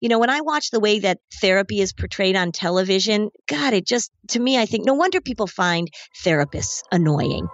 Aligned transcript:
You 0.00 0.08
know, 0.08 0.18
when 0.18 0.30
I 0.30 0.42
watch 0.42 0.70
the 0.70 0.80
way 0.80 1.00
that 1.00 1.18
therapy 1.40 1.80
is 1.80 1.92
portrayed 1.92 2.36
on 2.36 2.52
television, 2.52 3.30
God, 3.48 3.72
it 3.72 3.86
just, 3.86 4.10
to 4.28 4.40
me, 4.40 4.58
I 4.58 4.66
think 4.66 4.84
no 4.84 4.94
wonder 4.94 5.20
people 5.20 5.46
find 5.46 5.88
therapists 6.24 6.82
annoying. 6.92 7.48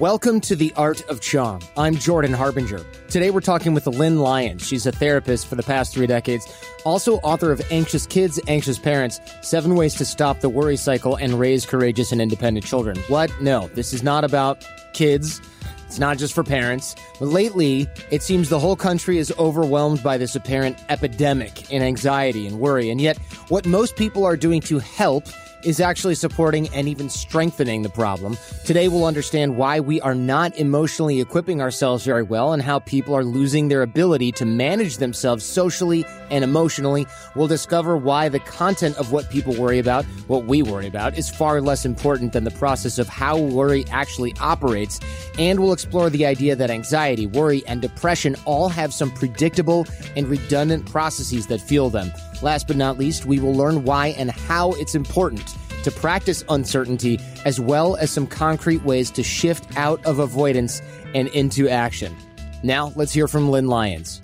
Welcome 0.00 0.42
to 0.42 0.54
the 0.54 0.74
Art 0.76 1.00
of 1.08 1.22
Charm. 1.22 1.62
I'm 1.74 1.94
Jordan 1.94 2.34
Harbinger. 2.34 2.84
Today 3.08 3.30
we're 3.30 3.40
talking 3.40 3.72
with 3.72 3.86
Lynn 3.86 4.18
Lyons. 4.18 4.66
She's 4.66 4.84
a 4.84 4.92
therapist 4.92 5.46
for 5.46 5.54
the 5.54 5.62
past 5.62 5.94
three 5.94 6.06
decades, 6.06 6.46
also 6.84 7.14
author 7.20 7.50
of 7.50 7.62
Anxious 7.70 8.06
Kids, 8.06 8.38
Anxious 8.46 8.78
Parents 8.78 9.18
Seven 9.40 9.74
Ways 9.74 9.94
to 9.94 10.04
Stop 10.04 10.40
the 10.40 10.50
Worry 10.50 10.76
Cycle 10.76 11.16
and 11.16 11.40
Raise 11.40 11.64
Courageous 11.64 12.12
and 12.12 12.20
Independent 12.20 12.66
Children. 12.66 12.98
What? 13.08 13.32
No, 13.40 13.68
this 13.68 13.94
is 13.94 14.02
not 14.02 14.22
about 14.22 14.66
kids. 14.92 15.40
It's 15.86 15.98
not 15.98 16.18
just 16.18 16.34
for 16.34 16.44
parents. 16.44 16.94
But 17.18 17.28
lately, 17.28 17.88
it 18.10 18.22
seems 18.22 18.50
the 18.50 18.60
whole 18.60 18.76
country 18.76 19.16
is 19.16 19.32
overwhelmed 19.38 20.02
by 20.02 20.18
this 20.18 20.36
apparent 20.36 20.76
epidemic 20.90 21.72
in 21.72 21.80
anxiety 21.80 22.46
and 22.46 22.60
worry. 22.60 22.90
And 22.90 23.00
yet, 23.00 23.16
what 23.48 23.64
most 23.64 23.96
people 23.96 24.26
are 24.26 24.36
doing 24.36 24.60
to 24.62 24.78
help 24.78 25.24
is 25.66 25.80
actually 25.80 26.14
supporting 26.14 26.68
and 26.68 26.88
even 26.88 27.10
strengthening 27.10 27.82
the 27.82 27.88
problem. 27.88 28.38
Today, 28.64 28.86
we'll 28.86 29.04
understand 29.04 29.56
why 29.56 29.80
we 29.80 30.00
are 30.00 30.14
not 30.14 30.56
emotionally 30.56 31.20
equipping 31.20 31.60
ourselves 31.60 32.04
very 32.04 32.22
well 32.22 32.52
and 32.52 32.62
how 32.62 32.78
people 32.78 33.14
are 33.14 33.24
losing 33.24 33.66
their 33.66 33.82
ability 33.82 34.30
to 34.30 34.46
manage 34.46 34.98
themselves 34.98 35.44
socially 35.44 36.06
and 36.30 36.44
emotionally. 36.44 37.04
We'll 37.34 37.48
discover 37.48 37.96
why 37.96 38.28
the 38.28 38.38
content 38.38 38.96
of 38.96 39.10
what 39.10 39.28
people 39.28 39.56
worry 39.56 39.80
about, 39.80 40.04
what 40.28 40.44
we 40.44 40.62
worry 40.62 40.86
about, 40.86 41.18
is 41.18 41.28
far 41.28 41.60
less 41.60 41.84
important 41.84 42.32
than 42.32 42.44
the 42.44 42.52
process 42.52 42.98
of 42.98 43.08
how 43.08 43.36
worry 43.36 43.84
actually 43.90 44.34
operates. 44.40 45.00
And 45.36 45.58
we'll 45.58 45.72
explore 45.72 46.10
the 46.10 46.26
idea 46.26 46.54
that 46.54 46.70
anxiety, 46.70 47.26
worry, 47.26 47.66
and 47.66 47.82
depression 47.82 48.36
all 48.44 48.68
have 48.68 48.94
some 48.94 49.10
predictable 49.10 49.84
and 50.14 50.28
redundant 50.28 50.86
processes 50.86 51.48
that 51.48 51.60
fuel 51.60 51.90
them. 51.90 52.12
Last 52.42 52.66
but 52.66 52.76
not 52.76 52.98
least, 52.98 53.26
we 53.26 53.38
will 53.38 53.54
learn 53.54 53.84
why 53.84 54.08
and 54.08 54.30
how 54.30 54.72
it's 54.72 54.94
important 54.94 55.54
to 55.84 55.90
practice 55.90 56.44
uncertainty, 56.48 57.20
as 57.44 57.60
well 57.60 57.96
as 57.96 58.10
some 58.10 58.26
concrete 58.26 58.82
ways 58.82 59.10
to 59.12 59.22
shift 59.22 59.76
out 59.76 60.04
of 60.04 60.18
avoidance 60.18 60.82
and 61.14 61.28
into 61.28 61.68
action. 61.68 62.14
Now, 62.62 62.92
let's 62.96 63.12
hear 63.12 63.28
from 63.28 63.50
Lynn 63.50 63.68
Lyons. 63.68 64.20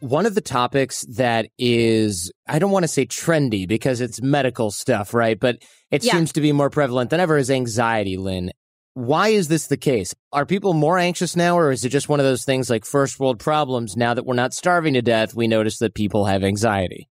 One 0.00 0.26
of 0.26 0.34
the 0.34 0.40
topics 0.40 1.02
that 1.10 1.48
is, 1.58 2.32
I 2.46 2.58
don't 2.58 2.70
want 2.70 2.82
to 2.82 2.88
say 2.88 3.06
trendy 3.06 3.66
because 3.66 4.00
it's 4.00 4.20
medical 4.20 4.70
stuff, 4.70 5.14
right? 5.14 5.38
But 5.38 5.62
it 5.90 6.04
yeah. 6.04 6.12
seems 6.12 6.32
to 6.32 6.40
be 6.40 6.52
more 6.52 6.68
prevalent 6.68 7.10
than 7.10 7.20
ever 7.20 7.38
is 7.38 7.50
anxiety, 7.50 8.16
Lynn. 8.16 8.50
Why 8.96 9.28
is 9.28 9.48
this 9.48 9.66
the 9.66 9.76
case? 9.76 10.14
Are 10.32 10.46
people 10.46 10.72
more 10.72 10.96
anxious 10.96 11.36
now, 11.36 11.58
or 11.58 11.70
is 11.70 11.84
it 11.84 11.90
just 11.90 12.08
one 12.08 12.18
of 12.18 12.24
those 12.24 12.46
things 12.46 12.70
like 12.70 12.86
first 12.86 13.20
world 13.20 13.38
problems? 13.38 13.94
Now 13.94 14.14
that 14.14 14.24
we're 14.24 14.32
not 14.32 14.54
starving 14.54 14.94
to 14.94 15.02
death, 15.02 15.34
we 15.34 15.48
notice 15.48 15.80
that 15.80 15.92
people 15.92 16.24
have 16.24 16.42
anxiety. 16.42 17.10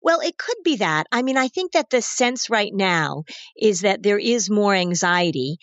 Well, 0.00 0.20
it 0.20 0.38
could 0.38 0.56
be 0.64 0.76
that. 0.76 1.08
I 1.12 1.20
mean, 1.20 1.36
I 1.36 1.48
think 1.48 1.72
that 1.72 1.90
the 1.90 2.00
sense 2.00 2.48
right 2.48 2.72
now 2.72 3.24
is 3.54 3.82
that 3.82 4.02
there 4.02 4.18
is 4.18 4.48
more 4.48 4.74
anxiety. 4.74 5.58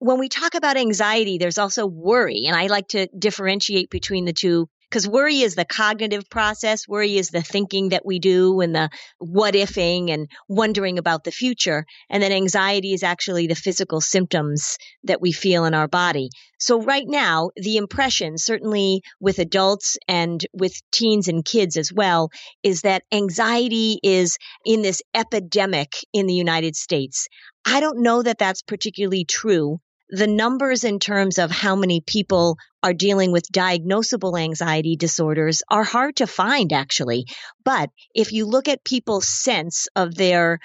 When 0.00 0.18
we 0.18 0.28
talk 0.28 0.54
about 0.54 0.76
anxiety, 0.76 1.38
there's 1.38 1.56
also 1.56 1.86
worry. 1.86 2.44
And 2.46 2.54
I 2.54 2.66
like 2.66 2.88
to 2.88 3.06
differentiate 3.18 3.88
between 3.88 4.26
the 4.26 4.34
two 4.34 4.68
because 4.90 5.06
worry 5.06 5.40
is 5.40 5.54
the 5.54 5.64
cognitive 5.64 6.28
process. 6.28 6.88
Worry 6.88 7.16
is 7.16 7.28
the 7.28 7.42
thinking 7.42 7.90
that 7.90 8.04
we 8.04 8.18
do 8.18 8.60
and 8.60 8.74
the 8.74 8.90
what 9.18 9.54
ifing 9.54 10.10
and 10.10 10.28
wondering 10.48 10.98
about 10.98 11.22
the 11.22 11.30
future. 11.30 11.86
And 12.08 12.22
then 12.22 12.32
anxiety 12.32 12.92
is 12.92 13.04
actually 13.04 13.46
the 13.46 13.54
physical 13.54 14.00
symptoms 14.00 14.78
that 15.04 15.20
we 15.20 15.30
feel 15.30 15.64
in 15.64 15.74
our 15.74 15.86
body. 15.86 16.30
So 16.58 16.82
right 16.82 17.06
now, 17.06 17.50
the 17.56 17.76
impression, 17.76 18.36
certainly 18.36 19.02
with 19.20 19.38
adults 19.38 19.96
and 20.08 20.44
with 20.52 20.74
teens 20.90 21.28
and 21.28 21.44
kids 21.44 21.76
as 21.76 21.92
well, 21.92 22.30
is 22.62 22.82
that 22.82 23.04
anxiety 23.12 24.00
is 24.02 24.38
in 24.64 24.82
this 24.82 25.02
epidemic 25.14 25.92
in 26.12 26.26
the 26.26 26.34
United 26.34 26.74
States. 26.74 27.28
I 27.64 27.80
don't 27.80 28.02
know 28.02 28.22
that 28.22 28.38
that's 28.38 28.62
particularly 28.62 29.24
true 29.24 29.80
the 30.10 30.26
numbers 30.26 30.84
in 30.84 30.98
terms 30.98 31.38
of 31.38 31.50
how 31.50 31.76
many 31.76 32.00
people 32.00 32.56
are 32.82 32.92
dealing 32.92 33.32
with 33.32 33.50
diagnosable 33.52 34.40
anxiety 34.40 34.96
disorders 34.96 35.62
are 35.70 35.84
hard 35.84 36.16
to 36.16 36.26
find 36.26 36.72
actually. 36.72 37.26
But 37.64 37.90
if 38.14 38.32
you 38.32 38.46
look 38.46 38.68
at 38.68 38.84
people's 38.84 39.28
sense 39.28 39.86
of 39.94 40.14
their 40.14 40.58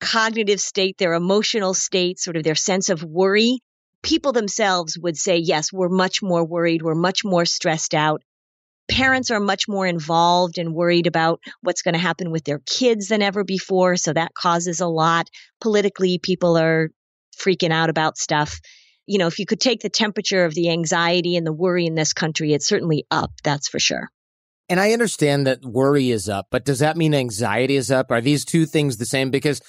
cognitive 0.00 0.60
state, 0.60 0.96
their 0.98 1.14
emotional 1.14 1.74
state, 1.74 2.18
sort 2.18 2.36
of 2.36 2.44
their 2.44 2.54
sense 2.54 2.88
of 2.88 3.02
worry, 3.02 3.60
people 4.02 4.32
themselves 4.32 4.96
would 4.98 5.16
say, 5.16 5.38
yes, 5.38 5.72
we're 5.72 5.88
much 5.88 6.22
more 6.22 6.44
worried. 6.46 6.82
We're 6.82 6.94
much 6.94 7.24
more 7.24 7.44
stressed 7.44 7.94
out. 7.94 8.22
Parents 8.88 9.30
are 9.30 9.40
much 9.40 9.68
more 9.68 9.86
involved 9.86 10.56
and 10.56 10.72
worried 10.72 11.06
about 11.06 11.40
what's 11.60 11.82
going 11.82 11.94
to 11.94 12.00
happen 12.00 12.30
with 12.30 12.44
their 12.44 12.60
kids 12.64 13.08
than 13.08 13.20
ever 13.20 13.44
before. 13.44 13.96
So 13.96 14.14
that 14.14 14.32
causes 14.34 14.80
a 14.80 14.86
lot. 14.86 15.28
Politically, 15.60 16.18
people 16.18 16.56
are 16.56 16.88
freaking 17.38 17.70
out 17.70 17.90
about 17.90 18.18
stuff. 18.18 18.60
You 19.06 19.18
know, 19.18 19.26
if 19.26 19.38
you 19.38 19.46
could 19.46 19.60
take 19.60 19.80
the 19.80 19.88
temperature 19.88 20.44
of 20.44 20.54
the 20.54 20.70
anxiety 20.70 21.36
and 21.36 21.46
the 21.46 21.52
worry 21.52 21.86
in 21.86 21.94
this 21.94 22.12
country, 22.12 22.52
it's 22.52 22.66
certainly 22.66 23.06
up. 23.10 23.30
That's 23.42 23.68
for 23.68 23.78
sure. 23.78 24.10
And 24.68 24.78
I 24.78 24.92
understand 24.92 25.46
that 25.46 25.64
worry 25.64 26.10
is 26.10 26.28
up, 26.28 26.48
but 26.50 26.64
does 26.64 26.80
that 26.80 26.96
mean 26.96 27.14
anxiety 27.14 27.76
is 27.76 27.90
up? 27.90 28.10
Are 28.10 28.20
these 28.20 28.44
two 28.44 28.66
things 28.66 28.98
the 28.98 29.06
same? 29.06 29.30
Because 29.30 29.62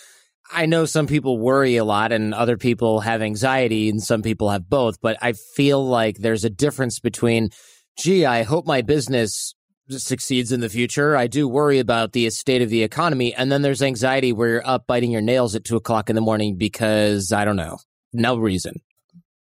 I 0.52 0.66
know 0.66 0.85
some 0.85 1.08
people 1.08 1.40
worry 1.40 1.78
a 1.78 1.85
lot 1.85 2.12
and 2.12 2.34
other 2.34 2.58
people 2.58 3.02
have 3.02 3.22
anxiety 3.22 3.90
and 3.90 4.02
some 4.02 4.22
people 4.22 4.50
have 4.50 4.69
both, 4.69 5.00
but 5.00 5.16
I 5.22 5.34
feel 5.56 5.85
like 5.85 6.18
there's 6.18 6.44
a 6.44 6.50
difference 6.50 7.00
between, 7.00 7.50
gee, 7.97 8.25
I 8.25 8.44
hope 8.44 8.66
my 8.66 8.81
business 8.81 9.53
succeeds 9.89 10.51
in 10.51 10.59
the 10.59 10.69
future. 10.69 11.16
I 11.16 11.27
do 11.27 11.47
worry 11.47 11.79
about 11.79 12.13
the 12.13 12.29
state 12.29 12.61
of 12.61 12.69
the 12.69 12.83
economy. 12.83 13.33
And 13.33 13.51
then 13.51 13.61
there's 13.61 13.81
anxiety 13.81 14.31
where 14.31 14.50
you're 14.50 14.67
up 14.67 14.85
biting 14.88 15.11
your 15.11 15.22
nails 15.22 15.55
at 15.55 15.63
two 15.63 15.75
o'clock 15.75 16.09
in 16.09 16.16
the 16.16 16.22
morning 16.22 16.57
because 16.57 17.31
I 17.31 17.45
don't 17.45 17.55
know, 17.55 17.79
no 18.13 18.38
reason. 18.38 18.81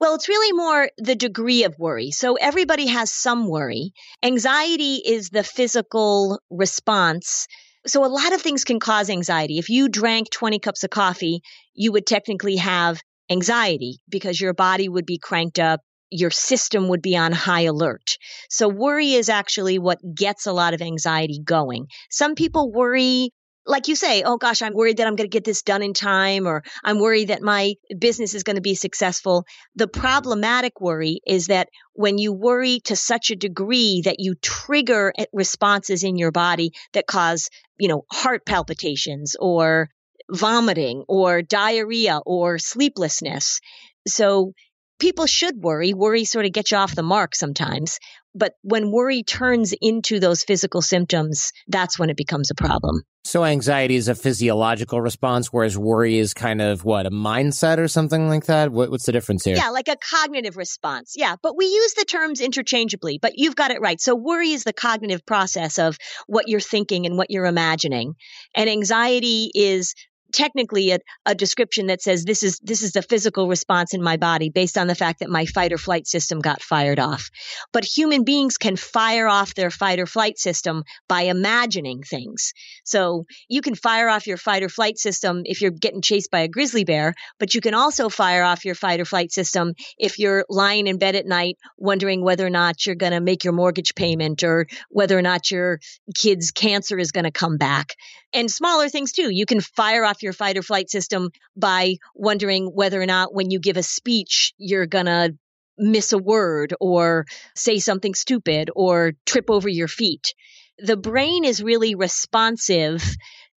Well, 0.00 0.16
it's 0.16 0.28
really 0.28 0.52
more 0.52 0.90
the 0.98 1.14
degree 1.14 1.64
of 1.64 1.78
worry. 1.78 2.10
So 2.10 2.34
everybody 2.34 2.86
has 2.86 3.10
some 3.10 3.48
worry. 3.48 3.92
Anxiety 4.22 4.96
is 4.96 5.30
the 5.30 5.42
physical 5.42 6.40
response. 6.50 7.46
So 7.86 8.04
a 8.04 8.08
lot 8.08 8.34
of 8.34 8.42
things 8.42 8.64
can 8.64 8.80
cause 8.80 9.08
anxiety. 9.08 9.58
If 9.58 9.70
you 9.70 9.88
drank 9.88 10.30
20 10.30 10.58
cups 10.58 10.84
of 10.84 10.90
coffee, 10.90 11.40
you 11.74 11.92
would 11.92 12.06
technically 12.06 12.56
have 12.56 13.00
anxiety 13.30 13.98
because 14.08 14.40
your 14.40 14.52
body 14.52 14.88
would 14.88 15.06
be 15.06 15.18
cranked 15.18 15.58
up 15.58 15.80
your 16.14 16.30
system 16.30 16.88
would 16.88 17.02
be 17.02 17.16
on 17.16 17.32
high 17.32 17.62
alert. 17.62 18.18
So 18.48 18.68
worry 18.68 19.14
is 19.14 19.28
actually 19.28 19.80
what 19.80 19.98
gets 20.14 20.46
a 20.46 20.52
lot 20.52 20.72
of 20.72 20.80
anxiety 20.80 21.40
going. 21.44 21.88
Some 22.08 22.36
people 22.36 22.70
worry 22.70 23.30
like 23.66 23.88
you 23.88 23.96
say, 23.96 24.22
oh 24.22 24.36
gosh, 24.36 24.60
I'm 24.60 24.74
worried 24.74 24.98
that 24.98 25.06
I'm 25.06 25.16
going 25.16 25.28
to 25.28 25.34
get 25.34 25.44
this 25.44 25.62
done 25.62 25.82
in 25.82 25.94
time, 25.94 26.46
or 26.46 26.62
I'm 26.84 26.98
worried 26.98 27.28
that 27.28 27.40
my 27.40 27.74
business 27.98 28.34
is 28.34 28.42
going 28.42 28.56
to 28.56 28.62
be 28.62 28.74
successful. 28.74 29.46
The 29.74 29.88
problematic 29.88 30.82
worry 30.82 31.20
is 31.26 31.46
that 31.46 31.70
when 31.94 32.18
you 32.18 32.34
worry 32.34 32.80
to 32.84 32.94
such 32.94 33.30
a 33.30 33.36
degree 33.36 34.02
that 34.04 34.16
you 34.18 34.34
trigger 34.34 35.14
eh, 35.16 35.24
responses 35.32 36.04
in 36.04 36.16
your 36.16 36.30
body 36.30 36.72
that 36.92 37.06
cause, 37.06 37.48
you 37.78 37.88
know, 37.88 38.04
heart 38.12 38.44
palpitations 38.44 39.34
or 39.40 39.88
vomiting 40.30 41.04
or 41.08 41.40
diarrhea 41.40 42.20
or 42.26 42.58
sleeplessness. 42.58 43.60
So 44.06 44.52
people 44.98 45.26
should 45.26 45.56
worry. 45.56 45.94
Worry 45.94 46.24
sort 46.24 46.46
of 46.46 46.52
gets 46.52 46.70
you 46.70 46.78
off 46.78 46.94
the 46.94 47.02
mark 47.02 47.34
sometimes. 47.34 47.98
But 48.34 48.54
when 48.62 48.90
worry 48.90 49.22
turns 49.22 49.72
into 49.80 50.18
those 50.18 50.42
physical 50.42 50.82
symptoms, 50.82 51.52
that's 51.68 51.98
when 51.98 52.10
it 52.10 52.16
becomes 52.16 52.50
a 52.50 52.54
problem. 52.54 53.02
So 53.26 53.44
anxiety 53.44 53.94
is 53.94 54.08
a 54.08 54.14
physiological 54.14 55.00
response, 55.00 55.52
whereas 55.52 55.78
worry 55.78 56.18
is 56.18 56.34
kind 56.34 56.60
of 56.60 56.84
what, 56.84 57.06
a 57.06 57.10
mindset 57.10 57.78
or 57.78 57.88
something 57.88 58.28
like 58.28 58.46
that? 58.46 58.70
What, 58.70 58.90
what's 58.90 59.06
the 59.06 59.12
difference 59.12 59.44
here? 59.44 59.56
Yeah, 59.56 59.70
like 59.70 59.88
a 59.88 59.96
cognitive 59.96 60.56
response. 60.56 61.14
Yeah, 61.16 61.36
but 61.42 61.56
we 61.56 61.66
use 61.66 61.94
the 61.94 62.04
terms 62.04 62.40
interchangeably, 62.40 63.18
but 63.22 63.32
you've 63.36 63.56
got 63.56 63.70
it 63.70 63.80
right. 63.80 63.98
So 64.00 64.14
worry 64.14 64.50
is 64.50 64.64
the 64.64 64.74
cognitive 64.74 65.24
process 65.24 65.78
of 65.78 65.96
what 66.26 66.48
you're 66.48 66.60
thinking 66.60 67.06
and 67.06 67.16
what 67.16 67.30
you're 67.30 67.46
imagining. 67.46 68.14
And 68.54 68.68
anxiety 68.68 69.50
is 69.54 69.94
technically 70.34 70.90
a, 70.90 70.98
a 71.24 71.34
description 71.34 71.86
that 71.86 72.02
says 72.02 72.24
this 72.24 72.42
is 72.42 72.58
this 72.58 72.82
is 72.82 72.92
the 72.92 73.02
physical 73.02 73.48
response 73.48 73.94
in 73.94 74.02
my 74.02 74.16
body 74.16 74.50
based 74.50 74.76
on 74.76 74.88
the 74.88 74.94
fact 74.94 75.20
that 75.20 75.30
my 75.30 75.46
fight 75.46 75.72
or 75.72 75.78
flight 75.78 76.06
system 76.06 76.40
got 76.40 76.60
fired 76.60 76.98
off. 76.98 77.30
But 77.72 77.84
human 77.84 78.24
beings 78.24 78.58
can 78.58 78.76
fire 78.76 79.28
off 79.28 79.54
their 79.54 79.70
fight 79.70 80.00
or 80.00 80.06
flight 80.06 80.38
system 80.38 80.82
by 81.08 81.22
imagining 81.22 82.02
things. 82.02 82.52
So 82.84 83.24
you 83.48 83.62
can 83.62 83.74
fire 83.74 84.08
off 84.08 84.26
your 84.26 84.36
fight 84.36 84.62
or 84.62 84.68
flight 84.68 84.98
system 84.98 85.42
if 85.44 85.60
you're 85.60 85.70
getting 85.70 86.02
chased 86.02 86.30
by 86.30 86.40
a 86.40 86.48
grizzly 86.48 86.84
bear, 86.84 87.14
but 87.38 87.54
you 87.54 87.60
can 87.60 87.74
also 87.74 88.08
fire 88.08 88.42
off 88.42 88.64
your 88.64 88.74
fight 88.74 89.00
or 89.00 89.04
flight 89.04 89.32
system 89.32 89.74
if 89.98 90.18
you're 90.18 90.44
lying 90.48 90.86
in 90.86 90.98
bed 90.98 91.14
at 91.14 91.26
night 91.26 91.56
wondering 91.78 92.22
whether 92.24 92.44
or 92.44 92.50
not 92.50 92.84
you're 92.86 92.96
going 92.96 93.12
to 93.12 93.20
make 93.20 93.44
your 93.44 93.52
mortgage 93.52 93.94
payment 93.94 94.42
or 94.42 94.66
whether 94.90 95.16
or 95.16 95.22
not 95.22 95.50
your 95.50 95.78
kid's 96.14 96.50
cancer 96.50 96.98
is 96.98 97.12
going 97.12 97.24
to 97.24 97.30
come 97.30 97.56
back. 97.56 97.94
And 98.34 98.50
smaller 98.50 98.88
things 98.88 99.12
too. 99.12 99.30
You 99.30 99.46
can 99.46 99.60
fire 99.60 100.04
off 100.04 100.22
your 100.22 100.32
fight 100.32 100.58
or 100.58 100.62
flight 100.62 100.90
system 100.90 101.30
by 101.56 101.94
wondering 102.16 102.66
whether 102.66 103.00
or 103.00 103.06
not 103.06 103.32
when 103.32 103.50
you 103.50 103.60
give 103.60 103.76
a 103.76 103.82
speech, 103.82 104.52
you're 104.58 104.86
going 104.86 105.06
to 105.06 105.34
miss 105.78 106.12
a 106.12 106.18
word 106.18 106.74
or 106.80 107.26
say 107.54 107.78
something 107.78 108.14
stupid 108.14 108.70
or 108.74 109.12
trip 109.24 109.50
over 109.50 109.68
your 109.68 109.88
feet. 109.88 110.34
The 110.78 110.96
brain 110.96 111.44
is 111.44 111.62
really 111.62 111.94
responsive 111.94 113.02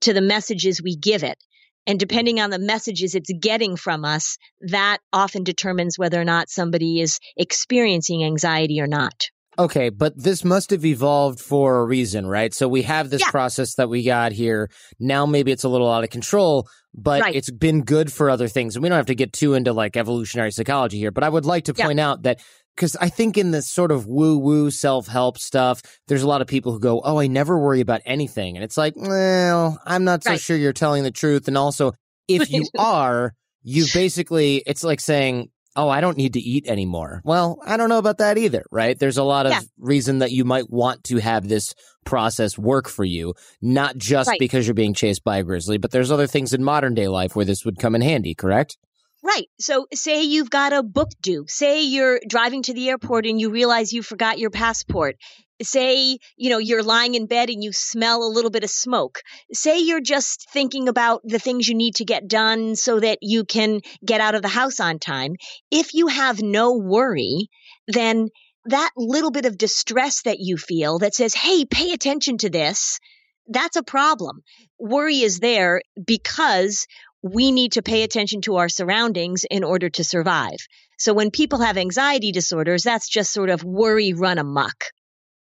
to 0.02 0.12
the 0.12 0.20
messages 0.20 0.82
we 0.82 0.96
give 0.96 1.25
it. 1.25 1.38
And 1.87 1.99
depending 1.99 2.40
on 2.40 2.50
the 2.50 2.58
messages 2.58 3.14
it's 3.14 3.31
getting 3.40 3.76
from 3.76 4.05
us, 4.05 4.37
that 4.61 4.99
often 5.12 5.44
determines 5.44 5.99
whether 5.99 6.20
or 6.20 6.25
not 6.25 6.50
somebody 6.50 7.00
is 7.00 7.19
experiencing 7.37 8.25
anxiety 8.25 8.81
or 8.81 8.87
not. 8.87 9.31
Okay, 9.58 9.88
but 9.88 10.12
this 10.17 10.44
must 10.44 10.70
have 10.70 10.85
evolved 10.85 11.41
for 11.41 11.79
a 11.79 11.85
reason, 11.85 12.26
right? 12.26 12.53
So 12.53 12.69
we 12.69 12.82
have 12.82 13.08
this 13.08 13.23
yeah. 13.23 13.31
process 13.31 13.75
that 13.76 13.88
we 13.88 14.03
got 14.03 14.32
here. 14.32 14.70
Now 15.00 15.25
maybe 15.26 15.50
it's 15.50 15.64
a 15.64 15.69
little 15.69 15.91
out 15.91 16.05
of 16.05 16.11
control, 16.11 16.69
but 16.94 17.23
right. 17.23 17.35
it's 17.35 17.50
been 17.50 17.82
good 17.82 18.12
for 18.12 18.29
other 18.29 18.49
things. 18.49 18.76
And 18.76 18.82
we 18.82 18.88
don't 18.88 18.97
have 18.97 19.06
to 19.06 19.14
get 19.14 19.32
too 19.32 19.55
into 19.55 19.73
like 19.73 19.97
evolutionary 19.97 20.50
psychology 20.50 20.99
here, 20.99 21.11
but 21.11 21.25
I 21.25 21.29
would 21.29 21.47
like 21.47 21.64
to 21.64 21.75
point 21.75 21.99
yeah. 21.99 22.11
out 22.11 22.23
that 22.23 22.41
because 22.76 22.97
I 22.97 23.08
think 23.08 23.38
in 23.38 23.50
this 23.50 23.70
sort 23.70 23.91
of 23.91 24.06
woo 24.06 24.37
woo 24.38 24.70
self 24.70 25.06
help 25.06 25.38
stuff, 25.38 25.81
there's 26.09 26.23
a 26.23 26.29
lot 26.29 26.43
of 26.43 26.47
people 26.47 26.73
who 26.73 26.81
go, 26.81 27.00
Oh, 27.02 27.19
I 27.19 27.26
never 27.26 27.59
worry 27.59 27.81
about 27.81 28.02
anything. 28.05 28.56
And 28.56 28.64
it's 28.64 28.76
like, 28.76 28.94
well, 28.97 29.81
I'm 29.87 30.05
not 30.05 30.23
so 30.23 30.32
right. 30.32 30.41
sure 30.41 30.56
you're 30.56 30.75
telling 30.75 31.02
the 31.02 31.11
truth. 31.11 31.49
And 31.49 31.56
also, 31.56 31.93
if 32.29 32.50
you 32.50 32.64
are, 32.79 33.32
you 33.62 33.87
basically, 33.94 34.62
it's 34.67 34.85
like 34.85 35.00
saying, 35.00 35.49
oh, 35.76 35.88
I 35.88 36.00
don't 36.00 36.17
need 36.17 36.32
to 36.32 36.40
eat 36.40 36.67
anymore. 36.67 37.20
Well, 37.25 37.58
I 37.64 37.76
don't 37.76 37.88
know 37.88 37.99
about 37.99 38.19
that 38.19 38.38
either, 38.38 38.64
right? 38.70 38.99
There's 38.99 39.19
a 39.19 39.23
lot 39.23 39.46
of 39.46 39.52
yeah. 39.52 39.61
reason 39.78 40.19
that 40.19 40.32
you 40.32 40.44
might 40.44 40.70
want 40.70 41.05
to 41.05 41.19
have 41.19 41.49
this 41.49 41.75
process 42.05 42.58
work 42.58 42.88
for 42.88 43.05
you, 43.05 43.34
not 43.61 43.96
just 43.96 44.28
right. 44.28 44.38
because 44.38 44.67
you're 44.67 44.75
being 44.75 44.94
chased 44.94 45.23
by 45.23 45.38
a 45.38 45.43
grizzly, 45.44 45.78
but 45.78 45.90
there's 45.90 46.11
other 46.11 46.26
things 46.26 46.52
in 46.52 46.64
modern 46.64 46.94
day 46.94 47.08
life 47.08 47.37
where 47.37 47.44
this 47.44 47.64
would 47.64 47.78
come 47.78 47.94
in 47.94 48.00
handy, 48.00 48.34
correct? 48.34 48.78
Right. 49.26 49.49
So, 49.58 49.87
say 49.93 50.23
you've 50.23 50.50
got 50.50 50.73
a 50.73 50.84
book 50.84 51.08
due. 51.20 51.46
Say 51.49 51.82
you're 51.82 52.20
driving 52.28 52.62
to 52.62 52.75
the 52.75 52.88
airport 52.88 53.26
and 53.26 53.40
you 53.40 53.50
realize 53.50 53.93
you 53.93 54.02
forgot 54.02 54.38
your 54.38 54.50
passport 54.50 55.17
say 55.62 56.19
you 56.37 56.50
know 56.50 56.58
you're 56.58 56.82
lying 56.82 57.14
in 57.14 57.26
bed 57.26 57.49
and 57.49 57.64
you 57.64 57.73
smell 57.73 58.23
a 58.23 58.28
little 58.28 58.50
bit 58.50 58.62
of 58.62 58.69
smoke 58.69 59.23
say 59.55 59.78
you're 59.78 60.02
just 60.02 60.46
thinking 60.52 60.87
about 60.87 61.23
the 61.25 61.38
things 61.38 61.67
you 61.67 61.75
need 61.75 61.94
to 61.94 62.05
get 62.05 62.28
done 62.28 62.76
so 62.76 63.00
that 63.00 63.19
you 63.23 63.43
can 63.43 63.81
get 64.05 64.20
out 64.20 64.34
of 64.34 64.43
the 64.43 64.49
house 64.49 64.81
on 64.81 64.99
time 64.99 65.34
if 65.70 65.94
you 65.94 66.08
have 66.08 66.43
no 66.43 66.75
worry 66.75 67.49
then 67.88 68.28
that 68.67 68.90
little 68.99 69.31
bit 69.31 69.46
of 69.46 69.56
distress 69.56 70.20
that 70.25 70.40
you 70.40 70.58
feel 70.58 70.99
that 70.99 71.14
says 71.14 71.32
hey 71.32 71.64
pay 71.64 71.93
attention 71.93 72.37
to 72.37 72.50
this 72.50 73.00
that's 73.49 73.76
a 73.76 73.82
problem 73.82 74.43
worry 74.78 75.20
is 75.20 75.38
there 75.38 75.81
because 76.06 76.87
we 77.22 77.52
need 77.52 77.72
to 77.72 77.82
pay 77.82 78.02
attention 78.02 78.40
to 78.42 78.56
our 78.56 78.68
surroundings 78.68 79.44
in 79.50 79.64
order 79.64 79.88
to 79.88 80.04
survive 80.04 80.58
so 80.98 81.12
when 81.12 81.30
people 81.30 81.60
have 81.60 81.76
anxiety 81.76 82.32
disorders 82.32 82.82
that's 82.82 83.08
just 83.08 83.32
sort 83.32 83.50
of 83.50 83.64
worry 83.64 84.12
run 84.12 84.38
amok 84.38 84.84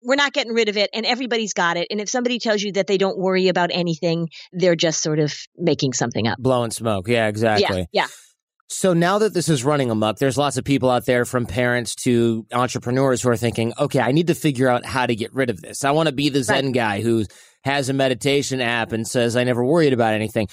we're 0.04 0.16
not 0.16 0.34
getting 0.34 0.54
rid 0.54 0.70
of 0.70 0.78
it 0.78 0.90
and 0.94 1.06
everybody's 1.06 1.54
got 1.54 1.78
it. 1.78 1.88
And 1.90 2.02
if 2.02 2.10
somebody 2.10 2.40
tells 2.40 2.62
you 2.62 2.74
that 2.74 2.88
they 2.88 2.98
don't 2.98 3.18
worry 3.18 3.48
about 3.48 3.70
anything, 3.72 4.30
they're 4.52 4.76
just 4.76 5.02
sort 5.02 5.20
of 5.20 5.34
making 5.58 5.94
something 5.94 6.28
up. 6.28 6.38
Blowing 6.40 6.72
smoke. 6.72 7.08
Yeah, 7.08 7.28
exactly. 7.28 7.88
Yeah. 7.92 8.04
yeah. 8.04 8.08
So 8.70 8.94
now 8.94 9.20
that 9.20 9.34
this 9.34 9.50
is 9.50 9.64
running 9.64 9.92
amok, 9.92 10.18
there's 10.18 10.38
lots 10.38 10.58
of 10.58 10.64
people 10.64 10.90
out 10.90 11.06
there 11.06 11.26
from 11.26 11.46
parents 11.46 11.96
to 11.96 12.46
entrepreneurs 12.52 13.22
who 13.22 13.30
are 13.30 13.38
thinking, 13.38 13.74
okay, 13.78 14.00
I 14.00 14.12
need 14.12 14.28
to 14.28 14.36
figure 14.36 14.68
out 14.68 14.86
how 14.86 15.06
to 15.06 15.16
get 15.16 15.34
rid 15.34 15.50
of 15.50 15.62
this. 15.62 15.84
I 15.84 15.92
want 15.92 16.08
to 16.08 16.14
be 16.14 16.30
the 16.30 16.44
Zen 16.44 16.66
right. 16.66 16.74
guy 16.74 17.02
who 17.02 17.26
has 17.64 17.90
a 17.90 17.94
meditation 17.94 18.62
app 18.62 18.92
and 18.92 19.08
says, 19.08 19.36
I 19.36 19.44
never 19.44 19.64
worried 19.64 19.94
about 19.94 20.14
anything. 20.14 20.48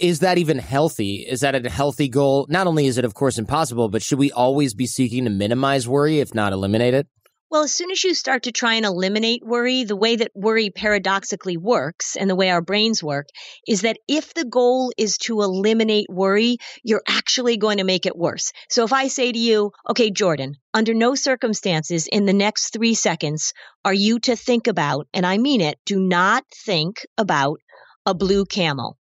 Is 0.00 0.20
that 0.20 0.38
even 0.38 0.58
healthy? 0.58 1.26
Is 1.28 1.40
that 1.40 1.54
a 1.54 1.68
healthy 1.68 2.08
goal? 2.08 2.46
Not 2.48 2.66
only 2.66 2.86
is 2.86 2.96
it, 2.96 3.04
of 3.04 3.12
course, 3.12 3.36
impossible, 3.36 3.90
but 3.90 4.00
should 4.00 4.18
we 4.18 4.32
always 4.32 4.72
be 4.72 4.86
seeking 4.86 5.24
to 5.24 5.30
minimize 5.30 5.86
worry, 5.86 6.20
if 6.20 6.34
not 6.34 6.54
eliminate 6.54 6.94
it? 6.94 7.06
Well, 7.50 7.64
as 7.64 7.74
soon 7.74 7.90
as 7.90 8.02
you 8.02 8.14
start 8.14 8.44
to 8.44 8.52
try 8.52 8.74
and 8.74 8.86
eliminate 8.86 9.44
worry, 9.44 9.84
the 9.84 9.96
way 9.96 10.16
that 10.16 10.30
worry 10.34 10.70
paradoxically 10.70 11.58
works 11.58 12.16
and 12.16 12.30
the 12.30 12.34
way 12.34 12.48
our 12.48 12.62
brains 12.62 13.02
work 13.02 13.26
is 13.68 13.82
that 13.82 13.98
if 14.08 14.32
the 14.32 14.46
goal 14.46 14.90
is 14.96 15.18
to 15.18 15.42
eliminate 15.42 16.06
worry, 16.08 16.56
you're 16.82 17.02
actually 17.06 17.58
going 17.58 17.76
to 17.76 17.84
make 17.84 18.06
it 18.06 18.16
worse. 18.16 18.52
So 18.70 18.84
if 18.84 18.94
I 18.94 19.08
say 19.08 19.32
to 19.32 19.38
you, 19.38 19.72
okay, 19.90 20.10
Jordan, 20.10 20.54
under 20.72 20.94
no 20.94 21.14
circumstances 21.14 22.06
in 22.06 22.24
the 22.24 22.32
next 22.32 22.70
three 22.70 22.94
seconds 22.94 23.52
are 23.84 23.92
you 23.92 24.18
to 24.20 24.34
think 24.34 24.66
about, 24.66 25.08
and 25.12 25.26
I 25.26 25.36
mean 25.36 25.60
it, 25.60 25.78
do 25.84 26.00
not 26.00 26.44
think 26.64 27.04
about 27.18 27.58
a 28.06 28.14
blue 28.14 28.46
camel 28.46 28.96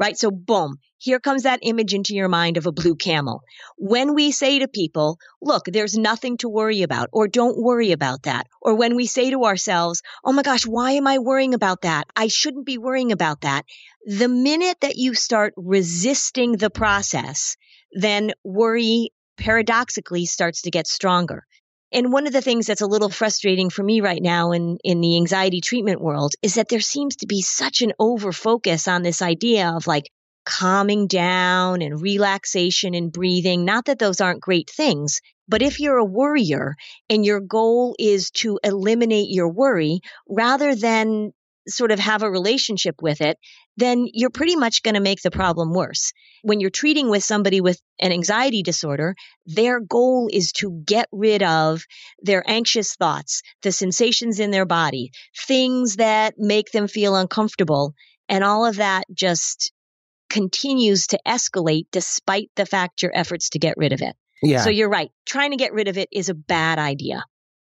right? 0.00 0.18
So 0.18 0.30
boom, 0.30 0.78
here 0.96 1.20
comes 1.20 1.42
that 1.42 1.60
image 1.62 1.92
into 1.94 2.14
your 2.14 2.28
mind 2.28 2.56
of 2.56 2.66
a 2.66 2.72
blue 2.72 2.96
camel. 2.96 3.42
When 3.76 4.14
we 4.14 4.32
say 4.32 4.58
to 4.58 4.66
people, 4.66 5.18
look, 5.40 5.66
there's 5.66 5.96
nothing 5.96 6.38
to 6.38 6.48
worry 6.48 6.82
about, 6.82 7.10
or 7.12 7.28
don't 7.28 7.62
worry 7.62 7.92
about 7.92 8.22
that, 8.22 8.46
or 8.62 8.74
when 8.74 8.96
we 8.96 9.06
say 9.06 9.30
to 9.30 9.44
ourselves, 9.44 10.02
oh 10.24 10.32
my 10.32 10.42
gosh, 10.42 10.66
why 10.66 10.92
am 10.92 11.06
I 11.06 11.18
worrying 11.18 11.54
about 11.54 11.82
that? 11.82 12.06
I 12.16 12.28
shouldn't 12.28 12.66
be 12.66 12.78
worrying 12.78 13.12
about 13.12 13.42
that. 13.42 13.66
The 14.06 14.28
minute 14.28 14.78
that 14.80 14.96
you 14.96 15.14
start 15.14 15.52
resisting 15.56 16.52
the 16.52 16.70
process, 16.70 17.56
then 17.92 18.32
worry 18.42 19.10
paradoxically 19.36 20.26
starts 20.26 20.62
to 20.62 20.70
get 20.70 20.86
stronger. 20.86 21.44
And 21.92 22.12
one 22.12 22.26
of 22.26 22.32
the 22.32 22.42
things 22.42 22.66
that's 22.66 22.80
a 22.80 22.86
little 22.86 23.08
frustrating 23.08 23.70
for 23.70 23.82
me 23.82 24.00
right 24.00 24.22
now 24.22 24.52
in, 24.52 24.78
in 24.84 25.00
the 25.00 25.16
anxiety 25.16 25.60
treatment 25.60 26.00
world 26.00 26.34
is 26.42 26.54
that 26.54 26.68
there 26.68 26.80
seems 26.80 27.16
to 27.16 27.26
be 27.26 27.42
such 27.42 27.82
an 27.82 27.92
over 27.98 28.32
focus 28.32 28.86
on 28.86 29.02
this 29.02 29.22
idea 29.22 29.72
of 29.74 29.86
like 29.86 30.10
calming 30.44 31.06
down 31.06 31.82
and 31.82 32.00
relaxation 32.00 32.94
and 32.94 33.12
breathing. 33.12 33.64
Not 33.64 33.86
that 33.86 33.98
those 33.98 34.20
aren't 34.20 34.40
great 34.40 34.70
things, 34.70 35.20
but 35.48 35.62
if 35.62 35.80
you're 35.80 35.98
a 35.98 36.04
worrier 36.04 36.76
and 37.08 37.24
your 37.24 37.40
goal 37.40 37.96
is 37.98 38.30
to 38.32 38.58
eliminate 38.62 39.30
your 39.30 39.48
worry 39.48 40.00
rather 40.28 40.74
than 40.74 41.32
sort 41.68 41.92
of 41.92 41.98
have 41.98 42.22
a 42.22 42.30
relationship 42.30 42.96
with 43.02 43.20
it, 43.20 43.38
then 43.76 44.06
you're 44.12 44.30
pretty 44.30 44.56
much 44.56 44.82
going 44.82 44.94
to 44.94 45.00
make 45.00 45.22
the 45.22 45.30
problem 45.30 45.72
worse. 45.72 46.12
When 46.42 46.60
you're 46.60 46.70
treating 46.70 47.10
with 47.10 47.24
somebody 47.24 47.60
with 47.60 47.80
an 48.00 48.12
anxiety 48.12 48.62
disorder, 48.62 49.14
their 49.46 49.80
goal 49.80 50.28
is 50.32 50.52
to 50.52 50.82
get 50.84 51.08
rid 51.12 51.42
of 51.42 51.82
their 52.22 52.42
anxious 52.48 52.94
thoughts, 52.94 53.42
the 53.62 53.72
sensations 53.72 54.40
in 54.40 54.50
their 54.50 54.66
body, 54.66 55.10
things 55.46 55.96
that 55.96 56.34
make 56.38 56.72
them 56.72 56.88
feel 56.88 57.16
uncomfortable. 57.16 57.94
And 58.28 58.44
all 58.44 58.64
of 58.64 58.76
that 58.76 59.04
just 59.12 59.72
continues 60.28 61.08
to 61.08 61.18
escalate 61.26 61.86
despite 61.90 62.50
the 62.56 62.66
fact 62.66 63.02
your 63.02 63.12
efforts 63.14 63.50
to 63.50 63.58
get 63.58 63.74
rid 63.76 63.92
of 63.92 64.00
it. 64.00 64.14
Yeah. 64.42 64.62
So 64.62 64.70
you're 64.70 64.88
right. 64.88 65.10
Trying 65.26 65.50
to 65.50 65.56
get 65.56 65.72
rid 65.72 65.88
of 65.88 65.98
it 65.98 66.08
is 66.12 66.28
a 66.28 66.34
bad 66.34 66.78
idea. 66.78 67.24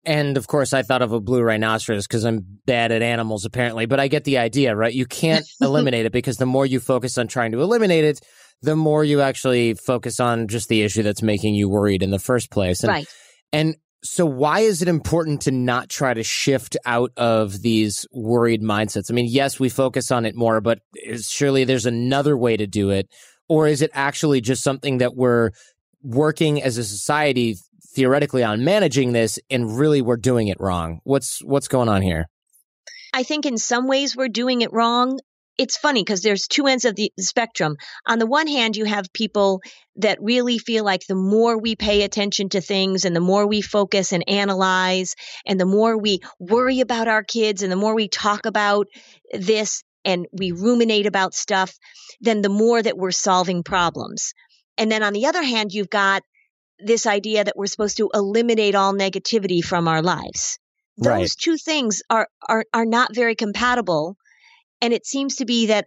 And 0.05 0.37
of 0.37 0.47
course, 0.49 0.73
I 0.73 0.83
thought 0.83 1.03
of 1.03 1.13
a 1.13 1.21
blue 1.21 1.43
rhinoceros 1.43 2.07
because 2.07 2.25
I'm 2.25 2.45
bad 2.67 2.91
at 2.91 3.03
animals, 3.03 3.45
apparently. 3.45 3.87
But 3.87 4.01
I 4.01 4.09
get 4.09 4.25
the 4.25 4.39
idea, 4.39 4.75
right? 4.75 4.93
You 4.93 5.07
can't 5.07 5.47
eliminate 5.61 6.07
it 6.07 6.13
because 6.13 6.39
the 6.39 6.47
more 6.47 6.67
you 6.67 6.81
focus 6.81 7.19
on 7.19 7.29
trying 7.29 7.53
to 7.53 7.61
eliminate 7.61 8.05
it, 8.05 8.21
the 8.63 8.77
more 8.77 9.05
you 9.05 9.21
actually 9.21 9.75
focus 9.75 10.21
on 10.21 10.49
just 10.49 10.69
the 10.69 10.83
issue 10.83 11.03
that's 11.03 11.23
making 11.23 11.55
you 11.55 11.69
worried 11.69 12.03
in 12.03 12.11
the 12.11 12.19
first 12.19 12.51
place. 12.51 12.83
And, 12.83 12.91
right. 12.91 13.07
And 13.53 13.77
so, 14.05 14.27
why 14.27 14.61
is 14.61 14.83
it 14.83 14.89
important 14.89 15.43
to 15.43 15.53
not 15.53 15.89
try 15.89 16.13
to 16.13 16.25
shift 16.25 16.77
out 16.85 17.13
of 17.17 17.63
these 17.63 18.05
worried 18.13 18.63
mindsets? 18.63 19.11
I 19.11 19.15
mean, 19.15 19.29
yes, 19.29 19.61
we 19.61 19.69
focus 19.69 20.11
on 20.11 20.25
it 20.25 20.35
more, 20.35 20.61
but 20.61 20.81
surely 21.21 21.65
there's 21.65 21.87
another 21.87 22.37
way 22.37 22.57
to 22.57 22.67
do 22.67 22.91
it. 22.91 23.09
Or 23.49 23.69
is 23.69 23.83
it 23.83 23.91
actually 23.93 24.41
just 24.41 24.65
something 24.65 24.99
that 24.99 25.15
we're 25.15 25.51
working 26.03 26.63
as 26.63 26.79
a 26.79 26.85
society 26.85 27.57
theoretically 27.95 28.43
on 28.43 28.65
managing 28.65 29.13
this 29.13 29.39
and 29.51 29.79
really 29.79 30.03
we're 30.03 30.17
doing 30.17 30.49
it 30.49 30.59
wrong. 30.61 31.01
What's 31.05 31.43
what's 31.45 31.69
going 31.69 31.89
on 31.89 32.03
here? 32.03 32.29
I 33.13 33.23
think 33.23 33.47
in 33.47 33.59
some 33.59 33.87
ways 33.87 34.17
we're 34.17 34.29
doing 34.29 34.63
it 34.63 34.73
wrong. 34.73 35.21
It's 35.59 35.77
funny 35.77 36.01
because 36.01 36.23
there's 36.23 36.47
two 36.47 36.67
ends 36.67 36.87
of 36.87 36.97
the 36.97 37.13
spectrum. 37.21 37.77
On 38.07 38.19
the 38.19 38.27
one 38.27 38.47
hand, 38.47 38.75
you 38.75 38.87
have 38.87 39.13
people 39.13 39.61
that 39.97 40.17
really 40.23 40.59
feel 40.59 40.83
like 40.83 41.07
the 41.07 41.15
more 41.15 41.59
we 41.59 41.77
pay 41.77 42.03
attention 42.03 42.49
to 42.51 42.63
things 42.63 43.05
and 43.05 43.15
the 43.15 43.21
more 43.21 43.47
we 43.47 43.61
focus 43.61 44.13
and 44.13 44.25
analyze 44.29 45.15
and 45.45 45.61
the 45.61 45.67
more 45.67 45.99
we 45.99 46.21
worry 46.41 46.81
about 46.81 47.07
our 47.07 47.23
kids 47.23 47.63
and 47.63 47.71
the 47.71 47.77
more 47.77 47.95
we 47.95 48.09
talk 48.09 48.47
about 48.47 48.87
this, 49.33 49.85
and 50.05 50.27
we 50.33 50.53
ruminate 50.53 51.07
about 51.07 51.35
stuff, 51.35 51.77
then 52.21 52.43
the 52.43 52.49
more 52.49 52.83
that 52.83 52.97
we're 52.97 53.13
solving 53.13 53.63
problems. 53.63 54.33
And 54.79 54.91
then 54.91 55.03
on 55.03 55.13
the 55.13 55.27
other 55.27 55.43
hand, 55.43 55.73
you've 55.73 55.91
got 55.91 56.23
this 56.85 57.07
idea 57.07 57.45
that 57.45 57.57
we're 57.57 57.67
supposed 57.67 57.97
to 57.99 58.11
eliminate 58.15 58.75
all 58.75 58.93
negativity 58.95 59.63
from 59.63 59.89
our 59.89 60.03
lives. 60.03 60.59
Those 60.99 61.09
Right. 61.09 61.31
two 61.39 61.57
things 61.57 62.03
are, 62.11 62.29
are, 62.49 62.65
are 62.73 62.87
not 62.87 63.15
very 63.15 63.35
compatible. 63.35 64.17
And 64.81 64.93
it 64.93 65.07
seems 65.07 65.37
to 65.37 65.45
be 65.45 65.67
that 65.67 65.87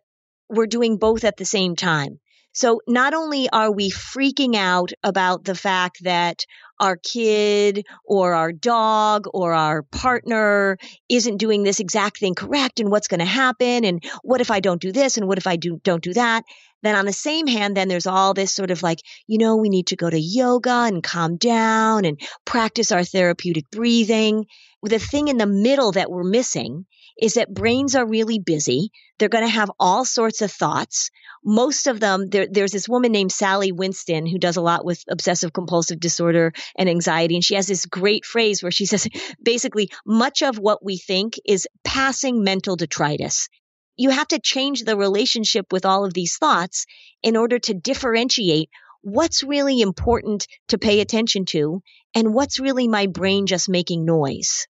we're 0.49 0.67
doing 0.67 0.97
both 0.97 1.23
at 1.23 1.37
the 1.37 1.45
same 1.45 1.75
time. 1.75 2.19
So 2.53 2.79
not 2.87 3.13
only 3.13 3.49
are 3.49 3.71
we 3.71 3.91
freaking 3.91 4.55
out 4.55 4.91
about 5.03 5.43
the 5.43 5.55
fact 5.55 5.97
that 6.03 6.45
our 6.79 6.95
kid 6.95 7.85
or 8.05 8.33
our 8.33 8.53
dog 8.53 9.25
or 9.33 9.53
our 9.53 9.83
partner 9.83 10.77
isn't 11.09 11.37
doing 11.37 11.63
this 11.63 11.81
exact 11.81 12.19
thing 12.19 12.33
correct 12.33 12.79
and 12.79 12.89
what's 12.89 13.09
going 13.09 13.19
to 13.19 13.25
happen 13.25 13.83
and 13.83 14.03
what 14.23 14.39
if 14.39 14.51
I 14.51 14.61
don't 14.61 14.81
do 14.81 14.93
this 14.93 15.17
and 15.17 15.27
what 15.27 15.37
if 15.37 15.47
I 15.47 15.57
do 15.57 15.79
don't 15.83 16.03
do 16.03 16.13
that 16.13 16.43
then 16.86 16.96
on 16.96 17.06
the 17.06 17.13
same 17.13 17.48
hand 17.48 17.75
then 17.75 17.88
there's 17.88 18.08
all 18.08 18.34
this 18.34 18.54
sort 18.54 18.72
of 18.72 18.84
like 18.84 19.00
you 19.27 19.38
know 19.38 19.56
we 19.56 19.70
need 19.70 19.88
to 19.88 19.96
go 19.96 20.10
to 20.10 20.20
yoga 20.20 20.84
and 20.86 21.04
calm 21.04 21.38
down 21.38 22.06
and 22.06 22.20
practice 22.46 22.92
our 22.92 23.04
therapeutic 23.04 23.70
breathing. 23.72 24.46
The 24.84 25.00
thing 25.00 25.30
in 25.30 25.38
the 25.38 25.48
middle 25.48 25.94
that 25.94 26.12
we're 26.12 26.24
missing 26.24 26.86
is 27.20 27.36
that 27.36 27.54
brains 27.54 27.96
are 27.96 28.06
really 28.06 28.39
busy. 28.39 28.92
They're 29.18 29.30
going 29.30 29.46
to 29.46 29.50
have 29.50 29.72
all 29.80 30.04
sorts 30.04 30.42
of 30.42 30.51
thoughts. 30.51 31.10
Most 31.44 31.88
of 31.88 32.00
them 32.00 32.27
there, 32.27 32.48
there's 32.50 32.72
this 32.72 32.89
woman 32.89 33.12
named 33.12 33.32
sally 33.32 33.72
winston 33.72 34.25
who 34.25 34.38
does 34.38 34.58
a 34.58 34.62
lot 34.62 34.86
with 34.86 35.04
obsessive 35.10 35.54
compulsive 35.54 36.00
disorder 36.00 36.51
and 36.77 36.89
anxiety 36.89 37.36
and 37.36 37.44
she 37.44 37.56
has 37.56 37.68
this 37.68 37.86
great 37.86 38.25
phrase 38.25 38.62
where 38.62 38.72
she 38.72 38.86
says 38.86 39.08
basically 39.42 39.89
much 40.06 40.42
of 40.42 40.58
what 40.58 40.84
we 40.84 40.98
think 40.98 41.36
is 41.46 41.68
passing 41.84 42.44
mental 42.44 42.75
detritus 42.75 43.48
you 43.97 44.09
have 44.09 44.27
to 44.29 44.39
change 44.39 44.83
the 44.83 44.97
relationship 44.97 45.67
with 45.71 45.85
all 45.85 46.05
of 46.05 46.13
these 46.13 46.37
thoughts 46.37 46.85
in 47.23 47.35
order 47.35 47.59
to 47.59 47.73
differentiate 47.73 48.69
what's 49.01 49.43
really 49.43 49.81
important 49.81 50.47
to 50.69 50.77
pay 50.77 50.99
attention 50.99 51.45
to 51.45 51.81
and 52.15 52.33
what's 52.33 52.59
really 52.59 52.87
my 52.87 53.07
brain 53.07 53.45
just 53.45 53.69
making 53.69 54.05
noise 54.05 54.65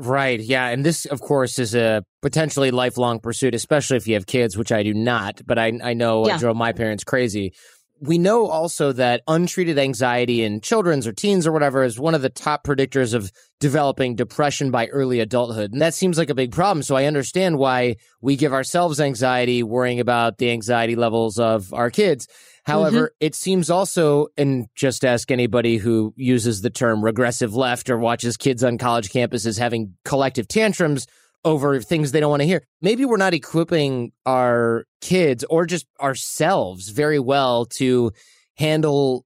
Right. 0.00 0.38
Yeah. 0.38 0.68
And 0.68 0.84
this, 0.86 1.06
of 1.06 1.20
course, 1.20 1.58
is 1.58 1.74
a 1.74 2.04
potentially 2.22 2.70
lifelong 2.70 3.18
pursuit, 3.18 3.52
especially 3.52 3.96
if 3.96 4.06
you 4.06 4.14
have 4.14 4.26
kids, 4.26 4.56
which 4.56 4.70
I 4.70 4.84
do 4.84 4.94
not, 4.94 5.40
but 5.44 5.58
I, 5.58 5.72
I 5.82 5.94
know 5.94 6.24
Yeah. 6.24 6.36
I 6.36 6.38
drove 6.38 6.56
my 6.56 6.72
parents 6.72 7.02
crazy. 7.02 7.52
We 8.00 8.18
know 8.18 8.46
also 8.46 8.92
that 8.92 9.22
untreated 9.26 9.78
anxiety 9.78 10.42
in 10.42 10.60
children's 10.60 11.06
or 11.06 11.12
teens 11.12 11.46
or 11.46 11.52
whatever 11.52 11.82
is 11.82 11.98
one 11.98 12.14
of 12.14 12.22
the 12.22 12.28
top 12.28 12.64
predictors 12.64 13.14
of 13.14 13.32
developing 13.60 14.14
depression 14.14 14.70
by 14.70 14.86
early 14.86 15.20
adulthood. 15.20 15.72
And 15.72 15.82
that 15.82 15.94
seems 15.94 16.16
like 16.16 16.30
a 16.30 16.34
big 16.34 16.52
problem. 16.52 16.82
So 16.82 16.96
I 16.96 17.06
understand 17.06 17.58
why 17.58 17.96
we 18.20 18.36
give 18.36 18.52
ourselves 18.52 19.00
anxiety 19.00 19.62
worrying 19.62 20.00
about 20.00 20.38
the 20.38 20.50
anxiety 20.50 20.94
levels 20.96 21.38
of 21.38 21.74
our 21.74 21.90
kids. 21.90 22.28
However, 22.64 23.06
mm-hmm. 23.06 23.26
it 23.26 23.34
seems 23.34 23.70
also, 23.70 24.28
and 24.36 24.66
just 24.74 25.04
ask 25.04 25.30
anybody 25.30 25.78
who 25.78 26.12
uses 26.16 26.60
the 26.60 26.70
term 26.70 27.04
regressive 27.04 27.54
left 27.54 27.88
or 27.88 27.98
watches 27.98 28.36
kids 28.36 28.62
on 28.62 28.78
college 28.78 29.08
campuses 29.08 29.58
having 29.58 29.94
collective 30.04 30.46
tantrums 30.46 31.06
over 31.44 31.80
things 31.80 32.12
they 32.12 32.20
don't 32.20 32.30
want 32.30 32.42
to 32.42 32.46
hear. 32.46 32.62
Maybe 32.82 33.04
we're 33.04 33.16
not 33.16 33.34
equipping 33.34 34.12
our 34.26 34.84
kids 35.00 35.44
or 35.48 35.66
just 35.66 35.86
ourselves 36.00 36.88
very 36.88 37.18
well 37.18 37.64
to 37.66 38.12
handle 38.56 39.24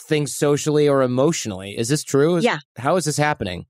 things 0.00 0.34
socially 0.34 0.88
or 0.88 1.02
emotionally. 1.02 1.76
Is 1.76 1.88
this 1.88 2.04
true? 2.04 2.38
Yeah. 2.38 2.58
How 2.76 2.96
is 2.96 3.04
this 3.04 3.16
happening? 3.16 3.66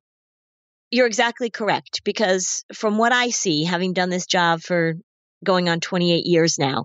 You're 0.90 1.06
exactly 1.06 1.50
correct 1.50 2.02
because 2.04 2.64
from 2.74 2.98
what 2.98 3.12
I 3.12 3.30
see, 3.30 3.64
having 3.64 3.92
done 3.92 4.10
this 4.10 4.26
job 4.26 4.60
for 4.60 4.94
going 5.44 5.68
on 5.68 5.80
28 5.80 6.26
years 6.26 6.58
now, 6.58 6.84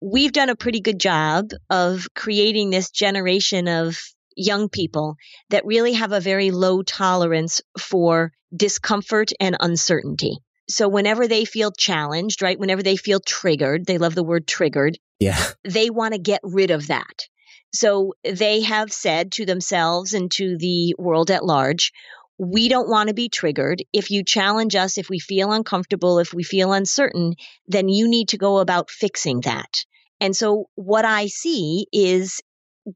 we've 0.00 0.32
done 0.32 0.48
a 0.48 0.56
pretty 0.56 0.80
good 0.80 1.00
job 1.00 1.50
of 1.68 2.06
creating 2.14 2.70
this 2.70 2.90
generation 2.90 3.68
of 3.68 3.98
young 4.40 4.68
people 4.68 5.16
that 5.50 5.66
really 5.66 5.92
have 5.92 6.12
a 6.12 6.20
very 6.20 6.50
low 6.50 6.82
tolerance 6.82 7.60
for 7.78 8.32
discomfort 8.54 9.30
and 9.38 9.56
uncertainty. 9.60 10.38
So 10.68 10.88
whenever 10.88 11.28
they 11.28 11.44
feel 11.44 11.72
challenged, 11.72 12.42
right? 12.42 12.58
Whenever 12.58 12.82
they 12.82 12.96
feel 12.96 13.20
triggered, 13.20 13.86
they 13.86 13.98
love 13.98 14.14
the 14.14 14.24
word 14.24 14.46
triggered 14.46 14.98
Yeah. 15.18 15.42
they 15.64 15.90
want 15.90 16.14
to 16.14 16.18
get 16.18 16.40
rid 16.42 16.70
of 16.70 16.86
that. 16.88 17.28
So 17.72 18.14
they 18.24 18.62
have 18.62 18.92
said 18.92 19.32
to 19.32 19.46
themselves 19.46 20.14
and 20.14 20.30
to 20.32 20.56
the 20.58 20.94
world 20.98 21.30
at 21.30 21.44
large, 21.44 21.92
we 22.38 22.68
don't 22.68 22.88
want 22.88 23.08
to 23.08 23.14
be 23.14 23.28
triggered. 23.28 23.84
If 23.92 24.10
you 24.10 24.24
challenge 24.24 24.74
us, 24.74 24.96
if 24.96 25.10
we 25.10 25.18
feel 25.18 25.52
uncomfortable, 25.52 26.18
if 26.18 26.32
we 26.32 26.42
feel 26.42 26.72
uncertain, 26.72 27.34
then 27.66 27.88
you 27.88 28.08
need 28.08 28.28
to 28.30 28.38
go 28.38 28.58
about 28.58 28.90
fixing 28.90 29.42
that. 29.42 29.84
And 30.20 30.34
so 30.34 30.68
what 30.74 31.04
I 31.04 31.26
see 31.26 31.86
is 31.92 32.40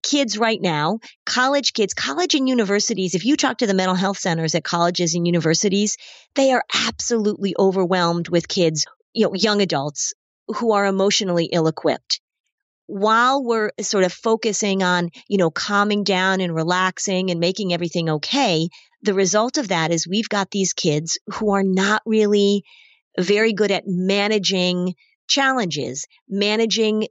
kids 0.02 0.38
right 0.38 0.60
now, 0.60 0.98
college 1.26 1.72
kids, 1.72 1.94
college 1.94 2.34
and 2.34 2.48
universities, 2.48 3.14
if 3.14 3.24
you 3.24 3.36
talk 3.36 3.58
to 3.58 3.66
the 3.66 3.74
mental 3.74 3.94
health 3.94 4.18
centers 4.18 4.54
at 4.54 4.64
colleges 4.64 5.14
and 5.14 5.26
universities, 5.26 5.96
they 6.34 6.52
are 6.52 6.64
absolutely 6.86 7.54
overwhelmed 7.58 8.28
with 8.28 8.48
kids, 8.48 8.86
you 9.12 9.26
know, 9.26 9.34
young 9.34 9.60
adults 9.60 10.14
who 10.48 10.72
are 10.72 10.86
emotionally 10.86 11.46
ill 11.46 11.66
equipped. 11.66 12.20
While 12.86 13.42
we're 13.42 13.70
sort 13.80 14.04
of 14.04 14.12
focusing 14.12 14.82
on, 14.82 15.10
you 15.28 15.38
know, 15.38 15.50
calming 15.50 16.04
down 16.04 16.40
and 16.40 16.54
relaxing 16.54 17.30
and 17.30 17.40
making 17.40 17.72
everything 17.72 18.10
okay, 18.10 18.68
the 19.02 19.14
result 19.14 19.56
of 19.56 19.68
that 19.68 19.90
is 19.90 20.06
we've 20.06 20.28
got 20.28 20.50
these 20.50 20.74
kids 20.74 21.18
who 21.34 21.52
are 21.52 21.62
not 21.62 22.02
really 22.04 22.64
very 23.18 23.52
good 23.52 23.70
at 23.70 23.84
managing 23.86 24.94
challenges, 25.28 26.06
managing 26.28 27.08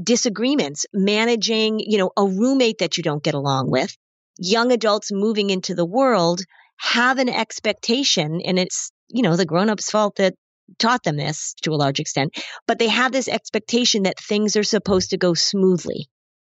disagreements, 0.00 0.86
managing, 0.92 1.80
you 1.80 1.98
know, 1.98 2.10
a 2.16 2.24
roommate 2.26 2.78
that 2.78 2.96
you 2.96 3.02
don't 3.02 3.22
get 3.22 3.34
along 3.34 3.70
with. 3.70 3.96
Young 4.38 4.72
adults 4.72 5.10
moving 5.12 5.50
into 5.50 5.74
the 5.74 5.86
world 5.86 6.42
have 6.78 7.18
an 7.18 7.28
expectation 7.28 8.40
and 8.44 8.58
it's, 8.58 8.90
you 9.08 9.22
know, 9.22 9.36
the 9.36 9.46
grown-ups 9.46 9.90
fault 9.90 10.16
that 10.16 10.34
taught 10.78 11.02
them 11.04 11.16
this 11.16 11.54
to 11.62 11.70
a 11.72 11.76
large 11.76 12.00
extent, 12.00 12.36
but 12.66 12.78
they 12.78 12.88
have 12.88 13.12
this 13.12 13.28
expectation 13.28 14.02
that 14.02 14.18
things 14.18 14.56
are 14.56 14.64
supposed 14.64 15.10
to 15.10 15.16
go 15.16 15.32
smoothly. 15.32 16.08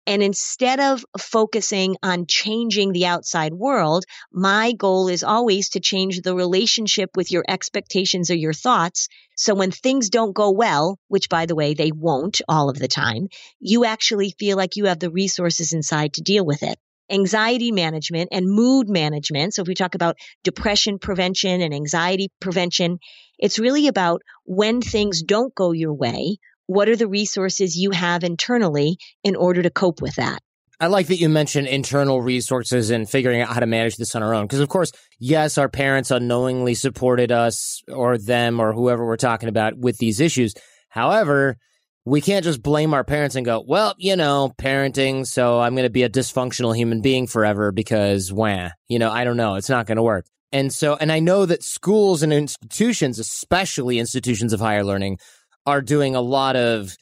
And 0.07 0.23
instead 0.23 0.81
of 0.81 1.05
focusing 1.19 1.97
on 2.03 2.27
changing 2.27 2.93
the 2.93 3.07
outside 3.07 3.55
world, 3.55 4.05
my 4.31 4.73
goal 4.73 5.09
is 5.09 5.25
always 5.25 5.71
to 5.71 5.81
change 5.81 6.21
the 6.21 6.35
relationship 6.35 7.11
with 7.17 7.33
your 7.33 7.45
expectations 7.49 8.31
or 8.31 8.35
your 8.37 8.53
thoughts. 8.53 9.09
So 9.37 9.55
when 9.55 9.71
things 9.71 10.11
don't 10.11 10.35
go 10.35 10.51
well, 10.51 10.99
which 11.09 11.31
by 11.31 11.47
the 11.47 11.55
way, 11.55 11.73
they 11.73 11.91
won't 11.91 12.43
all 12.49 12.69
of 12.69 12.79
the 12.79 12.89
time, 12.89 13.29
you 13.61 13.85
actually 13.87 14.35
feel 14.39 14.59
like 14.59 14.77
you 14.77 14.87
have 14.87 14.99
the 14.99 15.11
resources 15.11 15.73
inside 15.73 16.15
to 16.15 16.23
deal 16.23 16.45
with 16.45 16.63
it. 16.63 16.79
Anxiety 17.11 17.73
management 17.73 18.29
and 18.33 18.47
mood 18.47 18.89
management. 18.89 19.55
So 19.55 19.63
if 19.63 19.69
we 19.69 19.75
talk 19.75 19.95
about 19.95 20.17
depression 20.43 20.99
prevention 20.99 21.61
and 21.61 21.75
anxiety 21.75 22.31
prevention, 22.41 22.99
it's 23.39 23.59
really 23.59 23.89
about 23.89 24.23
when 24.45 24.81
things 24.81 25.23
don't 25.23 25.55
go 25.55 25.73
your 25.73 25.93
way, 25.93 26.39
what 26.67 26.89
are 26.89 26.97
the 26.97 27.09
resources 27.09 27.77
you 27.77 27.91
have 27.91 28.25
internally 28.25 28.97
in 29.23 29.37
order 29.37 29.63
to 29.63 29.71
cope 29.71 30.01
with 30.01 30.17
that? 30.17 30.41
I 30.81 30.89
like 30.89 31.07
that 31.07 31.19
you 31.19 31.29
mentioned 31.29 31.69
internal 31.69 32.21
resources 32.21 32.91
and 32.91 33.09
figuring 33.09 33.41
out 33.41 33.49
how 33.49 33.61
to 33.61 33.67
manage 33.67 33.97
this 33.97 34.15
on 34.17 34.23
our 34.23 34.35
own. 34.35 34.45
Because, 34.45 34.61
of 34.61 34.69
course, 34.69 34.91
yes, 35.19 35.57
our 35.57 35.69
parents 35.69 36.11
unknowingly 36.11 36.75
supported 36.75 37.31
us 37.31 37.83
or 37.89 38.19
them 38.19 38.61
or 38.61 38.73
whoever 38.73 39.07
we're 39.07 39.17
talking 39.17 39.49
about 39.49 39.79
with 39.79 39.99
these 39.99 40.21
issues. 40.21 40.53
However, 40.89 41.57
we 42.05 42.21
can't 42.21 42.45
just 42.45 42.63
blame 42.63 42.93
our 42.93 43.05
parents 43.05 43.37
and 43.37 43.47
go, 43.47 43.65
well, 43.67 43.95
you 43.99 44.17
know, 44.17 44.53
parenting, 44.59 45.27
so 45.27 45.61
I'm 45.61 45.75
going 45.75 45.87
to 45.87 45.91
be 45.91 46.03
a 46.03 46.11
dysfunctional 46.11 46.77
human 46.77 47.01
being 47.01 47.27
forever 47.27 47.73
because, 47.73 48.33
wah, 48.33 48.71
you 48.89 48.99
know, 48.99 49.11
I 49.11 49.25
don't 49.25 49.37
know. 49.37 49.55
It's 49.55 49.71
not 49.71 49.87
going 49.87 49.97
to 49.97 50.03
work. 50.03 50.27
And 50.53 50.73
so, 50.73 50.97
and 50.97 51.11
I 51.11 51.19
know 51.19 51.47
that 51.47 51.65
schools 51.65 52.23
and 52.23 52.33
institutions, 52.33 53.19
especially 53.19 53.99
institutions 53.99 54.53
of 54.53 54.61
higher 54.61 54.85
learning, 54.85 55.19
are 55.67 55.81
doing 55.83 56.15
a 56.15 56.21
lot 56.21 56.57
of 56.57 56.97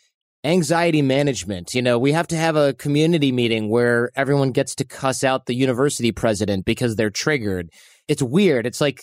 anxiety 0.44 1.02
management. 1.02 1.74
You 1.74 1.82
know, 1.82 1.98
we 1.98 2.12
have 2.12 2.26
to 2.28 2.36
have 2.36 2.56
a 2.56 2.72
community 2.74 3.30
meeting 3.32 3.68
where 3.68 4.10
everyone 4.16 4.50
gets 4.50 4.74
to 4.76 4.84
cuss 4.84 5.22
out 5.22 5.46
the 5.46 5.54
university 5.54 6.12
president 6.12 6.64
because 6.64 6.96
they're 6.96 7.10
triggered. 7.10 7.68
It's 8.08 8.22
weird. 8.22 8.66
It's 8.66 8.80
like 8.80 9.00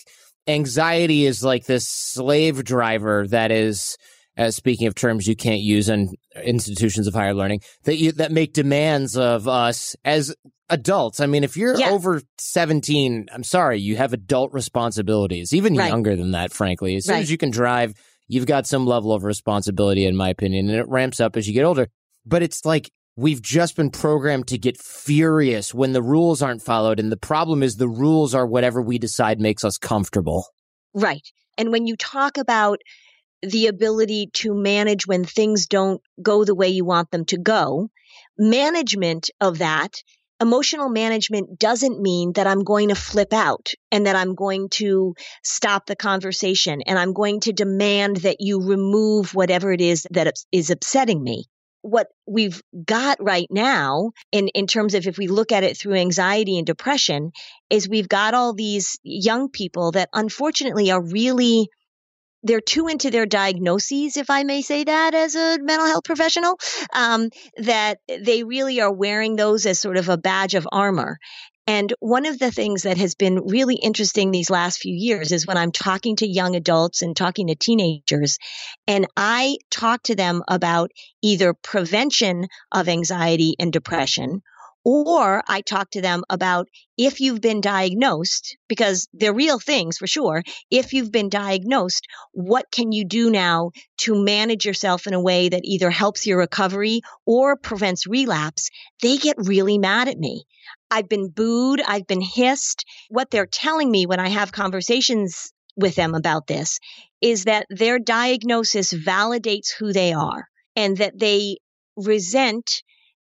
anxiety 0.48 1.26
is 1.26 1.44
like 1.44 1.66
this 1.66 1.88
slave 1.88 2.64
driver 2.64 3.28
that 3.28 3.52
is 3.52 3.96
uh, 4.38 4.52
speaking 4.52 4.88
of 4.88 4.96
terms 4.96 5.28
you 5.28 5.36
can't 5.36 5.60
use 5.62 5.90
in 5.90 6.14
institutions 6.44 7.08
of 7.08 7.14
higher 7.14 7.34
learning 7.34 7.62
that 7.84 7.98
you 7.98 8.12
that 8.14 8.32
make 8.32 8.54
demands 8.54 9.18
of 9.18 9.48
us 9.48 9.96
as 10.06 10.34
adults. 10.70 11.20
I 11.20 11.26
mean, 11.26 11.44
if 11.44 11.58
you're 11.58 11.78
Yeah. 11.78 11.90
over 11.90 12.22
17, 12.38 13.28
I'm 13.34 13.44
sorry, 13.44 13.80
you 13.80 13.98
have 13.98 14.14
adult 14.14 14.54
responsibilities, 14.54 15.54
even 15.54 15.76
Right. 15.76 15.90
younger 15.90 16.16
than 16.16 16.32
that, 16.32 16.54
frankly. 16.54 16.96
As 16.96 17.06
soon 17.06 17.16
Right. 17.16 17.22
as 17.24 17.32
you 17.32 17.38
can 17.38 17.50
drive, 17.50 17.94
you've 18.30 18.46
got 18.46 18.66
some 18.66 18.86
level 18.86 19.12
of 19.12 19.26
responsibility, 19.26 20.06
in 20.06 20.16
my 20.16 20.30
opinion, 20.30 20.70
and 20.70 20.80
it 20.80 20.88
ramps 20.88 21.20
up 21.20 21.36
as 21.36 21.48
you 21.48 21.54
get 21.54 21.66
older. 21.66 21.90
But 22.26 22.42
it's 22.42 22.64
like 22.64 22.90
we've 23.18 23.42
just 23.42 23.76
been 23.76 23.90
programmed 23.92 24.48
to 24.48 24.58
get 24.58 24.82
furious 24.82 25.74
when 25.74 25.92
the 25.92 26.02
rules 26.02 26.42
aren't 26.42 26.62
followed. 26.62 27.02
And 27.02 27.12
the 27.12 27.18
problem 27.18 27.62
is 27.62 27.76
the 27.76 27.90
rules 27.90 28.34
are 28.34 28.48
whatever 28.48 28.82
we 28.82 28.98
decide 28.98 29.42
makes 29.42 29.66
us 29.66 29.78
comfortable. 29.78 30.46
Right. 30.94 31.28
And 31.58 31.74
when 31.74 31.86
you 31.86 31.98
talk 31.98 32.38
about 32.38 32.80
the 33.42 33.68
ability 33.68 34.30
to 34.34 34.54
manage 34.54 35.08
when 35.08 35.24
things 35.24 35.68
don't 35.68 36.02
go 36.22 36.44
the 36.44 36.56
way 36.56 36.68
you 36.68 36.86
want 36.86 37.12
them 37.12 37.26
to 37.26 37.38
go. 37.38 37.90
Management 38.38 39.30
of 39.40 39.60
that 39.60 39.96
emotional 40.42 40.90
management 40.90 41.60
doesn't 41.60 42.02
mean 42.02 42.34
that 42.34 42.48
I'm 42.48 42.64
going 42.64 42.90
to 42.90 42.96
flip 42.96 43.34
out 43.34 43.72
and 43.92 44.06
that 44.06 44.16
I'm 44.16 44.36
going 44.36 44.70
to 44.74 45.16
stop 45.44 45.86
the 45.86 45.96
conversation 45.96 46.82
and 46.86 46.98
I'm 46.98 47.14
going 47.14 47.42
to 47.42 47.54
demand 47.54 48.18
that 48.18 48.38
you 48.40 48.62
remove 48.62 49.36
whatever 49.36 49.72
it 49.72 49.82
is 49.82 50.08
that 50.12 50.34
is 50.52 50.70
upsetting 50.70 51.22
me. 51.24 51.46
What 51.82 52.08
we've 52.28 52.62
got 52.86 53.24
right 53.24 53.48
now 53.50 54.12
in, 54.32 54.50
in 54.50 54.68
terms 54.68 54.96
of 54.96 55.08
if 55.08 55.18
we 55.18 55.28
look 55.28 55.52
at 55.52 55.64
it 55.64 55.78
through 55.78 55.96
anxiety 55.96 56.58
and 56.58 56.68
depression 56.68 57.32
is 57.70 57.88
we've 57.88 58.10
got 58.10 58.34
all 58.34 58.54
these 58.54 59.00
young 59.04 59.50
people 59.50 59.92
that 59.92 60.10
unfortunately 60.14 60.92
are 60.92 61.02
really 61.02 61.70
they're 62.44 62.62
too 62.62 62.88
into 62.88 63.12
their 63.12 63.26
diagnoses, 63.26 64.18
if 64.18 64.30
I 64.30 64.44
may 64.44 64.62
say 64.62 64.84
that 64.84 65.14
as 65.14 65.36
a 65.36 65.58
mental 65.62 65.88
health 65.88 66.04
professional, 66.04 66.58
um, 66.94 67.30
that 67.58 68.00
they 68.08 68.44
really 68.44 68.82
are 68.82 68.92
wearing 68.92 69.36
those 69.36 69.66
as 69.66 69.80
sort 69.80 69.98
of 69.98 70.10
a 70.10 70.18
badge 70.18 70.56
of 70.56 70.68
armor. 70.72 71.20
And 71.68 71.94
one 72.00 72.26
of 72.26 72.40
the 72.40 72.50
things 72.50 72.82
that 72.82 72.98
has 72.98 73.14
been 73.14 73.46
really 73.46 73.76
interesting 73.76 74.32
these 74.32 74.50
last 74.50 74.80
few 74.80 74.96
years 74.96 75.32
is 75.32 75.46
when 75.46 75.58
I'm 75.58 75.72
talking 75.72 76.16
to 76.16 76.28
young 76.28 76.56
adults 76.56 77.04
and 77.04 77.16
talking 77.16 77.46
to 77.48 77.56
teenagers, 77.56 78.40
and 78.88 79.06
I 79.16 79.58
talk 79.70 80.02
to 80.04 80.16
them 80.16 80.42
about 80.48 80.90
either 81.22 81.54
prevention 81.54 82.48
of 82.72 82.90
anxiety 82.90 83.54
and 83.60 83.72
depression 83.72 84.42
or 84.86 85.44
I 85.48 85.62
talk 85.62 85.92
to 85.92 86.02
them 86.02 86.24
about 86.30 86.68
if 86.98 87.20
you've 87.20 87.42
been 87.42 87.62
diagnosed, 87.62 88.58
because 88.68 89.08
they're 89.14 89.34
real 89.34 89.60
things 89.60 89.98
for 89.98 90.08
sure. 90.08 90.44
If 90.72 90.94
you've 90.94 91.12
been 91.12 91.30
diagnosed, 91.30 92.08
what 92.32 92.66
can 92.72 92.92
you 92.92 93.06
do 93.06 93.30
now 93.30 93.72
to 94.00 94.16
manage 94.16 94.66
yourself 94.66 95.08
in 95.08 95.14
a 95.14 95.22
way 95.22 95.50
that 95.50 95.62
either 95.64 95.90
helps 95.90 96.26
your 96.26 96.40
recovery 96.40 97.02
or 97.26 97.58
prevents 97.58 98.08
relapse? 98.08 98.70
They 99.02 99.18
get 99.18 99.36
really 99.38 99.78
mad 99.78 100.08
at 100.08 100.18
me. 100.18 100.44
I've 100.92 101.10
been 101.10 101.30
booed. 101.30 101.82
I've 101.82 102.08
been 102.08 102.22
hissed. 102.22 102.86
What 103.10 103.32
they're 103.32 103.46
telling 103.46 103.92
me 103.92 104.06
when 104.06 104.20
I 104.20 104.30
have 104.30 104.52
conversations 104.52 105.52
with 105.76 105.96
them 105.96 106.16
about 106.16 106.48
this 106.48 106.80
is 107.22 107.46
that 107.46 107.66
their 107.70 108.00
diagnosis 108.00 108.94
validates 108.94 109.74
who 109.78 109.94
they 109.94 110.14
are 110.14 110.48
and 110.76 110.98
that 110.98 111.18
they 111.18 111.58
resent 111.96 112.82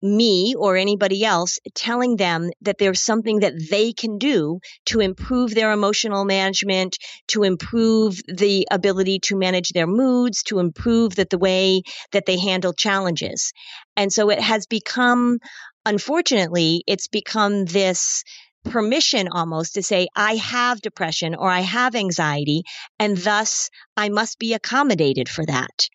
me 0.01 0.55
or 0.57 0.75
anybody 0.75 1.23
else 1.23 1.59
telling 1.75 2.15
them 2.15 2.49
that 2.61 2.77
there's 2.77 3.01
something 3.01 3.39
that 3.39 3.53
they 3.69 3.93
can 3.93 4.17
do 4.17 4.59
to 4.85 4.99
improve 4.99 5.53
their 5.53 5.71
emotional 5.71 6.25
management, 6.25 6.97
to 7.27 7.43
improve 7.43 8.19
the 8.27 8.67
ability 8.71 9.19
to 9.19 9.37
manage 9.37 9.69
their 9.69 9.87
moods, 9.87 10.43
to 10.43 10.59
improve 10.59 11.15
that 11.15 11.29
the 11.29 11.37
way 11.37 11.81
that 12.11 12.25
they 12.25 12.39
handle 12.39 12.73
challenges. 12.73 13.53
And 13.95 14.11
so 14.11 14.29
it 14.29 14.39
has 14.39 14.65
become, 14.67 15.39
unfortunately, 15.85 16.83
it's 16.87 17.07
become 17.07 17.65
this 17.65 18.23
permission 18.63 19.27
almost 19.27 19.73
to 19.73 19.83
say, 19.83 20.07
I 20.15 20.35
have 20.35 20.81
depression 20.81 21.35
or 21.35 21.49
I 21.49 21.61
have 21.61 21.95
anxiety, 21.95 22.63
and 22.99 23.17
thus 23.17 23.69
I 23.97 24.09
must 24.09 24.37
be 24.39 24.53
accommodated 24.53 25.29
for 25.29 25.45
that 25.45 25.89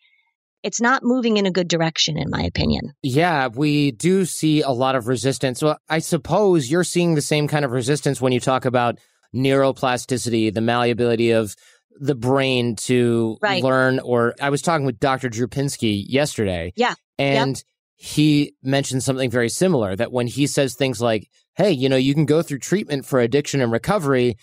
it's 0.63 0.81
not 0.81 1.03
moving 1.03 1.37
in 1.37 1.45
a 1.45 1.51
good 1.51 1.67
direction, 1.67 2.17
in 2.17 2.29
my 2.29 2.41
opinion. 2.41 2.93
Yeah, 3.01 3.47
we 3.47 3.91
do 3.91 4.25
see 4.25 4.61
a 4.61 4.71
lot 4.71 4.95
of 4.95 5.07
resistance. 5.07 5.61
Well, 5.61 5.77
I 5.89 5.99
suppose 5.99 6.69
you're 6.69 6.83
seeing 6.83 7.15
the 7.15 7.21
same 7.21 7.47
kind 7.47 7.63
of 7.63 7.71
resistance 7.71 8.19
when 8.19 8.33
you 8.33 8.39
talk 8.39 8.65
about 8.65 8.97
neuroplasticity, 9.35 10.53
the 10.53 10.61
malleability 10.61 11.31
of 11.31 11.55
the 11.99 12.15
brain 12.15 12.75
to 12.75 13.37
right. 13.41 13.63
learn. 13.63 13.99
Or 13.99 14.35
I 14.41 14.49
was 14.49 14.61
talking 14.61 14.85
with 14.85 14.99
Dr. 14.99 15.29
Drew 15.29 15.47
Pinsky 15.47 16.03
yesterday. 16.07 16.73
Yeah. 16.75 16.95
And 17.17 17.57
yep. 17.57 17.63
he 17.95 18.53
mentioned 18.63 19.03
something 19.03 19.29
very 19.29 19.49
similar 19.49 19.95
that 19.95 20.11
when 20.11 20.27
he 20.27 20.47
says 20.47 20.75
things 20.75 21.01
like, 21.01 21.29
hey, 21.55 21.71
you 21.71 21.89
know, 21.89 21.95
you 21.95 22.13
can 22.13 22.25
go 22.25 22.41
through 22.41 22.59
treatment 22.59 23.05
for 23.05 23.19
addiction 23.19 23.61
and 23.61 23.71
recovery 23.71 24.35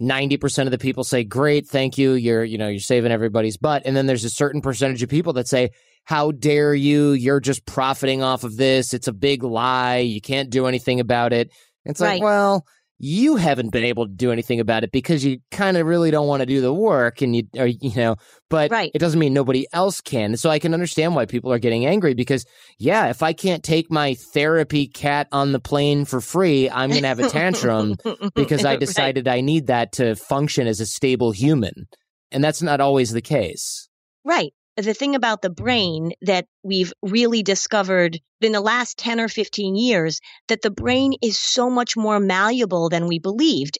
90% 0.00 0.64
of 0.64 0.70
the 0.70 0.78
people 0.78 1.04
say 1.04 1.24
great 1.24 1.68
thank 1.68 1.98
you. 1.98 2.12
You're 2.12 2.44
you 2.44 2.58
know 2.58 2.68
you're 2.68 2.80
saving 2.80 3.12
everybody's 3.12 3.56
butt. 3.56 3.82
And 3.84 3.96
then 3.96 4.06
there's 4.06 4.24
a 4.24 4.30
certain 4.30 4.60
percentage 4.60 5.02
of 5.02 5.10
people 5.10 5.34
that 5.34 5.48
say 5.48 5.70
how 6.04 6.32
dare 6.32 6.74
you? 6.74 7.12
You're 7.12 7.40
just 7.40 7.64
profiting 7.64 8.22
off 8.22 8.44
of 8.44 8.56
this. 8.56 8.94
It's 8.94 9.08
a 9.08 9.12
big 9.12 9.44
lie. 9.44 9.98
You 9.98 10.20
can't 10.20 10.50
do 10.50 10.66
anything 10.66 11.00
about 11.00 11.32
it. 11.32 11.52
It's 11.84 12.00
right. 12.00 12.14
like 12.14 12.22
well 12.22 12.66
you 13.04 13.34
haven't 13.34 13.72
been 13.72 13.82
able 13.82 14.06
to 14.06 14.12
do 14.12 14.30
anything 14.30 14.60
about 14.60 14.84
it 14.84 14.92
because 14.92 15.24
you 15.24 15.38
kind 15.50 15.76
of 15.76 15.88
really 15.88 16.12
don't 16.12 16.28
want 16.28 16.38
to 16.38 16.46
do 16.46 16.60
the 16.60 16.72
work 16.72 17.20
and 17.20 17.34
you 17.34 17.42
or 17.56 17.66
you 17.66 17.90
know 17.96 18.14
but 18.48 18.70
right. 18.70 18.92
it 18.94 19.00
doesn't 19.00 19.18
mean 19.18 19.34
nobody 19.34 19.66
else 19.72 20.00
can 20.00 20.36
so 20.36 20.48
i 20.48 20.60
can 20.60 20.72
understand 20.72 21.16
why 21.16 21.26
people 21.26 21.52
are 21.52 21.58
getting 21.58 21.84
angry 21.84 22.14
because 22.14 22.46
yeah 22.78 23.08
if 23.08 23.20
i 23.20 23.32
can't 23.32 23.64
take 23.64 23.90
my 23.90 24.14
therapy 24.14 24.86
cat 24.86 25.26
on 25.32 25.50
the 25.50 25.58
plane 25.58 26.04
for 26.04 26.20
free 26.20 26.70
i'm 26.70 26.90
going 26.90 27.02
to 27.02 27.08
have 27.08 27.18
a 27.18 27.28
tantrum 27.28 27.96
because 28.36 28.64
i 28.64 28.76
decided 28.76 29.26
right. 29.26 29.38
i 29.38 29.40
need 29.40 29.66
that 29.66 29.90
to 29.90 30.14
function 30.14 30.68
as 30.68 30.78
a 30.78 30.86
stable 30.86 31.32
human 31.32 31.88
and 32.30 32.42
that's 32.42 32.62
not 32.62 32.80
always 32.80 33.10
the 33.10 33.20
case 33.20 33.88
right 34.24 34.54
the 34.76 34.94
thing 34.94 35.14
about 35.14 35.42
the 35.42 35.50
brain 35.50 36.12
that 36.22 36.46
we've 36.62 36.92
really 37.02 37.42
discovered 37.42 38.18
in 38.40 38.52
the 38.52 38.60
last 38.60 38.98
10 38.98 39.20
or 39.20 39.28
15 39.28 39.76
years 39.76 40.20
that 40.48 40.62
the 40.62 40.70
brain 40.70 41.12
is 41.22 41.38
so 41.38 41.68
much 41.68 41.96
more 41.96 42.18
malleable 42.18 42.88
than 42.88 43.06
we 43.06 43.18
believed 43.18 43.78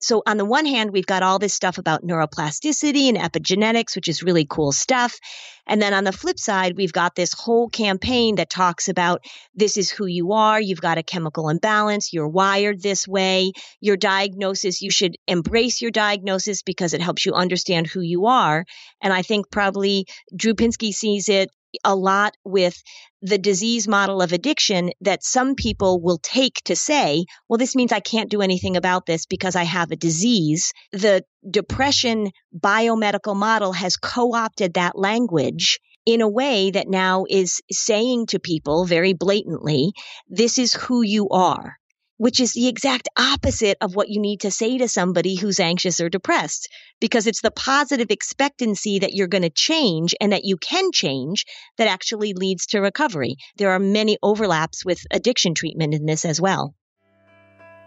so 0.00 0.22
on 0.26 0.38
the 0.38 0.44
one 0.44 0.66
hand, 0.66 0.90
we've 0.92 1.06
got 1.06 1.22
all 1.22 1.38
this 1.38 1.54
stuff 1.54 1.78
about 1.78 2.02
neuroplasticity 2.02 3.08
and 3.08 3.18
epigenetics, 3.18 3.94
which 3.94 4.08
is 4.08 4.22
really 4.22 4.46
cool 4.46 4.72
stuff. 4.72 5.18
And 5.66 5.80
then 5.80 5.92
on 5.92 6.04
the 6.04 6.12
flip 6.12 6.38
side, 6.38 6.76
we've 6.76 6.92
got 6.92 7.14
this 7.14 7.32
whole 7.32 7.68
campaign 7.68 8.36
that 8.36 8.50
talks 8.50 8.88
about 8.88 9.24
this 9.54 9.76
is 9.76 9.90
who 9.90 10.06
you 10.06 10.32
are. 10.32 10.60
You've 10.60 10.80
got 10.80 10.98
a 10.98 11.02
chemical 11.02 11.48
imbalance. 11.48 12.12
You're 12.12 12.28
wired 12.28 12.82
this 12.82 13.06
way. 13.06 13.52
Your 13.80 13.96
diagnosis, 13.96 14.80
you 14.80 14.90
should 14.90 15.16
embrace 15.28 15.82
your 15.82 15.90
diagnosis 15.90 16.62
because 16.62 16.94
it 16.94 17.02
helps 17.02 17.26
you 17.26 17.34
understand 17.34 17.86
who 17.86 18.00
you 18.00 18.26
are. 18.26 18.64
And 19.02 19.12
I 19.12 19.22
think 19.22 19.50
probably 19.50 20.06
Drew 20.34 20.54
Pinsky 20.54 20.92
sees 20.92 21.28
it 21.28 21.50
a 21.84 21.94
lot 21.94 22.36
with 22.44 22.82
the 23.22 23.38
disease 23.38 23.86
model 23.86 24.22
of 24.22 24.32
addiction 24.32 24.90
that 25.00 25.22
some 25.22 25.54
people 25.54 26.00
will 26.00 26.18
take 26.18 26.54
to 26.64 26.76
say, 26.76 27.24
well, 27.48 27.58
this 27.58 27.76
means 27.76 27.92
I 27.92 28.00
can't 28.00 28.30
do 28.30 28.42
anything 28.42 28.76
about 28.76 29.06
this 29.06 29.26
because 29.26 29.56
I 29.56 29.64
have 29.64 29.90
a 29.90 29.96
disease. 29.96 30.72
The 30.92 31.24
depression 31.48 32.30
biomedical 32.56 33.36
model 33.36 33.72
has 33.72 33.96
co 33.96 34.34
opted 34.34 34.74
that 34.74 34.98
language 34.98 35.78
in 36.06 36.22
a 36.22 36.28
way 36.28 36.70
that 36.70 36.88
now 36.88 37.24
is 37.28 37.60
saying 37.70 38.26
to 38.26 38.38
people 38.38 38.86
very 38.86 39.12
blatantly, 39.12 39.92
this 40.28 40.58
is 40.58 40.72
who 40.72 41.02
you 41.02 41.28
are 41.28 41.79
which 42.20 42.38
is 42.38 42.52
the 42.52 42.68
exact 42.68 43.08
opposite 43.18 43.78
of 43.80 43.94
what 43.94 44.10
you 44.10 44.20
need 44.20 44.40
to 44.42 44.50
say 44.50 44.76
to 44.76 44.86
somebody 44.86 45.36
who's 45.36 45.58
anxious 45.58 46.02
or 46.02 46.10
depressed, 46.10 46.68
because 47.00 47.26
it's 47.26 47.40
the 47.40 47.50
positive 47.50 48.10
expectancy 48.10 48.98
that 48.98 49.14
you're 49.14 49.26
going 49.26 49.40
to 49.40 49.48
change 49.48 50.14
and 50.20 50.30
that 50.30 50.44
you 50.44 50.58
can 50.58 50.92
change 50.92 51.46
that 51.78 51.88
actually 51.88 52.34
leads 52.34 52.66
to 52.66 52.80
recovery. 52.80 53.36
There 53.56 53.70
are 53.70 53.78
many 53.78 54.18
overlaps 54.22 54.84
with 54.84 55.00
addiction 55.10 55.54
treatment 55.54 55.94
in 55.94 56.04
this 56.04 56.26
as 56.26 56.38
well. 56.38 56.74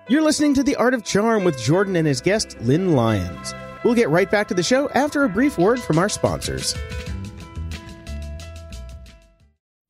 You're 0.07 0.23
listening 0.23 0.55
to 0.55 0.63
The 0.63 0.77
Art 0.77 0.95
of 0.95 1.05
Charm 1.05 1.43
with 1.43 1.61
Jordan 1.61 1.95
and 1.95 2.07
his 2.07 2.19
guest, 2.19 2.57
Lynn 2.61 2.93
Lyons. 2.93 3.53
We'll 3.83 3.93
get 3.93 4.09
right 4.09 4.31
back 4.31 4.47
to 4.47 4.55
the 4.55 4.63
show 4.63 4.89
after 4.89 5.25
a 5.25 5.29
brief 5.29 5.59
word 5.59 5.79
from 5.79 5.99
our 5.99 6.09
sponsors. 6.09 6.73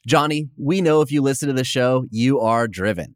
Johnny, 0.06 0.50
we 0.58 0.82
know 0.82 1.00
if 1.00 1.14
you 1.14 1.22
listen 1.22 1.48
to 1.48 1.54
the 1.54 1.64
show, 1.64 2.04
you 2.12 2.42
are 2.42 2.68
driven. 2.68 3.16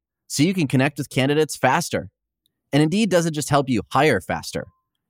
so 0.31 0.43
you 0.43 0.53
can 0.53 0.65
connect 0.65 0.97
with 0.97 1.09
candidates 1.09 1.57
faster. 1.57 2.09
And 2.71 2.81
Indeed 2.81 3.09
doesn't 3.09 3.33
just 3.33 3.49
help 3.49 3.67
you 3.67 3.81
hire 3.91 4.21
faster. 4.21 4.65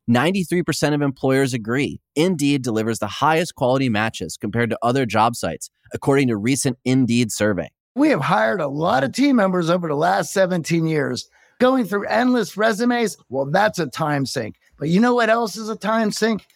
93% 0.10 0.96
of 0.96 1.04
employers 1.04 1.54
agree 1.54 2.02
Indeed 2.16 2.64
delivers 2.64 2.98
the 2.98 3.08
highest 3.08 3.54
quality 3.54 3.88
matches 3.88 4.36
compared 4.36 4.72
to 4.72 4.80
other 4.82 5.06
job 5.06 5.36
sites, 5.36 5.70
according 5.94 6.30
to 6.30 6.38
recent 6.38 6.80
Indeed 6.86 7.32
survey. 7.32 7.70
We 7.94 8.10
have 8.10 8.22
hired 8.22 8.62
a 8.62 8.68
lot 8.68 9.04
of 9.04 9.12
team 9.12 9.36
members 9.36 9.70
over 9.70 9.88
the 9.88 9.96
last 9.96 10.34
17 10.34 10.88
years. 10.88 11.30
Going 11.60 11.86
through 11.86 12.08
endless 12.08 12.58
resumes, 12.58 13.16
well, 13.30 13.46
that's 13.46 13.78
a 13.78 13.86
time 13.86 14.26
sink. 14.26 14.56
But 14.80 14.90
you 14.90 15.00
know 15.00 15.14
what 15.14 15.30
else 15.30 15.56
is 15.56 15.70
a 15.70 15.76
time 15.76 16.10
sink? 16.10 16.48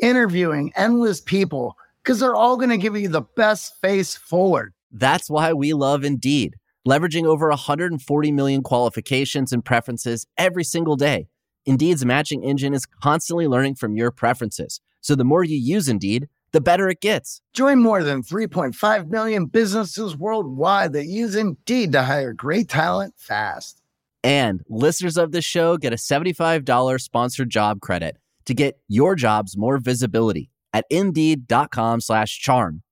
Interviewing 0.00 0.72
endless 0.76 1.20
people 1.20 1.76
because 2.04 2.20
they're 2.20 2.36
all 2.36 2.56
going 2.56 2.70
to 2.70 2.78
give 2.78 2.96
you 2.96 3.08
the 3.08 3.22
best 3.34 3.80
face 3.80 4.14
forward. 4.14 4.72
That's 4.92 5.28
why 5.28 5.52
we 5.52 5.72
love 5.72 6.04
Indeed, 6.04 6.54
leveraging 6.86 7.24
over 7.24 7.48
140 7.48 8.32
million 8.32 8.62
qualifications 8.62 9.52
and 9.52 9.64
preferences 9.64 10.26
every 10.36 10.64
single 10.64 10.96
day. 10.96 11.28
Indeed's 11.66 12.04
matching 12.04 12.44
engine 12.44 12.74
is 12.74 12.86
constantly 12.86 13.46
learning 13.46 13.76
from 13.76 13.96
your 13.96 14.10
preferences. 14.10 14.80
So 15.00 15.14
the 15.14 15.24
more 15.24 15.44
you 15.44 15.56
use 15.56 15.88
Indeed, 15.88 16.28
the 16.52 16.60
better 16.60 16.88
it 16.88 17.00
gets. 17.00 17.40
Join 17.52 17.80
more 17.80 18.02
than 18.02 18.22
3.5 18.22 19.08
million 19.08 19.46
businesses 19.46 20.16
worldwide 20.16 20.92
that 20.92 21.06
use 21.06 21.34
Indeed 21.34 21.92
to 21.92 22.02
hire 22.02 22.32
great 22.32 22.68
talent 22.68 23.14
fast. 23.16 23.82
And 24.22 24.62
listeners 24.68 25.18
of 25.18 25.32
this 25.32 25.44
show 25.44 25.76
get 25.76 25.92
a 25.92 25.96
$75 25.96 27.00
sponsored 27.00 27.50
job 27.50 27.80
credit 27.80 28.16
to 28.46 28.54
get 28.54 28.78
your 28.88 29.14
jobs 29.14 29.56
more 29.56 29.78
visibility 29.78 30.50
at 30.72 30.86
indeed.com 30.90 32.00
slash 32.00 32.38
charm. 32.40 32.82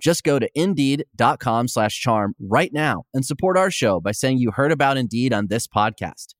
Just 0.00 0.24
go 0.24 0.38
to 0.38 0.48
indeed.com 0.54 1.68
slash 1.68 2.00
charm 2.00 2.34
right 2.38 2.72
now 2.72 3.04
and 3.14 3.24
support 3.24 3.56
our 3.56 3.70
show 3.70 4.00
by 4.00 4.12
saying 4.12 4.38
you 4.38 4.50
heard 4.50 4.72
about 4.72 4.96
Indeed 4.96 5.32
on 5.32 5.46
this 5.48 5.66
podcast. 5.66 6.34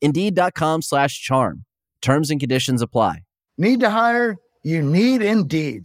Indeed.com 0.00 0.82
slash 0.82 1.20
charm. 1.20 1.64
Terms 2.00 2.30
and 2.30 2.40
conditions 2.40 2.82
apply. 2.82 3.22
Need 3.58 3.80
to 3.80 3.90
hire? 3.90 4.36
You 4.62 4.82
need 4.82 5.22
Indeed. 5.22 5.84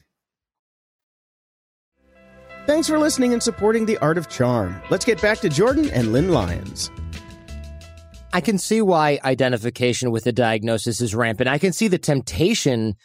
Thanks 2.65 2.88
for 2.88 2.99
listening 2.99 3.34
and 3.34 3.41
supporting 3.41 3.86
The 3.86 3.97
Art 3.99 4.17
of 4.17 4.27
Charm. 4.27 4.82
Let's 4.89 5.06
get 5.06 5.21
back 5.21 5.39
to 5.39 5.49
Jordan 5.49 5.89
and 5.91 6.12
Lynn 6.12 6.32
Lyons. 6.32 6.91
I 8.34 8.41
can 8.41 8.58
see 8.58 8.82
why 8.82 9.19
identification 9.23 10.12
with 10.12 10.25
the 10.25 10.34
diagnosis 10.34 10.99
is 10.99 11.15
rampant. 11.15 11.47
I 11.47 11.60
can 11.60 11.71
see 11.71 11.88
the 11.88 11.97
temptation 11.97 12.95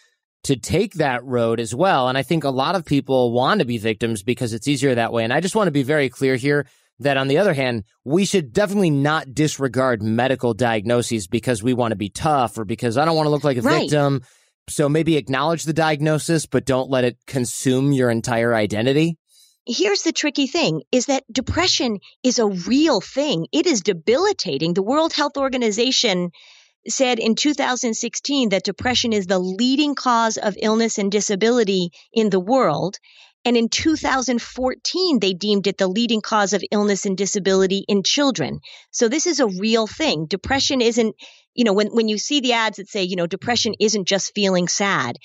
to 0.44 0.56
take 0.56 0.94
that 0.94 1.24
road 1.24 1.60
as 1.60 1.74
well. 1.74 2.08
And 2.08 2.18
I 2.18 2.22
think 2.22 2.44
a 2.44 2.50
lot 2.50 2.74
of 2.74 2.84
people 2.84 3.32
want 3.32 3.60
to 3.60 3.64
be 3.66 3.78
victims 3.78 4.22
because 4.22 4.52
it's 4.52 4.66
easier 4.68 4.94
that 4.94 5.12
way. 5.12 5.24
And 5.24 5.32
I 5.32 5.40
just 5.40 5.54
want 5.54 5.68
to 5.68 5.72
be 5.72 5.82
very 5.84 6.08
clear 6.08 6.36
here 6.36 6.66
that 6.98 7.16
on 7.16 7.28
the 7.28 7.38
other 7.38 7.54
hand, 7.54 7.84
we 8.04 8.24
should 8.24 8.52
definitely 8.52 8.90
not 8.90 9.34
disregard 9.34 10.02
medical 10.02 10.52
diagnoses 10.54 11.26
because 11.26 11.62
we 11.62 11.74
want 11.74 11.92
to 11.92 11.96
be 11.96 12.08
tough 12.08 12.58
or 12.58 12.64
because 12.64 12.96
I 12.98 13.04
don't 13.04 13.16
want 13.16 13.26
to 13.26 13.30
look 13.30 13.44
like 13.44 13.56
a 13.56 13.62
Right. 13.62 13.82
victim. 13.82 14.22
So 14.68 14.88
maybe 14.88 15.16
acknowledge 15.16 15.64
the 15.64 15.72
diagnosis, 15.72 16.46
but 16.46 16.64
don't 16.64 16.90
let 16.90 17.04
it 17.04 17.16
consume 17.26 17.92
your 17.92 18.10
entire 18.10 18.54
identity. 18.54 19.16
here's 19.64 20.02
the 20.02 20.10
tricky 20.12 20.48
thing 20.48 20.82
is 20.90 21.06
that 21.06 21.22
depression 21.30 21.98
is 22.24 22.40
a 22.40 22.46
real 22.48 23.00
thing. 23.00 23.46
It 23.52 23.64
is 23.64 23.80
debilitating. 23.80 24.74
The 24.74 24.82
World 24.82 25.12
Health 25.12 25.36
Organization 25.36 26.30
said 26.88 27.18
in 27.18 27.34
2016 27.34 28.48
that 28.50 28.64
depression 28.64 29.12
is 29.12 29.26
the 29.26 29.38
leading 29.38 29.94
cause 29.94 30.36
of 30.36 30.56
illness 30.60 30.98
and 30.98 31.10
disability 31.10 31.90
in 32.12 32.30
the 32.30 32.40
world. 32.40 32.98
And 33.44 33.56
in 33.56 33.68
2014, 33.68 35.18
they 35.18 35.32
deemed 35.32 35.66
it 35.66 35.76
the 35.76 35.88
leading 35.88 36.20
cause 36.20 36.52
of 36.52 36.62
illness 36.70 37.06
and 37.06 37.16
disability 37.16 37.84
in 37.88 38.02
children. 38.04 38.60
So 38.92 39.08
this 39.08 39.26
is 39.26 39.40
a 39.40 39.48
real 39.48 39.86
thing. 39.86 40.26
Depression 40.26 40.80
isn't, 40.80 41.16
you 41.54 41.64
know, 41.64 41.72
when, 41.72 41.88
when 41.88 42.08
you 42.08 42.18
see 42.18 42.40
the 42.40 42.52
ads 42.52 42.76
that 42.76 42.88
say, 42.88 43.02
you 43.02 43.16
know, 43.16 43.26
depression 43.26 43.74
isn't 43.80 44.06
just 44.06 44.32
feeling 44.34 44.68
sad, 44.68 45.16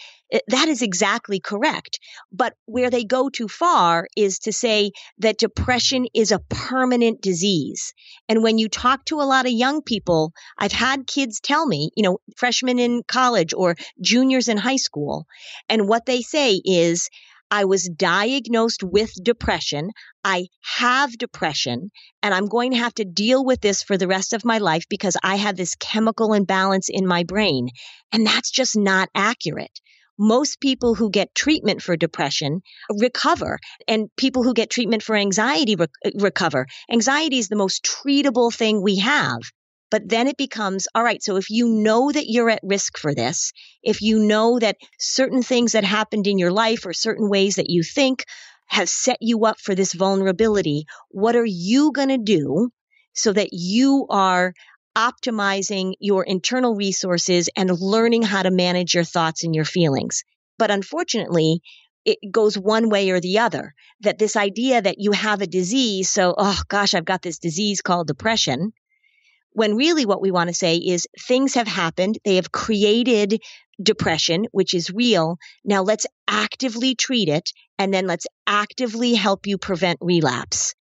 that 0.47 0.67
is 0.67 0.81
exactly 0.81 1.39
correct. 1.39 1.99
But 2.31 2.53
where 2.65 2.89
they 2.89 3.03
go 3.03 3.29
too 3.29 3.47
far 3.47 4.07
is 4.15 4.39
to 4.39 4.51
say 4.51 4.91
that 5.19 5.37
depression 5.37 6.07
is 6.13 6.31
a 6.31 6.39
permanent 6.49 7.21
disease. 7.21 7.93
And 8.27 8.43
when 8.43 8.57
you 8.57 8.67
talk 8.69 9.05
to 9.05 9.21
a 9.21 9.29
lot 9.29 9.45
of 9.45 9.51
young 9.51 9.81
people, 9.81 10.33
I've 10.57 10.71
had 10.71 11.07
kids 11.07 11.39
tell 11.39 11.65
me, 11.65 11.91
you 11.95 12.03
know, 12.03 12.19
freshmen 12.35 12.79
in 12.79 13.03
college 13.07 13.53
or 13.53 13.75
juniors 14.01 14.47
in 14.47 14.57
high 14.57 14.77
school, 14.77 15.25
and 15.69 15.87
what 15.87 16.05
they 16.05 16.21
say 16.21 16.61
is, 16.63 17.09
I 17.49 17.63
was 17.63 17.87
diagnosed 17.87 18.83
with 18.83 19.11
depression. 19.23 19.91
I 20.23 20.47
have 20.61 21.17
depression 21.17 21.91
and 22.21 22.33
I'm 22.33 22.47
going 22.47 22.71
to 22.71 22.77
have 22.77 22.93
to 22.95 23.05
deal 23.05 23.45
with 23.45 23.61
this 23.61 23.83
for 23.83 23.97
the 23.97 24.07
rest 24.07 24.33
of 24.33 24.43
my 24.43 24.57
life 24.57 24.83
because 24.89 25.15
I 25.23 25.37
have 25.37 25.55
this 25.55 25.75
chemical 25.75 26.33
imbalance 26.33 26.89
in 26.89 27.07
my 27.07 27.23
brain. 27.23 27.69
And 28.11 28.27
that's 28.27 28.51
just 28.51 28.75
not 28.75 29.07
accurate. 29.15 29.79
Most 30.17 30.59
people 30.59 30.95
who 30.95 31.09
get 31.09 31.35
treatment 31.35 31.81
for 31.81 31.95
depression 31.95 32.61
recover 32.89 33.59
and 33.87 34.09
people 34.17 34.43
who 34.43 34.53
get 34.53 34.69
treatment 34.69 35.03
for 35.03 35.15
anxiety 35.15 35.75
re- 35.75 35.87
recover. 36.15 36.67
Anxiety 36.91 37.37
is 37.37 37.49
the 37.49 37.55
most 37.55 37.83
treatable 37.83 38.53
thing 38.53 38.81
we 38.81 38.97
have. 38.99 39.41
But 39.89 40.09
then 40.09 40.27
it 40.27 40.37
becomes, 40.37 40.87
all 40.93 41.03
right, 41.03 41.23
so 41.23 41.37
if 41.37 41.49
you 41.49 41.69
know 41.69 42.11
that 42.11 42.25
you're 42.27 42.49
at 42.49 42.59
risk 42.61 42.97
for 42.97 43.15
this, 43.15 43.53
if 43.81 44.01
you 44.01 44.19
know 44.19 44.59
that 44.59 44.75
certain 44.99 45.41
things 45.41 45.71
that 45.71 45.85
happened 45.85 46.27
in 46.27 46.37
your 46.37 46.51
life 46.51 46.85
or 46.85 46.91
certain 46.91 47.29
ways 47.29 47.55
that 47.55 47.69
you 47.69 47.83
think 47.83 48.25
have 48.67 48.89
set 48.89 49.17
you 49.21 49.45
up 49.45 49.59
for 49.61 49.75
this 49.75 49.93
vulnerability, 49.93 50.85
what 51.09 51.37
are 51.37 51.45
you 51.45 51.93
going 51.93 52.09
to 52.09 52.17
do 52.17 52.69
so 53.13 53.31
that 53.31 53.49
you 53.53 54.05
are 54.09 54.53
optimizing 54.97 55.93
your 55.99 56.23
internal 56.23 56.75
resources 56.75 57.49
and 57.55 57.69
learning 57.69 58.23
how 58.23 58.41
to 58.41 58.51
manage 58.51 58.95
your 58.95 59.03
thoughts 59.03 59.43
and 59.43 59.53
your 59.53 59.65
feelings? 59.65 60.23
But 60.57 60.71
unfortunately, 60.71 61.61
it 62.03 62.17
goes 62.31 62.57
one 62.57 62.89
way 62.89 63.11
or 63.11 63.19
the 63.19 63.39
other. 63.39 63.73
That 64.01 64.17
this 64.17 64.35
idea 64.35 64.81
that 64.81 64.97
you 64.97 65.11
have 65.11 65.41
a 65.41 65.47
disease, 65.47 66.09
so, 66.09 66.33
oh 66.37 66.61
gosh, 66.67 66.93
I've 66.93 67.05
got 67.05 67.21
this 67.21 67.37
disease 67.37 67.81
called 67.81 68.07
depression 68.07 68.73
when 69.57 69.75
really 69.75 70.05
what 70.05 70.21
we 70.21 70.29
want 70.29 70.49
to 70.49 70.53
say 70.53 70.75
is 70.75 71.07
things 71.27 71.55
have 71.55 71.67
happened. 71.67 72.19
They 72.23 72.35
have 72.35 72.51
created 72.51 73.41
depression, 73.81 74.45
which 74.51 74.75
is 74.75 74.91
real. 74.91 75.39
Now 75.65 75.81
let's 75.81 76.05
actively 76.27 76.93
treat 76.93 77.27
it 77.27 77.51
and 77.79 77.91
then 77.91 78.05
let's 78.05 78.27
actively 78.45 79.15
help 79.15 79.47
you 79.47 79.57
prevent 79.57 79.97
relapse. 79.99 80.75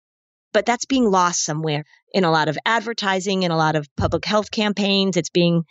But 0.55 0.65
that's 0.65 0.85
being 0.85 1.11
lost 1.11 1.43
somewhere 1.43 1.83
in 2.13 2.23
a 2.23 2.31
lot 2.31 2.47
of 2.47 2.57
advertising, 2.65 3.43
in 3.43 3.51
a 3.51 3.57
lot 3.57 3.75
of 3.75 3.93
public 3.97 4.23
health 4.23 4.49
campaigns. 4.51 5.17
It's 5.17 5.29
being, 5.29 5.63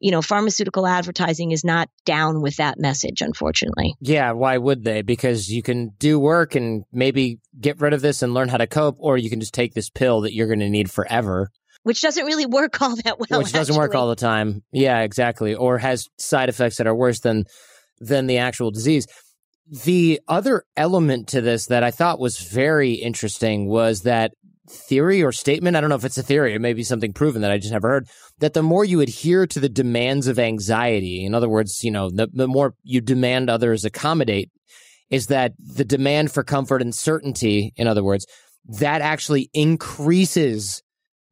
you 0.00 0.10
know, 0.10 0.20
pharmaceutical 0.20 0.86
advertising 0.86 1.50
is 1.50 1.64
not 1.64 1.88
down 2.04 2.42
with 2.42 2.56
that 2.56 2.78
message, 2.78 3.22
unfortunately. 3.22 3.94
Yeah, 4.02 4.32
why 4.32 4.58
would 4.58 4.84
they? 4.84 5.00
Because 5.00 5.48
you 5.48 5.62
can 5.62 5.92
do 5.98 6.20
work 6.20 6.54
and 6.54 6.84
maybe 6.92 7.38
get 7.58 7.80
rid 7.80 7.94
of 7.94 8.02
this 8.02 8.20
and 8.20 8.34
learn 8.34 8.50
how 8.50 8.58
to 8.58 8.66
cope, 8.66 8.96
or 8.98 9.16
you 9.16 9.30
can 9.30 9.40
just 9.40 9.54
take 9.54 9.72
this 9.72 9.88
pill 9.88 10.20
that 10.20 10.34
you're 10.34 10.46
going 10.46 10.60
to 10.60 10.68
need 10.68 10.90
forever. 10.90 11.50
Which 11.84 12.02
doesn't 12.02 12.26
really 12.26 12.44
work 12.44 12.82
all 12.82 12.96
that 12.96 13.18
well. 13.18 13.40
which 13.40 13.54
doesn't 13.54 13.76
work 13.76 13.94
all 13.94 14.10
the 14.10 14.14
time. 14.14 14.62
Yeah, 14.72 15.00
exactly. 15.00 15.54
Or 15.54 15.78
has 15.78 16.06
side 16.18 16.50
effects 16.50 16.76
that 16.76 16.86
are 16.86 16.94
worse 16.94 17.20
than 17.20 17.44
than 17.98 18.26
the 18.26 18.36
actual 18.36 18.72
disease. 18.72 19.06
The 19.70 20.20
other 20.26 20.64
element 20.76 21.28
to 21.28 21.40
this 21.40 21.66
that 21.66 21.82
I 21.82 21.90
thought 21.90 22.18
was 22.18 22.38
very 22.38 22.92
interesting 22.92 23.68
was 23.68 24.02
that 24.02 24.32
theory 24.68 25.22
or 25.22 25.32
statement. 25.32 25.76
I 25.76 25.80
don't 25.80 25.90
know 25.90 25.96
if 25.96 26.04
it's 26.04 26.18
a 26.18 26.22
theory 26.22 26.54
it 26.54 26.60
may 26.60 26.72
be 26.72 26.82
something 26.82 27.12
proven 27.12 27.42
that 27.42 27.50
I 27.50 27.58
just 27.58 27.72
never 27.72 27.88
heard. 27.88 28.08
That 28.38 28.54
the 28.54 28.62
more 28.62 28.84
you 28.84 29.00
adhere 29.00 29.46
to 29.46 29.60
the 29.60 29.68
demands 29.68 30.26
of 30.26 30.38
anxiety, 30.38 31.24
in 31.24 31.34
other 31.34 31.48
words, 31.48 31.82
you 31.82 31.90
know, 31.90 32.10
the, 32.10 32.28
the 32.32 32.48
more 32.48 32.74
you 32.82 33.00
demand 33.00 33.50
others 33.50 33.84
accommodate, 33.84 34.50
is 35.10 35.26
that 35.26 35.52
the 35.58 35.84
demand 35.84 36.32
for 36.32 36.42
comfort 36.44 36.82
and 36.82 36.94
certainty, 36.94 37.72
in 37.76 37.86
other 37.86 38.04
words, 38.04 38.26
that 38.68 39.00
actually 39.00 39.50
increases 39.54 40.82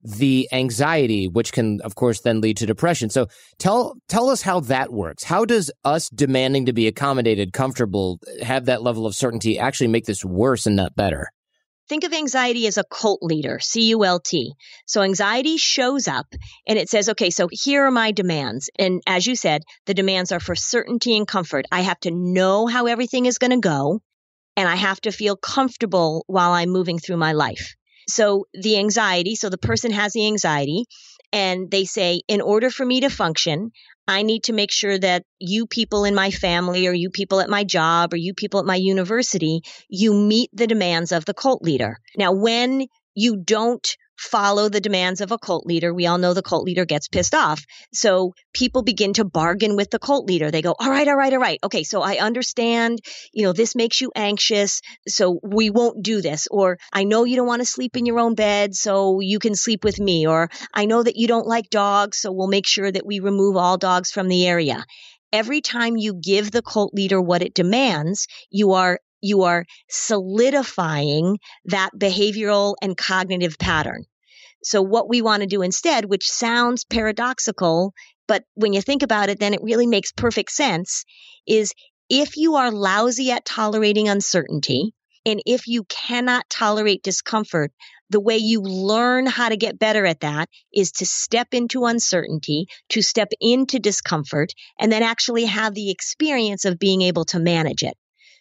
the 0.06 0.48
anxiety, 0.52 1.26
which 1.26 1.52
can, 1.52 1.80
of 1.82 1.96
course, 1.96 2.20
then 2.20 2.40
lead 2.40 2.56
to 2.58 2.66
depression. 2.66 3.10
So 3.10 3.26
tell 3.58 3.96
tell 4.08 4.30
us 4.30 4.42
how 4.42 4.60
that 4.60 4.92
works. 4.92 5.24
How 5.24 5.44
does 5.44 5.70
us 5.84 6.08
demanding 6.08 6.66
to 6.66 6.72
be 6.72 6.86
accommodated, 6.86 7.52
comfortable, 7.52 8.20
have 8.42 8.66
that 8.66 8.82
level 8.82 9.06
of 9.06 9.14
certainty 9.14 9.58
actually 9.58 9.88
make 9.88 10.04
this 10.04 10.24
worse 10.24 10.66
and 10.66 10.76
not 10.76 10.94
better? 10.94 11.28
Think 11.88 12.04
of 12.04 12.12
anxiety 12.12 12.66
as 12.66 12.78
a 12.78 12.84
cult 12.90 13.22
leader, 13.22 13.58
C 13.60 13.90
U 13.90 14.04
L 14.04 14.18
T. 14.18 14.54
So 14.86 15.02
anxiety 15.02 15.56
shows 15.56 16.08
up 16.08 16.26
and 16.66 16.78
it 16.78 16.88
says, 16.88 17.08
okay, 17.10 17.30
so 17.30 17.48
here 17.50 17.84
are 17.84 17.92
my 17.92 18.10
demands. 18.10 18.70
And 18.78 19.02
as 19.06 19.26
you 19.26 19.36
said, 19.36 19.62
the 19.86 19.94
demands 19.94 20.32
are 20.32 20.40
for 20.40 20.56
certainty 20.56 21.16
and 21.16 21.28
comfort. 21.28 21.64
I 21.70 21.82
have 21.82 22.00
to 22.00 22.10
know 22.10 22.66
how 22.66 22.86
everything 22.86 23.26
is 23.26 23.38
going 23.38 23.52
to 23.52 23.60
go 23.60 24.00
and 24.56 24.68
I 24.68 24.74
have 24.74 25.00
to 25.02 25.12
feel 25.12 25.36
comfortable 25.36 26.24
while 26.26 26.50
I'm 26.50 26.70
moving 26.70 26.98
through 26.98 27.18
my 27.18 27.32
life. 27.32 27.76
So 28.08 28.46
the 28.54 28.78
anxiety, 28.78 29.34
so 29.34 29.48
the 29.48 29.58
person 29.58 29.90
has 29.90 30.12
the 30.12 30.26
anxiety 30.26 30.84
and 31.32 31.70
they 31.70 31.84
say, 31.84 32.22
in 32.28 32.40
order 32.40 32.70
for 32.70 32.86
me 32.86 33.00
to 33.00 33.10
function, 33.10 33.72
I 34.08 34.22
need 34.22 34.44
to 34.44 34.52
make 34.52 34.70
sure 34.70 34.96
that 34.98 35.24
you 35.40 35.66
people 35.66 36.04
in 36.04 36.14
my 36.14 36.30
family 36.30 36.86
or 36.86 36.92
you 36.92 37.10
people 37.10 37.40
at 37.40 37.50
my 37.50 37.64
job 37.64 38.14
or 38.14 38.16
you 38.16 38.34
people 38.34 38.60
at 38.60 38.66
my 38.66 38.76
university, 38.76 39.62
you 39.88 40.14
meet 40.14 40.50
the 40.52 40.68
demands 40.68 41.10
of 41.10 41.24
the 41.24 41.34
cult 41.34 41.62
leader. 41.62 41.98
Now, 42.16 42.32
when 42.32 42.86
you 43.14 43.36
don't 43.36 43.86
follow 44.16 44.68
the 44.68 44.80
demands 44.80 45.20
of 45.20 45.32
a 45.32 45.38
cult 45.38 45.66
leader, 45.66 45.92
we 45.92 46.06
all 46.06 46.18
know 46.18 46.34
the 46.34 46.42
cult 46.42 46.64
leader 46.64 46.84
gets 46.84 47.08
pissed 47.08 47.34
off. 47.34 47.64
So 47.92 48.32
people 48.52 48.82
begin 48.82 49.12
to 49.14 49.24
bargain 49.24 49.76
with 49.76 49.90
the 49.90 49.98
cult 49.98 50.26
leader. 50.26 50.50
They 50.50 50.62
go, 50.62 50.74
all 50.78 50.90
right, 50.90 51.06
all 51.06 51.16
right, 51.16 51.32
all 51.32 51.38
right. 51.38 51.58
Okay. 51.62 51.82
So 51.84 52.02
I 52.02 52.18
understand, 52.18 52.98
you 53.32 53.44
know, 53.44 53.52
this 53.52 53.74
makes 53.74 54.00
you 54.00 54.12
anxious. 54.14 54.80
So 55.06 55.38
we 55.42 55.70
won't 55.70 56.02
do 56.02 56.20
this. 56.20 56.48
Or 56.50 56.78
I 56.92 57.04
know 57.04 57.24
you 57.24 57.36
don't 57.36 57.46
want 57.46 57.62
to 57.62 57.66
sleep 57.66 57.96
in 57.96 58.06
your 58.06 58.18
own 58.18 58.34
bed. 58.34 58.74
So 58.74 59.20
you 59.20 59.38
can 59.38 59.54
sleep 59.54 59.84
with 59.84 60.00
me. 60.00 60.26
Or 60.26 60.48
I 60.72 60.86
know 60.86 61.02
that 61.02 61.16
you 61.16 61.28
don't 61.28 61.46
like 61.46 61.70
dogs. 61.70 62.18
So 62.18 62.32
we'll 62.32 62.48
make 62.48 62.66
sure 62.66 62.90
that 62.90 63.06
we 63.06 63.20
remove 63.20 63.56
all 63.56 63.76
dogs 63.76 64.10
from 64.10 64.28
the 64.28 64.46
area. 64.46 64.84
Every 65.32 65.60
time 65.60 65.96
you 65.96 66.14
give 66.14 66.50
the 66.50 66.62
cult 66.62 66.94
leader 66.94 67.20
what 67.20 67.42
it 67.42 67.52
demands, 67.52 68.26
you 68.50 68.72
are 68.72 69.00
you 69.20 69.42
are 69.42 69.64
solidifying 69.88 71.38
that 71.66 71.90
behavioral 71.96 72.74
and 72.82 72.96
cognitive 72.96 73.58
pattern. 73.58 74.04
So 74.62 74.82
what 74.82 75.08
we 75.08 75.22
want 75.22 75.42
to 75.42 75.46
do 75.46 75.62
instead, 75.62 76.04
which 76.04 76.30
sounds 76.30 76.84
paradoxical, 76.84 77.92
but 78.26 78.44
when 78.54 78.72
you 78.72 78.82
think 78.82 79.02
about 79.02 79.28
it, 79.28 79.38
then 79.38 79.54
it 79.54 79.62
really 79.62 79.86
makes 79.86 80.12
perfect 80.12 80.50
sense, 80.50 81.04
is 81.46 81.72
if 82.08 82.36
you 82.36 82.56
are 82.56 82.70
lousy 82.70 83.30
at 83.30 83.44
tolerating 83.44 84.08
uncertainty, 84.08 84.92
and 85.24 85.42
if 85.44 85.66
you 85.66 85.84
cannot 85.84 86.48
tolerate 86.48 87.02
discomfort, 87.02 87.72
the 88.10 88.20
way 88.20 88.36
you 88.36 88.60
learn 88.60 89.26
how 89.26 89.48
to 89.48 89.56
get 89.56 89.78
better 89.78 90.06
at 90.06 90.20
that 90.20 90.48
is 90.72 90.92
to 90.92 91.06
step 91.06 91.48
into 91.52 91.84
uncertainty, 91.84 92.66
to 92.90 93.02
step 93.02 93.28
into 93.40 93.80
discomfort, 93.80 94.52
and 94.78 94.92
then 94.92 95.02
actually 95.02 95.46
have 95.46 95.74
the 95.74 95.90
experience 95.90 96.64
of 96.64 96.78
being 96.78 97.02
able 97.02 97.24
to 97.24 97.40
manage 97.40 97.82
it. 97.82 97.96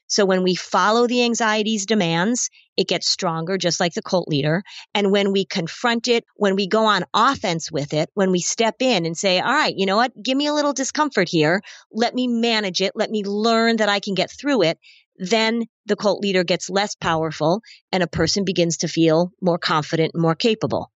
So 0.07 0.25
when 0.25 0.43
we 0.43 0.55
follow 0.55 1.07
the 1.07 1.23
anxiety's 1.23 1.85
demands, 1.85 2.49
it 2.77 2.87
gets 2.87 3.09
stronger, 3.09 3.57
just 3.57 3.79
like 3.79 3.93
the 3.93 4.01
cult 4.01 4.27
leader. 4.27 4.63
And 4.93 5.11
when 5.11 5.31
we 5.31 5.45
confront 5.45 6.07
it, 6.07 6.25
when 6.35 6.55
we 6.55 6.67
go 6.67 6.85
on 6.85 7.05
offense 7.13 7.71
with 7.71 7.93
it, 7.93 8.09
when 8.13 8.31
we 8.31 8.39
step 8.39 8.75
in 8.79 9.05
and 9.05 9.17
say, 9.17 9.39
all 9.39 9.51
right, 9.51 9.73
you 9.75 9.85
know 9.85 9.95
what? 9.95 10.11
Give 10.21 10.37
me 10.37 10.47
a 10.47 10.53
little 10.53 10.73
discomfort 10.73 11.29
here. 11.29 11.61
Let 11.91 12.13
me 12.13 12.27
manage 12.27 12.81
it. 12.81 12.93
Let 12.95 13.09
me 13.09 13.23
learn 13.23 13.77
that 13.77 13.89
I 13.89 13.99
can 13.99 14.13
get 14.13 14.31
through 14.31 14.63
it. 14.63 14.79
Then 15.17 15.63
the 15.85 15.95
cult 15.95 16.19
leader 16.19 16.43
gets 16.43 16.69
less 16.69 16.95
powerful 16.95 17.61
and 17.91 18.03
a 18.03 18.07
person 18.07 18.43
begins 18.43 18.77
to 18.77 18.87
feel 18.87 19.31
more 19.41 19.57
confident 19.57 20.11
and 20.13 20.21
more 20.21 20.35
capable. 20.35 20.91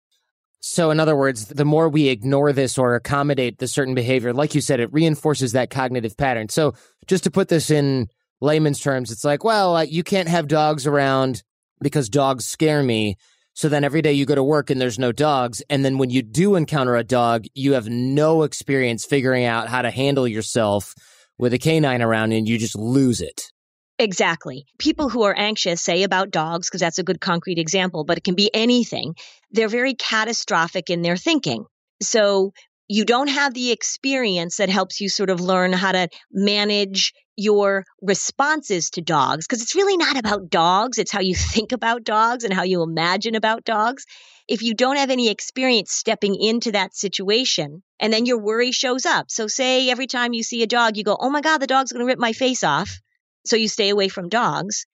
So, 0.61 0.91
in 0.91 0.99
other 0.99 1.15
words, 1.15 1.47
the 1.47 1.65
more 1.65 1.89
we 1.89 2.09
ignore 2.09 2.53
this 2.53 2.77
or 2.77 2.97
accommodate 2.97 3.59
the 3.59 3.69
certain 3.69 3.95
behavior, 3.95 4.33
like 4.33 4.55
you 4.55 4.61
said, 4.61 4.81
it 4.81 4.93
reinforces 4.93 5.53
that 5.53 5.71
cognitive 5.71 6.17
pattern. 6.17 6.49
So, 6.49 6.75
just 7.07 7.23
to 7.25 7.31
put 7.31 7.49
this 7.49 7.71
in 7.71 8.09
layman's 8.41 8.81
terms, 8.81 9.11
it's 9.11 9.25
like, 9.25 9.45
well, 9.45 9.77
uh, 9.77 9.83
you 9.83 10.03
can't 10.03 10.29
have 10.29 10.49
dogs 10.49 10.87
around 10.87 11.43
because 11.81 12.09
dogs 12.09 12.47
scare 12.47 12.83
me. 12.83 13.17
So 13.55 13.69
then 13.69 13.85
every 13.85 14.03
day 14.03 14.13
you 14.13 14.27
go 14.27 14.35
to 14.35 14.45
work 14.45 14.69
and 14.69 14.81
there's 14.81 14.99
no 14.99 15.13
dogs. 15.13 15.63
And 15.71 15.85
then 15.85 15.97
when 15.97 16.11
you 16.11 16.23
do 16.23 16.57
encounter 16.57 16.95
a 16.97 17.05
dog, 17.05 17.47
you 17.55 17.73
have 17.73 17.89
no 17.89 18.43
experience 18.43 19.07
figuring 19.07 19.45
out 19.45 19.69
how 19.69 19.83
to 19.83 19.91
handle 19.91 20.29
yourself 20.29 20.95
with 21.39 21.55
a 21.55 21.59
canine 21.59 22.03
around 22.03 22.33
and 22.33 22.47
you 22.47 22.59
just 22.59 22.77
lose 22.77 23.21
it. 23.21 23.51
Exactly. 23.99 24.67
People 24.79 25.09
who 25.09 25.23
are 25.23 25.35
anxious 25.37 25.81
say 25.81 26.03
about 26.03 26.31
dogs, 26.31 26.69
because 26.69 26.81
that's 26.81 26.99
a 26.99 27.03
good 27.03 27.21
concrete 27.21 27.59
example, 27.59 28.05
but 28.05 28.19
it 28.19 28.25
can 28.25 28.35
be 28.35 28.51
anything. 28.53 29.15
They're 29.53 29.69
very 29.69 29.95
catastrophic 29.95 30.91
in 30.91 31.01
their 31.01 31.17
thinking. 31.17 31.65
So 32.03 32.53
you 32.89 33.07
don't 33.07 33.29
have 33.29 33.55
the 33.55 33.73
experience 33.73 34.59
that 34.59 34.69
helps 34.69 35.01
you 35.01 35.09
sort 35.09 35.31
of 35.31 35.41
learn 35.41 35.73
how 35.73 35.93
to 35.93 36.09
manage 36.31 37.15
your 37.37 37.85
responses 38.01 38.91
to 38.91 39.03
dogs 39.03 39.47
because 39.47 39.63
it's 39.63 39.75
really 39.75 39.97
not 39.97 40.17
about 40.17 40.49
dogs 40.51 40.99
it's 40.99 41.13
how 41.13 41.21
you 41.21 41.35
think 41.55 41.73
about 41.73 42.05
dogs 42.05 42.45
and 42.45 42.53
how 42.53 42.63
you 42.63 42.83
imagine 42.83 43.35
about 43.35 43.65
dogs. 43.65 44.07
If 44.49 44.63
you 44.63 44.75
don't 44.75 44.97
have 44.97 45.11
any 45.11 45.29
experience 45.29 45.93
stepping 45.93 46.41
into 46.41 46.73
that 46.73 46.95
situation 46.95 47.83
and 47.99 48.13
then 48.13 48.27
your 48.27 48.39
worry 48.39 48.71
shows 48.71 49.05
up. 49.05 49.31
So 49.31 49.49
say 49.49 49.91
every 49.91 50.07
time 50.07 50.33
you 50.33 50.43
see 50.43 50.63
a 50.63 50.67
dog 50.67 50.97
you 50.97 51.05
go 51.05 51.17
oh 51.19 51.31
my 51.31 51.41
god 51.41 51.59
the 51.59 51.67
dog's 51.67 51.93
going 51.93 52.01
to 52.01 52.07
rip 52.07 52.19
my 52.19 52.33
face 52.33 52.65
off. 52.65 53.01
So 53.45 53.57
you 53.57 53.69
stay 53.69 53.91
away 53.91 54.09
from 54.09 54.29
dogs. 54.29 54.87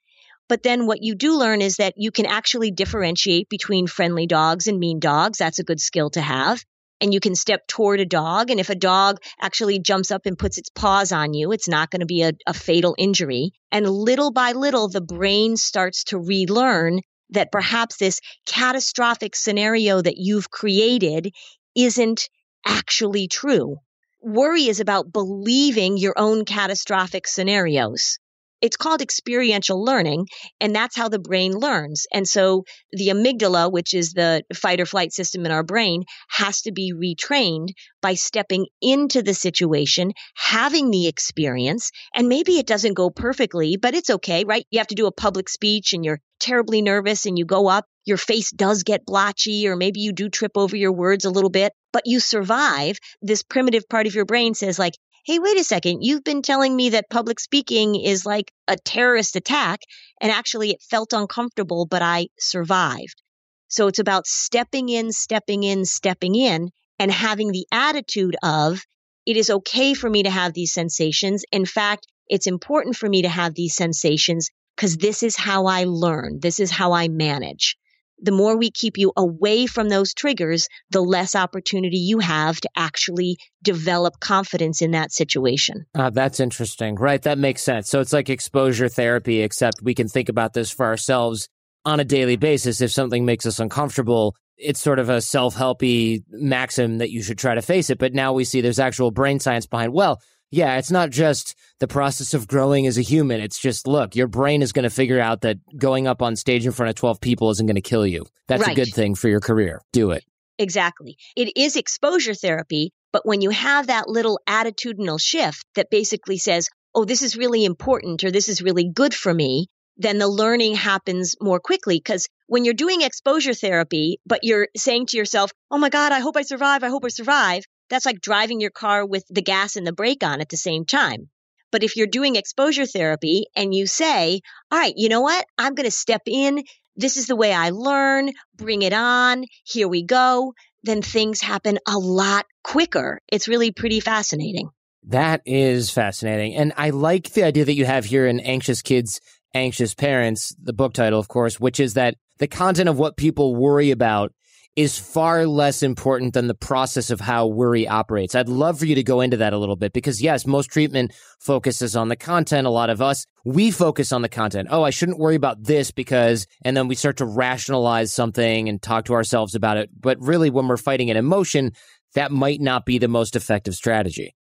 But 0.49 0.63
then 0.63 0.87
what 0.87 1.03
you 1.03 1.15
do 1.15 1.39
learn 1.39 1.63
is 1.63 1.77
that 1.77 1.95
you 1.97 2.11
can 2.11 2.27
actually 2.27 2.71
differentiate 2.71 3.49
between 3.49 3.87
friendly 3.87 4.27
dogs 4.27 4.67
and 4.67 4.79
mean 4.79 4.99
dogs. 4.99 5.39
That's 5.39 5.61
a 5.61 5.65
good 5.65 5.81
skill 5.81 6.11
to 6.11 6.21
have 6.21 6.63
and 7.03 7.12
you 7.12 7.19
can 7.19 7.35
step 7.35 7.67
toward 7.67 7.99
a 7.99 8.07
dog. 8.07 8.51
And 8.51 8.61
if 8.61 8.71
a 8.71 8.77
dog 8.77 9.19
actually 9.41 9.81
jumps 9.81 10.12
up 10.12 10.25
and 10.25 10.38
puts 10.38 10.57
its 10.57 10.71
paws 10.71 11.11
on 11.11 11.35
you, 11.35 11.51
it's 11.51 11.69
not 11.69 11.91
going 11.91 12.01
to 12.01 12.07
be 12.07 12.23
a, 12.23 12.33
a 12.47 12.55
fatal 12.55 12.95
injury. 12.97 13.51
And 13.73 13.88
little 13.88 14.31
by 14.31 14.53
little, 14.53 14.88
the 14.88 15.01
brain 15.01 15.57
starts 15.57 16.05
to 16.05 16.19
relearn 16.19 17.01
that 17.31 17.51
perhaps 17.51 17.97
this 17.97 18.21
catastrophic 18.47 19.35
scenario 19.35 20.01
that 20.01 20.17
you've 20.17 20.51
created 20.51 21.35
isn't 21.75 22.29
actually 22.65 23.27
true. 23.27 23.79
Worry 24.21 24.69
is 24.69 24.79
about 24.79 25.12
believing 25.12 25.97
your 25.97 26.15
own 26.17 26.45
catastrophic 26.45 27.27
scenarios 27.27 28.21
it's 28.62 28.77
called 28.77 29.03
experiential 29.03 29.85
learning 29.85 30.27
and 30.61 30.75
that's 30.75 30.96
how 30.96 31.09
the 31.09 31.18
brain 31.18 31.53
learns. 31.53 32.07
And 32.12 32.27
so 32.27 32.64
the 32.92 33.09
amygdala 33.09 33.70
which 33.70 33.92
is 33.92 34.12
the 34.12 34.44
fight 34.55 34.81
or 34.81 34.87
flight 34.87 35.12
system 35.12 35.44
in 35.44 35.53
our 35.53 35.64
brain 35.64 36.05
has 36.31 36.62
to 36.62 36.72
be 36.72 36.94
retrained 36.94 37.68
by 38.01 38.14
stepping 38.14 38.66
into 38.81 39.22
the 39.22 39.35
situation 39.35 40.12
having 40.35 40.90
the 40.90 41.09
experience 41.09 41.90
and 42.14 42.29
maybe 42.29 42.59
it 42.59 42.66
doesn't 42.66 42.94
go 42.94 43.11
perfectly 43.11 43.77
but 43.77 43.94
it's 43.94 44.11
okay 44.11 44.44
right? 44.44 44.64
You 44.70 44.79
have 44.79 44.87
to 44.88 44.94
do 44.94 45.07
a 45.07 45.12
public 45.12 45.48
speech 45.48 45.92
and 45.92 46.05
you're 46.05 46.20
terribly 46.40 46.83
nervous 46.83 47.27
and 47.27 47.37
you 47.38 47.44
go 47.44 47.68
up 47.68 47.85
your 48.05 48.16
face 48.16 48.51
does 48.51 48.83
get 48.83 49.07
blotchy 49.07 49.68
or 49.68 49.77
maybe 49.77 50.01
you 50.01 50.12
do 50.12 50.29
trip 50.29 50.53
over 50.57 50.77
your 50.77 50.92
words 50.92 51.25
a 51.25 51.31
little 51.31 51.51
bit 51.51 51.72
but 51.92 52.03
you 52.07 52.20
survive. 52.20 52.98
This 53.20 53.42
primitive 53.42 53.88
part 53.88 54.07
of 54.07 54.14
your 54.14 54.25
brain 54.25 54.55
says 54.55 54.79
like 54.79 54.94
hey, 55.25 55.39
wait 55.39 55.59
a 55.59 55.65
second, 55.65 56.03
you've 56.03 56.25
been 56.25 56.43
telling 56.43 56.75
me 56.75 56.91
that 56.91 57.11
public 57.11 57.39
speaking 57.39 57.95
is 57.95 58.27
like 58.27 58.53
a 58.67 58.77
terrorist 58.77 59.37
attack. 59.37 59.81
And 60.21 60.33
actually, 60.33 60.71
it 60.71 60.83
felt 60.83 61.13
uncomfortable, 61.13 61.87
but 61.87 62.03
I 62.03 62.29
survived. 62.39 63.23
So 63.69 63.87
it's 63.87 63.99
about 63.99 64.27
stepping 64.27 64.89
in, 64.89 65.13
stepping 65.13 65.63
in, 65.63 65.85
stepping 65.85 66.35
in, 66.35 66.71
and 66.99 67.11
having 67.11 67.53
the 67.53 67.67
attitude 67.73 68.37
of, 68.43 68.83
it 69.25 69.37
is 69.37 69.51
okay 69.51 69.95
for 69.95 70.11
me 70.11 70.25
to 70.25 70.31
have 70.31 70.53
these 70.55 70.75
sensations. 70.75 71.45
In 71.53 71.65
fact, 71.67 72.07
it's 72.29 72.47
important 72.47 72.97
for 72.97 73.09
me 73.09 73.23
to 73.23 73.29
have 73.29 73.55
these 73.55 73.75
sensations 73.75 74.51
because 74.77 74.97
this 74.97 75.23
is 75.23 75.37
how 75.37 75.67
I 75.67 75.85
learn. 75.85 76.41
This 76.41 76.59
is 76.59 76.71
how 76.71 76.93
I 76.93 77.09
manage 77.09 77.77
the 78.23 78.33
more 78.33 78.57
we 78.57 78.71
keep 78.71 78.97
you 78.97 79.13
away 79.17 79.67
from 79.67 79.89
those 79.89 80.15
triggers, 80.15 80.69
the 80.91 81.03
less 81.03 81.35
opportunity 81.35 81.99
you 81.99 82.21
have 82.21 82.61
to 82.61 82.69
actually 82.77 83.37
develop 83.63 84.21
confidence 84.21 84.81
in 84.81 84.93
that 84.93 85.13
situation. 85.13 85.85
Uh, 85.95 86.11
that's 86.11 86.41
interesting. 86.41 86.95
Right. 86.95 87.21
That 87.23 87.39
makes 87.39 87.63
sense. 87.63 87.89
So 87.89 88.01
it's 88.01 88.13
like 88.13 88.31
exposure 88.31 88.89
therapy, 88.89 89.43
except 89.43 89.83
we 89.83 89.95
can 89.95 90.09
think 90.09 90.29
about 90.29 90.55
this 90.55 90.71
for 90.71 90.87
ourselves 90.87 91.49
on 91.85 92.01
a 92.01 92.05
daily 92.05 92.37
basis. 92.37 92.81
If 92.81 92.93
something 92.93 93.25
makes 93.25 93.45
us 93.45 93.59
uncomfortable, 93.59 94.37
it's 94.57 94.81
sort 94.81 94.99
of 94.99 95.09
a 95.09 95.21
self 95.21 95.57
helpy 95.57 96.23
maxim 96.31 96.99
that 96.99 97.11
you 97.11 97.23
should 97.23 97.39
try 97.39 97.55
to 97.55 97.63
face 97.63 97.91
it. 97.91 97.99
But 97.99 98.15
now 98.15 98.33
we 98.33 98.45
see 98.45 98.61
there's 98.61 98.79
actual 98.79 99.11
brain 99.11 99.41
science 99.41 99.67
behind, 99.67 99.93
well, 99.93 100.21
yeah, 100.53 100.77
it's 100.77 100.91
not 100.91 101.09
just 101.09 101.57
the 101.81 101.88
process 101.88 102.35
of 102.35 102.47
growing 102.47 102.87
as 102.87 102.99
a 102.99 103.03
human. 103.03 103.41
It's 103.41 103.59
just, 103.59 103.88
look, 103.88 104.15
your 104.15 104.29
brain 104.29 104.61
is 104.61 104.73
going 104.73 104.83
to 104.83 104.91
figure 104.91 105.19
out 105.19 105.41
that 105.41 105.57
going 105.77 106.07
up 106.07 106.21
on 106.21 106.37
stage 106.37 106.67
in 106.67 106.73
front 106.73 106.91
of 106.91 106.95
12 106.95 107.23
people 107.23 107.51
isn't 107.51 107.67
going 107.67 107.75
to 107.75 107.81
kill 107.81 108.07
you. 108.07 108.27
That's 108.49 108.67
right. 108.67 108.73
a 108.73 108.75
good 108.75 108.93
thing 108.93 109.15
for 109.15 109.31
your 109.31 109.41
career. 109.41 109.81
Do 109.95 110.11
it. 110.11 110.25
Exactly. 110.59 111.17
It 111.35 111.57
is 111.57 111.77
exposure 111.77 112.35
therapy, 112.35 112.93
but 113.15 113.25
when 113.25 113.41
you 113.41 113.49
have 113.49 113.87
that 113.87 114.09
little 114.09 114.38
attitudinal 114.47 115.19
shift 115.19 115.65
that 115.75 115.88
basically 115.91 116.37
says, 116.37 116.69
oh, 116.95 117.07
this 117.07 117.23
is 117.23 117.35
really 117.35 117.65
important 117.65 118.23
or 118.23 118.31
this 118.31 118.51
is 118.51 118.61
really 118.61 118.87
good 118.87 119.15
for 119.15 119.33
me, 119.33 119.69
then 119.97 120.19
the 120.19 120.29
learning 120.29 120.75
happens 120.75 121.35
more 121.41 121.61
quickly. 121.61 121.97
Because 121.97 122.29
when 122.47 122.67
you're 122.67 122.75
doing 122.75 123.01
exposure 123.01 123.55
therapy, 123.55 124.19
but 124.27 124.41
you're 124.43 124.69
saying 124.77 125.07
to 125.07 125.17
yourself, 125.17 125.51
oh 125.71 125.79
my 125.79 125.88
God, 125.88 126.12
I 126.12 126.21
hope 126.21 126.37
I 126.37 126.43
survive, 126.43 126.85
I 126.85 126.88
hope 126.88 127.07
I 127.07 127.09
survive, 127.09 127.65
that's 127.93 128.07
like 128.07 128.23
driving 128.23 128.59
your 128.59 128.71
car 128.71 129.05
with 129.05 129.23
the 129.29 129.43
gas 129.43 129.77
and 129.77 129.87
the 129.87 129.93
brake 129.93 130.25
on 130.25 130.41
at 130.41 130.49
the 130.49 130.57
same 130.57 130.87
time. 130.87 131.29
But 131.71 131.83
if 131.83 131.95
you're 131.95 132.07
doing 132.07 132.37
exposure 132.37 132.87
therapy 132.87 133.45
and 133.55 133.75
you 133.75 133.87
say, 133.87 134.41
all 134.71 134.79
right, 134.79 134.95
you 134.97 135.11
know 135.11 135.21
what? 135.21 135.45
I'm 135.59 135.75
going 135.75 135.85
to 135.85 135.91
step 135.91 136.23
in. 136.27 136.65
This 136.97 137.19
is 137.19 137.27
the 137.27 137.37
way 137.37 137.53
I 137.53 137.69
learn. 137.69 138.33
Bring 138.57 138.81
it 138.81 138.95
on. 138.95 139.45
Here 139.65 139.89
we 139.89 140.05
go. 140.05 140.55
Then 140.83 141.03
things 141.03 141.43
happen 141.43 141.79
a 141.87 141.99
lot 141.99 142.47
quicker. 142.65 143.21
It's 143.29 143.47
really 143.47 143.73
pretty 143.73 144.01
fascinating. 144.01 144.71
That 145.05 145.43
is 145.45 145.91
fascinating. 145.91 146.55
And 146.55 146.73
I 146.79 146.91
like 146.91 147.33
the 147.33 147.43
idea 147.43 147.67
that 147.67 147.75
you 147.75 147.85
have 147.85 148.07
here 148.07 148.27
in 148.27 148.41
Anxious 148.41 148.81
Kids, 148.81 149.21
Anxious 149.53 149.95
Parents, 149.95 150.55
the 150.63 150.73
book 150.73 150.95
title, 150.95 151.21
of 151.21 151.29
course, 151.29 151.61
which 151.61 151.79
is 151.79 151.95
that 151.95 152.15
the 152.39 152.49
content 152.49 152.89
of 152.89 152.99
what 152.99 153.19
people 153.19 153.55
worry 153.55 153.91
about 153.91 154.33
is 154.75 154.99
far 154.99 155.47
less 155.47 155.83
important 155.83 156.33
than 156.33 156.47
the 156.47 156.55
process 156.55 157.11
of 157.11 157.21
how 157.21 157.47
worry 157.47 157.87
operates. 157.87 158.35
I'd 158.35 158.49
love 158.49 158.79
for 158.79 158.87
you 158.87 158.95
to 158.95 159.03
go 159.03 159.21
into 159.21 159.37
that 159.39 159.53
a 159.53 159.59
little 159.59 159.77
bit 159.77 159.93
because 159.93 160.23
yes, 160.23 160.47
most 160.47 160.71
treatment 160.71 161.13
focuses 161.41 161.95
on 161.95 162.09
the 162.09 162.17
content. 162.17 162.67
A 162.67 162.71
lot 162.71 162.89
of 162.89 163.03
us, 163.03 163.27
we 163.45 163.71
focus 163.71 164.13
on 164.13 164.23
the 164.23 164.31
content. 164.31 164.69
Oh, 164.71 164.83
I 164.83 164.91
shouldn't 164.91 165.19
worry 165.19 165.35
about 165.35 165.63
this 165.63 165.91
because, 165.91 166.47
and 166.65 166.75
then 166.75 166.89
we 166.89 166.95
start 166.95 167.19
to 167.19 167.27
rationalize 167.27 168.13
something 168.13 168.69
and 168.69 168.81
talk 168.81 169.05
to 169.07 169.15
ourselves 169.15 169.55
about 169.55 169.77
it. 169.77 169.91
But 169.99 170.19
really, 170.21 170.49
when 170.49 170.69
we're 170.69 170.79
fighting 170.79 171.11
an 171.11 171.19
emotion, 171.19 171.73
that 172.15 172.33
might 172.33 172.61
not 172.61 172.87
be 172.87 172.99
the 172.99 173.09
most 173.09 173.37
effective 173.37 173.75
strategy. 173.75 174.35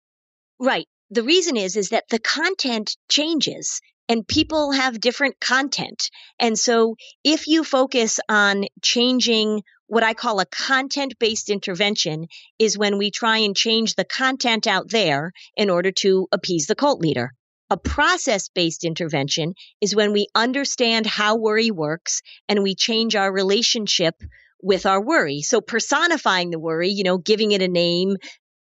Right. 0.61 0.87
The 1.11 1.25
reason 1.25 1.57
is, 1.57 1.77
is 1.77 1.89
that 1.89 2.05
the 2.09 2.21
content 2.21 2.97
changes 3.09 3.81
and 4.09 4.27
people 4.27 4.73
have 4.73 5.01
different 5.01 5.41
content. 5.41 6.11
And 6.39 6.59
so 6.59 6.97
if 7.25 7.47
you 7.47 7.65
focus 7.65 8.21
on 8.29 8.65
changing 8.83 9.63
what 9.91 10.05
I 10.05 10.15
call 10.15 10.39
a 10.39 10.47
content 10.47 11.19
based 11.19 11.51
intervention 11.51 12.29
is 12.61 12.79
when 12.79 12.97
we 12.97 13.11
try 13.11 13.39
and 13.39 13.57
change 13.57 13.97
the 13.97 14.05
content 14.05 14.69
out 14.69 14.89
there 14.89 15.33
in 15.57 15.69
order 15.69 15.91
to 16.03 16.29
appease 16.31 16.69
the 16.69 16.77
cult 16.77 17.01
leader. 17.01 17.33
A 17.71 17.77
process 17.77 18.49
based 18.49 18.85
intervention 18.85 19.55
is 19.81 19.97
when 19.97 20.13
we 20.13 20.29
understand 20.33 21.07
how 21.07 21.39
worry 21.39 21.73
works 21.73 22.23
and 22.49 22.63
we 22.63 22.77
change 22.77 23.17
our 23.17 23.33
relationship 23.33 24.15
with 24.63 24.87
our 24.87 25.03
worry. 25.03 25.43
So 25.43 25.61
personifying 25.61 26.51
the 26.51 26.61
worry, 26.61 26.91
you 26.91 27.03
know, 27.03 27.19
giving 27.19 27.51
it 27.51 27.61
a 27.61 27.67
name. 27.67 28.17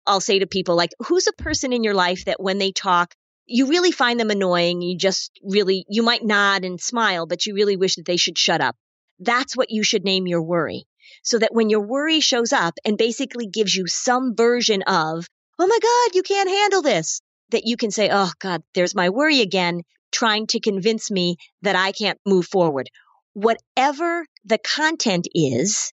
I'll 0.07 0.23
say 0.23 0.39
to 0.39 0.47
people 0.47 0.75
like, 0.75 0.93
who's 1.01 1.27
a 1.27 1.43
person 1.43 1.75
in 1.75 1.85
your 1.85 1.93
life 1.93 2.25
that 2.25 2.41
when 2.43 2.57
they 2.57 2.73
talk, 2.73 3.15
you 3.45 3.67
really 3.67 3.93
find 3.93 4.19
them 4.19 4.31
annoying. 4.31 4.81
You 4.81 4.97
just 4.97 5.39
really, 5.45 5.85
you 5.87 6.03
might 6.03 6.25
nod 6.25 6.65
and 6.65 6.81
smile, 6.81 7.27
but 7.27 7.45
you 7.45 7.55
really 7.55 7.77
wish 7.77 7.97
that 7.97 8.07
they 8.07 8.17
should 8.17 8.39
shut 8.39 8.63
up. 8.63 8.75
That's 9.19 9.55
what 9.55 9.71
you 9.71 9.83
should 9.83 10.05
name 10.05 10.27
your 10.27 10.43
worry. 10.43 10.87
So 11.23 11.39
that 11.39 11.55
when 11.55 11.71
your 11.71 11.81
worry 11.81 12.21
shows 12.21 12.53
up 12.53 12.75
and 12.85 12.97
basically 12.97 13.47
gives 13.47 13.75
you 13.75 13.87
some 13.87 14.35
version 14.35 14.83
of, 14.83 15.27
oh 15.59 15.67
my 15.67 15.79
God, 15.81 16.15
you 16.15 16.23
can't 16.23 16.49
handle 16.49 16.83
this, 16.83 17.21
that 17.51 17.67
you 17.67 17.77
can 17.77 17.91
say, 17.91 18.09
oh 18.11 18.31
God, 18.39 18.63
there's 18.75 18.95
my 18.95 19.11
worry 19.11 19.41
again, 19.41 19.83
trying 20.13 20.47
to 20.49 20.61
convince 20.61 21.11
me 21.11 21.37
that 21.63 21.77
I 21.77 21.93
can't 21.93 22.19
move 22.27 22.47
forward. 22.47 22.89
Whatever 23.35 24.27
the 24.45 24.59
content 24.59 25.29
is, 25.35 25.93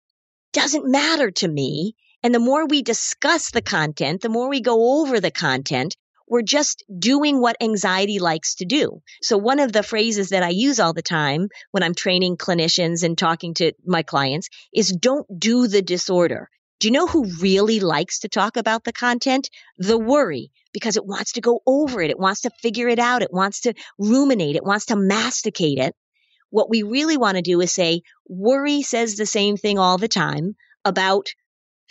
doesn't 0.53 0.89
matter 0.89 1.31
to 1.31 1.47
me. 1.47 1.93
And 2.23 2.33
the 2.33 2.39
more 2.39 2.65
we 2.65 2.81
discuss 2.81 3.51
the 3.51 3.61
content, 3.61 4.21
the 4.21 4.29
more 4.29 4.49
we 4.49 4.61
go 4.61 5.01
over 5.01 5.19
the 5.19 5.31
content, 5.31 5.95
we're 6.27 6.41
just 6.41 6.83
doing 6.97 7.39
what 7.39 7.57
anxiety 7.61 8.19
likes 8.19 8.55
to 8.55 8.65
do. 8.65 9.01
So 9.21 9.37
one 9.37 9.59
of 9.59 9.71
the 9.71 9.83
phrases 9.83 10.29
that 10.29 10.43
I 10.43 10.49
use 10.49 10.79
all 10.79 10.93
the 10.93 11.01
time 11.01 11.49
when 11.71 11.83
I'm 11.83 11.95
training 11.95 12.37
clinicians 12.37 13.03
and 13.03 13.17
talking 13.17 13.53
to 13.55 13.73
my 13.85 14.03
clients 14.03 14.49
is 14.73 14.89
don't 14.89 15.27
do 15.39 15.67
the 15.67 15.81
disorder. 15.81 16.49
Do 16.79 16.87
you 16.87 16.91
know 16.91 17.07
who 17.07 17.25
really 17.41 17.79
likes 17.79 18.19
to 18.19 18.29
talk 18.29 18.55
about 18.55 18.83
the 18.83 18.93
content? 18.93 19.49
The 19.79 19.97
worry, 19.97 20.51
because 20.73 20.95
it 20.95 21.05
wants 21.05 21.33
to 21.33 21.41
go 21.41 21.61
over 21.65 22.01
it. 22.01 22.11
It 22.11 22.19
wants 22.19 22.41
to 22.41 22.51
figure 22.61 22.87
it 22.87 22.99
out. 22.99 23.23
It 23.23 23.33
wants 23.33 23.61
to 23.61 23.73
ruminate. 23.97 24.55
It 24.55 24.63
wants 24.63 24.85
to 24.87 24.95
masticate 24.95 25.79
it. 25.79 25.95
What 26.51 26.69
we 26.69 26.83
really 26.83 27.17
want 27.17 27.37
to 27.37 27.41
do 27.41 27.61
is 27.61 27.73
say, 27.73 28.01
worry 28.27 28.83
says 28.83 29.15
the 29.15 29.25
same 29.25 29.57
thing 29.57 29.79
all 29.79 29.97
the 29.97 30.07
time 30.07 30.55
about 30.85 31.29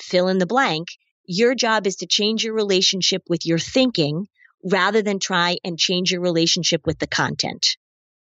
fill 0.01 0.29
in 0.29 0.39
the 0.39 0.47
blank. 0.47 0.89
Your 1.27 1.55
job 1.55 1.87
is 1.87 1.97
to 1.97 2.07
change 2.07 2.45
your 2.45 2.55
relationship 2.55 3.23
with 3.29 3.45
your 3.47 3.59
thinking 3.59 4.27
rather 4.65 5.03
than 5.03 5.19
try 5.19 5.59
and 5.65 5.79
change 5.79 6.13
your 6.13 6.21
relationship 6.21 6.87
with 6.87 6.99
the 6.99 7.07
content 7.07 7.77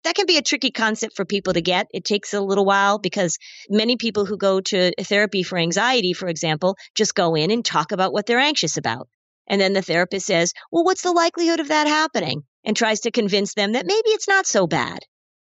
that 0.05 0.15
can 0.15 0.27
be 0.27 0.37
a 0.37 0.43
tricky 0.43 0.71
concept 0.71 1.17
for 1.17 1.25
people 1.25 1.55
to 1.55 1.63
get. 1.63 1.89
It 1.93 2.05
takes 2.05 2.35
a 2.35 2.41
little 2.41 2.65
while 2.65 2.99
because 2.99 3.39
many 3.69 3.97
people 3.97 4.27
who 4.27 4.37
go 4.37 4.61
to 4.61 4.93
therapy 5.03 5.43
for 5.43 5.59
anxiety, 5.59 6.13
for 6.13 6.29
example, 6.29 6.77
just 6.95 7.15
go 7.15 7.35
in 7.35 7.51
and 7.51 7.65
talk 7.65 7.91
about 7.91 8.13
what 8.13 8.27
they're 8.27 8.39
anxious 8.39 8.77
about. 8.77 9.09
And 9.47 9.61
then 9.61 9.73
the 9.73 9.83
therapist 9.83 10.27
says, 10.27 10.53
well, 10.71 10.85
what's 10.85 11.03
the 11.03 11.13
likelihood 11.13 11.61
of 11.61 11.69
that 11.69 11.87
happening? 11.87 12.45
And 12.65 12.77
tries 12.77 13.01
to 13.01 13.11
convince 13.11 13.55
them 13.55 13.73
that 13.73 13.87
maybe 13.87 14.09
it's 14.11 14.29
not 14.29 14.47
so 14.47 14.67
bad. 14.67 15.01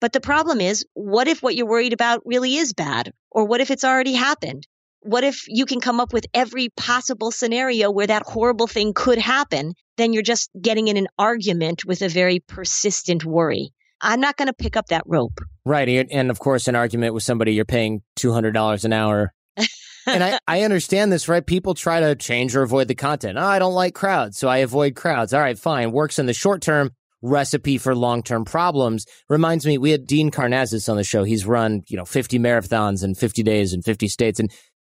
But 0.02 0.14
the 0.14 0.22
problem 0.22 0.62
is, 0.62 0.86
what 0.94 1.28
if 1.28 1.42
what 1.42 1.56
you're 1.56 1.68
worried 1.68 1.94
about 1.94 2.22
really 2.26 2.56
is 2.56 2.74
bad? 2.74 3.12
Or 3.32 3.46
what 3.46 3.62
if 3.62 3.72
it's 3.72 3.84
already 3.84 4.14
happened? 4.14 4.66
What 5.02 5.24
if 5.24 5.46
you 5.48 5.66
can 5.66 5.80
come 5.80 6.00
up 6.00 6.12
with 6.12 6.26
every 6.34 6.70
possible 6.76 7.32
scenario 7.32 7.90
where 7.90 8.08
that 8.08 8.24
horrible 8.26 8.68
thing 8.68 8.94
could 8.94 9.18
happen? 9.18 9.74
Then 9.98 10.14
you're 10.14 10.24
just 10.24 10.50
getting 10.62 10.88
in 10.88 10.98
an 10.98 11.08
argument 11.18 11.86
with 11.86 12.02
a 12.02 12.10
very 12.10 12.40
persistent 12.40 13.24
worry. 13.24 13.72
I'm 14.02 14.20
not 14.20 14.38
going 14.38 14.48
to 14.48 14.54
pick 14.54 14.78
up 14.78 14.88
that 14.88 15.04
rope. 15.06 15.40
Right. 15.66 16.08
And 16.12 16.30
of 16.30 16.40
course, 16.40 16.68
an 16.68 16.76
argument 16.76 17.14
with 17.14 17.24
somebody 17.24 17.54
you're 17.54 17.66
paying 17.66 18.02
$200 18.18 18.86
an 18.86 18.94
hour. 18.94 19.34
and 20.06 20.24
I, 20.24 20.40
I 20.48 20.62
understand 20.64 21.12
this, 21.12 21.28
right? 21.28 21.46
People 21.46 21.74
try 21.74 22.00
to 22.00 22.16
change 22.16 22.56
or 22.56 22.62
avoid 22.62 22.88
the 22.88 22.96
content. 22.96 23.38
Oh, 23.38 23.46
I 23.46 23.60
don't 23.60 23.74
like 23.74 23.94
crowds, 23.94 24.38
so 24.38 24.48
I 24.48 24.58
avoid 24.58 24.96
crowds. 24.96 25.34
All 25.34 25.42
right, 25.42 25.58
fine. 25.58 25.92
Works 25.92 26.20
in 26.20 26.26
the 26.26 26.34
short 26.34 26.62
term. 26.62 26.92
Recipe 27.22 27.78
for 27.78 27.94
long 27.94 28.24
term 28.24 28.46
problems. 28.46 29.06
Reminds 29.28 29.66
me, 29.66 29.78
we 29.78 29.92
had 29.92 30.08
Dean 30.08 30.32
Karnazes 30.32 30.88
on 30.88 30.96
the 30.96 31.04
show. 31.04 31.26
He's 31.26 31.46
run, 31.46 31.82
you 31.90 31.98
know, 31.98 32.06
50 32.06 32.40
marathons 32.40 33.04
in 33.04 33.14
50 33.14 33.44
days 33.44 33.74
in 33.74 33.82
50 33.82 34.08
states. 34.08 34.40
And 34.40 34.50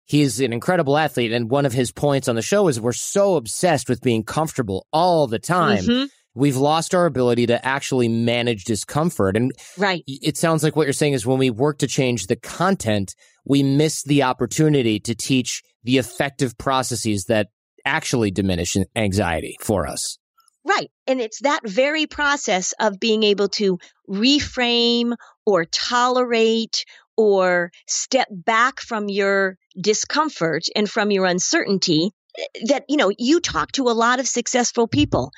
he's 0.05 0.39
an 0.39 0.53
incredible 0.53 0.97
athlete. 0.97 1.31
And 1.31 1.49
one 1.49 1.65
of 1.65 1.73
his 1.73 1.91
points 1.91 2.27
on 2.27 2.35
the 2.35 2.41
show 2.41 2.67
is 2.67 2.79
we're 2.79 2.93
so 2.93 3.35
obsessed 3.35 3.89
with 3.89 4.01
being 4.01 4.23
comfortable 4.23 4.87
all 4.91 5.27
the 5.27 5.39
time. 5.39 5.83
Mm-hmm 5.83 6.05
we've 6.35 6.57
lost 6.57 6.93
our 6.93 7.05
ability 7.05 7.47
to 7.47 7.65
actually 7.65 8.09
manage 8.09 8.65
discomfort. 8.65 9.35
And 9.35 9.53
right. 9.77 10.03
it 10.05 10.37
sounds 10.37 10.63
like 10.63 10.75
what 10.75 10.85
you're 10.85 10.93
saying 10.93 11.13
is 11.13 11.25
when 11.25 11.39
we 11.39 11.49
work 11.49 11.79
to 11.79 11.87
change 11.87 12.27
the 12.27 12.35
content, 12.35 13.15
we 13.45 13.63
miss 13.63 14.03
the 14.03 14.23
opportunity 14.23 14.99
to 14.99 15.15
teach 15.15 15.63
the 15.83 15.97
effective 15.97 16.57
processes 16.57 17.25
that 17.25 17.47
actually 17.85 18.31
diminish 18.31 18.75
anxiety 18.95 19.55
for 19.61 19.87
us. 19.87 20.17
Right. 20.65 20.89
And 21.05 21.21
it's 21.21 21.41
that 21.41 21.61
very 21.63 22.07
process 22.07 22.73
of 22.79 22.99
being 22.99 23.21
able 23.23 23.49
to 23.49 23.77
reframe 24.09 25.15
or 25.45 25.65
tolerate 25.65 26.85
or 27.17 27.71
step 27.87 28.27
back 28.31 28.79
from 28.79 29.09
your 29.09 29.57
discomfort 29.79 30.63
and 30.75 30.89
from 30.89 31.11
your 31.11 31.25
uncertainty 31.25 32.11
eh, 32.37 32.43
that, 32.67 32.85
you 32.89 32.97
know, 32.97 33.11
you 33.17 33.39
talk 33.39 33.71
to 33.73 33.83
a 33.83 33.93
lot 33.93 34.19
of 34.19 34.27
successful 34.27 34.87
people 34.87 35.31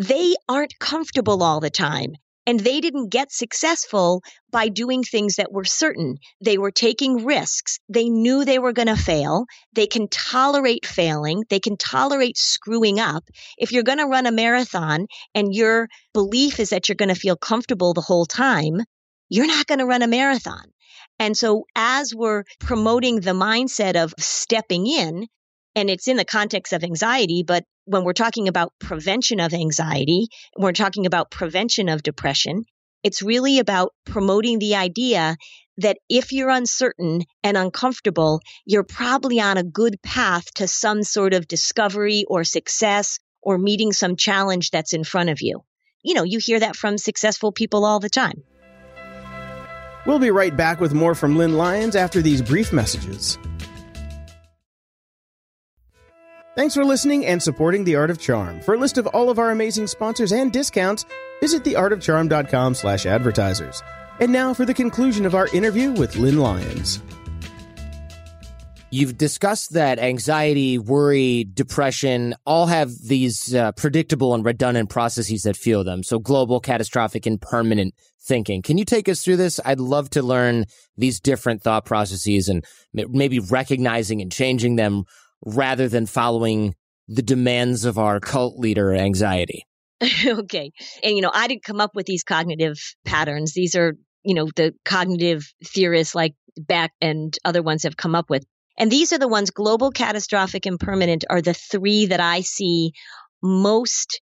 they 0.00 0.34
aren't 0.48 0.78
comfortable 0.78 1.42
all 1.42 1.60
the 1.60 1.70
time. 1.70 2.14
And 2.46 2.58
they 2.58 2.80
didn't 2.80 3.10
get 3.10 3.30
successful 3.30 4.22
by 4.50 4.68
doing 4.68 5.04
things 5.04 5.36
that 5.36 5.52
were 5.52 5.64
certain. 5.64 6.16
They 6.42 6.56
were 6.56 6.70
taking 6.70 7.26
risks. 7.26 7.78
They 7.88 8.08
knew 8.08 8.44
they 8.44 8.58
were 8.58 8.72
going 8.72 8.88
to 8.88 8.96
fail. 8.96 9.44
They 9.74 9.86
can 9.86 10.08
tolerate 10.08 10.86
failing. 10.86 11.44
They 11.50 11.60
can 11.60 11.76
tolerate 11.76 12.38
screwing 12.38 12.98
up. 12.98 13.24
If 13.58 13.72
you're 13.72 13.82
going 13.82 13.98
to 13.98 14.06
run 14.06 14.26
a 14.26 14.32
marathon 14.32 15.06
and 15.34 15.54
your 15.54 15.86
belief 16.14 16.58
is 16.58 16.70
that 16.70 16.88
you're 16.88 16.96
going 16.96 17.10
to 17.10 17.14
feel 17.14 17.36
comfortable 17.36 17.92
the 17.92 18.00
whole 18.00 18.26
time, 18.26 18.80
you're 19.28 19.46
not 19.46 19.66
going 19.66 19.80
to 19.80 19.86
run 19.86 20.02
a 20.02 20.08
marathon. 20.08 20.72
And 21.20 21.36
so 21.36 21.66
as 21.76 22.14
we're 22.14 22.44
promoting 22.60 23.20
the 23.20 23.32
mindset 23.32 23.94
of 23.94 24.14
stepping 24.18 24.86
in, 24.86 25.28
and 25.76 25.90
it's 25.90 26.08
in 26.08 26.16
the 26.16 26.24
context 26.24 26.72
of 26.72 26.82
anxiety, 26.82 27.44
but 27.46 27.64
when 27.84 28.04
we're 28.04 28.14
talking 28.14 28.48
about 28.48 28.72
prevention 28.80 29.38
of 29.38 29.52
anxiety, 29.52 30.28
we're 30.56 30.72
talking 30.72 31.04
about 31.04 31.30
prevention 31.30 31.90
of 31.90 32.02
depression, 32.02 32.64
it's 33.02 33.20
really 33.20 33.58
about 33.58 33.92
promoting 34.06 34.58
the 34.58 34.76
idea 34.76 35.36
that 35.76 35.98
if 36.08 36.32
you're 36.32 36.48
uncertain 36.48 37.22
and 37.44 37.56
uncomfortable, 37.56 38.40
you're 38.64 38.82
probably 38.82 39.40
on 39.40 39.58
a 39.58 39.62
good 39.62 40.00
path 40.02 40.52
to 40.54 40.66
some 40.66 41.02
sort 41.02 41.34
of 41.34 41.46
discovery 41.46 42.24
or 42.28 42.44
success 42.44 43.18
or 43.42 43.58
meeting 43.58 43.92
some 43.92 44.16
challenge 44.16 44.70
that's 44.70 44.94
in 44.94 45.04
front 45.04 45.28
of 45.28 45.42
you. 45.42 45.60
You 46.02 46.14
know, 46.14 46.24
you 46.24 46.38
hear 46.38 46.60
that 46.60 46.76
from 46.76 46.96
successful 46.96 47.52
people 47.52 47.84
all 47.84 48.00
the 48.00 48.08
time. 48.08 48.42
We'll 50.06 50.18
be 50.18 50.30
right 50.30 50.56
back 50.56 50.80
with 50.80 50.94
more 50.94 51.14
from 51.14 51.36
Lynn 51.36 51.56
Lyons 51.56 51.96
after 51.96 52.22
these 52.22 52.42
brief 52.42 52.72
messages. 52.72 53.38
Thanks 56.56 56.74
for 56.74 56.84
listening 56.84 57.24
and 57.26 57.42
supporting 57.42 57.84
The 57.84 57.96
Art 57.96 58.10
of 58.10 58.18
Charm. 58.18 58.60
For 58.60 58.74
a 58.74 58.78
list 58.78 58.98
of 58.98 59.06
all 59.06 59.30
of 59.30 59.38
our 59.38 59.50
amazing 59.50 59.86
sponsors 59.86 60.32
and 60.32 60.52
discounts, 60.52 61.06
visit 61.40 61.62
theartofcharm.com 61.62 62.74
slash 62.74 63.06
advertisers. 63.06 63.82
And 64.18 64.32
now 64.32 64.52
for 64.52 64.66
the 64.66 64.74
conclusion 64.74 65.24
of 65.24 65.34
our 65.34 65.46
interview 65.54 65.92
with 65.92 66.16
Lynn 66.16 66.38
Lyons. 66.38 67.00
You've 68.90 69.16
discussed 69.16 69.74
that 69.74 70.00
anxiety, 70.00 70.76
worry, 70.76 71.44
depression 71.44 72.34
all 72.44 72.66
have 72.66 72.90
these 72.98 73.54
uh, 73.54 73.70
predictable 73.72 74.34
and 74.34 74.44
redundant 74.44 74.90
processes 74.90 75.44
that 75.44 75.56
fuel 75.56 75.84
them. 75.84 76.02
So 76.02 76.18
global, 76.18 76.58
catastrophic, 76.58 77.24
and 77.24 77.40
permanent 77.40 77.94
thinking. 78.22 78.62
Can 78.62 78.78
you 78.78 78.84
take 78.84 79.08
us 79.08 79.22
through 79.22 79.36
this? 79.36 79.60
I'd 79.64 79.80
love 79.80 80.10
to 80.10 80.22
learn 80.22 80.66
these 80.96 81.20
different 81.20 81.62
thought 81.62 81.84
processes 81.84 82.48
and 82.48 82.64
maybe 82.92 83.38
recognizing 83.38 84.20
and 84.20 84.30
changing 84.30 84.76
them 84.76 85.04
rather 85.44 85.88
than 85.88 86.06
following 86.06 86.74
the 87.08 87.22
demands 87.22 87.84
of 87.84 87.98
our 87.98 88.20
cult 88.20 88.58
leader 88.58 88.94
anxiety. 88.94 89.66
okay. 90.26 90.70
And, 91.02 91.16
you 91.16 91.22
know, 91.22 91.30
I 91.32 91.48
didn't 91.48 91.64
come 91.64 91.80
up 91.80 91.92
with 91.94 92.06
these 92.06 92.24
cognitive 92.24 92.78
patterns. 93.04 93.52
These 93.52 93.74
are, 93.74 93.94
you 94.22 94.34
know, 94.34 94.48
the 94.54 94.74
cognitive 94.84 95.52
theorists 95.64 96.14
like 96.14 96.34
Beck 96.56 96.92
and 97.00 97.36
other 97.44 97.62
ones 97.62 97.82
have 97.82 97.96
come 97.96 98.14
up 98.14 98.30
with. 98.30 98.44
And 98.78 98.90
these 98.90 99.12
are 99.12 99.18
the 99.18 99.28
ones 99.28 99.50
global, 99.50 99.90
catastrophic, 99.90 100.66
and 100.66 100.78
permanent 100.80 101.24
are 101.28 101.42
the 101.42 101.54
three 101.54 102.06
that 102.06 102.20
I 102.20 102.40
see 102.40 102.92
most 103.42 104.20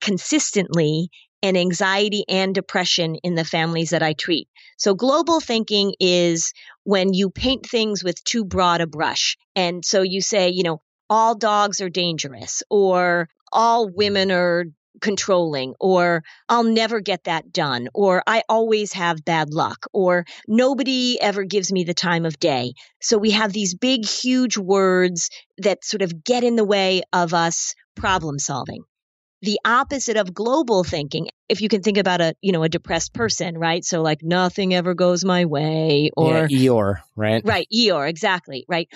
consistently 0.00 1.08
in 1.44 1.58
anxiety 1.58 2.24
and 2.26 2.54
depression 2.54 3.16
in 3.16 3.34
the 3.34 3.44
families 3.44 3.90
that 3.90 4.02
I 4.02 4.14
treat. 4.14 4.48
So 4.78 4.94
global 4.94 5.40
thinking 5.40 5.94
is 6.00 6.54
when 6.84 7.12
you 7.12 7.28
paint 7.28 7.66
things 7.66 8.02
with 8.02 8.24
too 8.24 8.46
broad 8.46 8.80
a 8.80 8.86
brush. 8.86 9.36
And 9.54 9.84
so 9.84 10.00
you 10.00 10.22
say, 10.22 10.48
you 10.48 10.62
know, 10.62 10.80
all 11.10 11.34
dogs 11.34 11.82
are 11.82 11.90
dangerous 11.90 12.62
or 12.70 13.28
all 13.52 13.90
women 13.90 14.30
are 14.30 14.64
controlling 15.02 15.74
or 15.78 16.22
I'll 16.48 16.64
never 16.64 17.00
get 17.00 17.24
that 17.24 17.52
done 17.52 17.88
or 17.92 18.22
I 18.26 18.42
always 18.48 18.94
have 18.94 19.22
bad 19.22 19.52
luck 19.52 19.84
or 19.92 20.24
nobody 20.48 21.20
ever 21.20 21.44
gives 21.44 21.70
me 21.70 21.84
the 21.84 21.92
time 21.92 22.24
of 22.24 22.38
day. 22.38 22.72
So 23.02 23.18
we 23.18 23.32
have 23.32 23.52
these 23.52 23.74
big, 23.74 24.06
huge 24.06 24.56
words 24.56 25.28
that 25.58 25.84
sort 25.84 26.00
of 26.00 26.24
get 26.24 26.42
in 26.42 26.56
the 26.56 26.64
way 26.64 27.02
of 27.12 27.34
us 27.34 27.74
problem 27.96 28.38
solving. 28.38 28.84
The 29.44 29.60
opposite 29.64 30.16
of 30.16 30.32
global 30.32 30.84
thinking 30.84 31.28
if 31.48 31.60
you 31.60 31.68
can 31.68 31.82
think 31.82 31.98
about 31.98 32.20
a 32.20 32.34
you 32.40 32.52
know 32.52 32.62
a 32.62 32.68
depressed 32.68 33.12
person 33.12 33.58
right? 33.58 33.84
So 33.84 34.02
like 34.02 34.22
nothing 34.22 34.74
ever 34.74 34.94
goes 34.94 35.24
my 35.24 35.44
way 35.44 36.10
or 36.16 36.32
yeah, 36.32 36.46
Eeyore, 36.46 36.96
right? 37.14 37.42
right 37.44 37.68
Eeyore 37.72 38.08
exactly 38.08 38.64
right? 38.68 38.88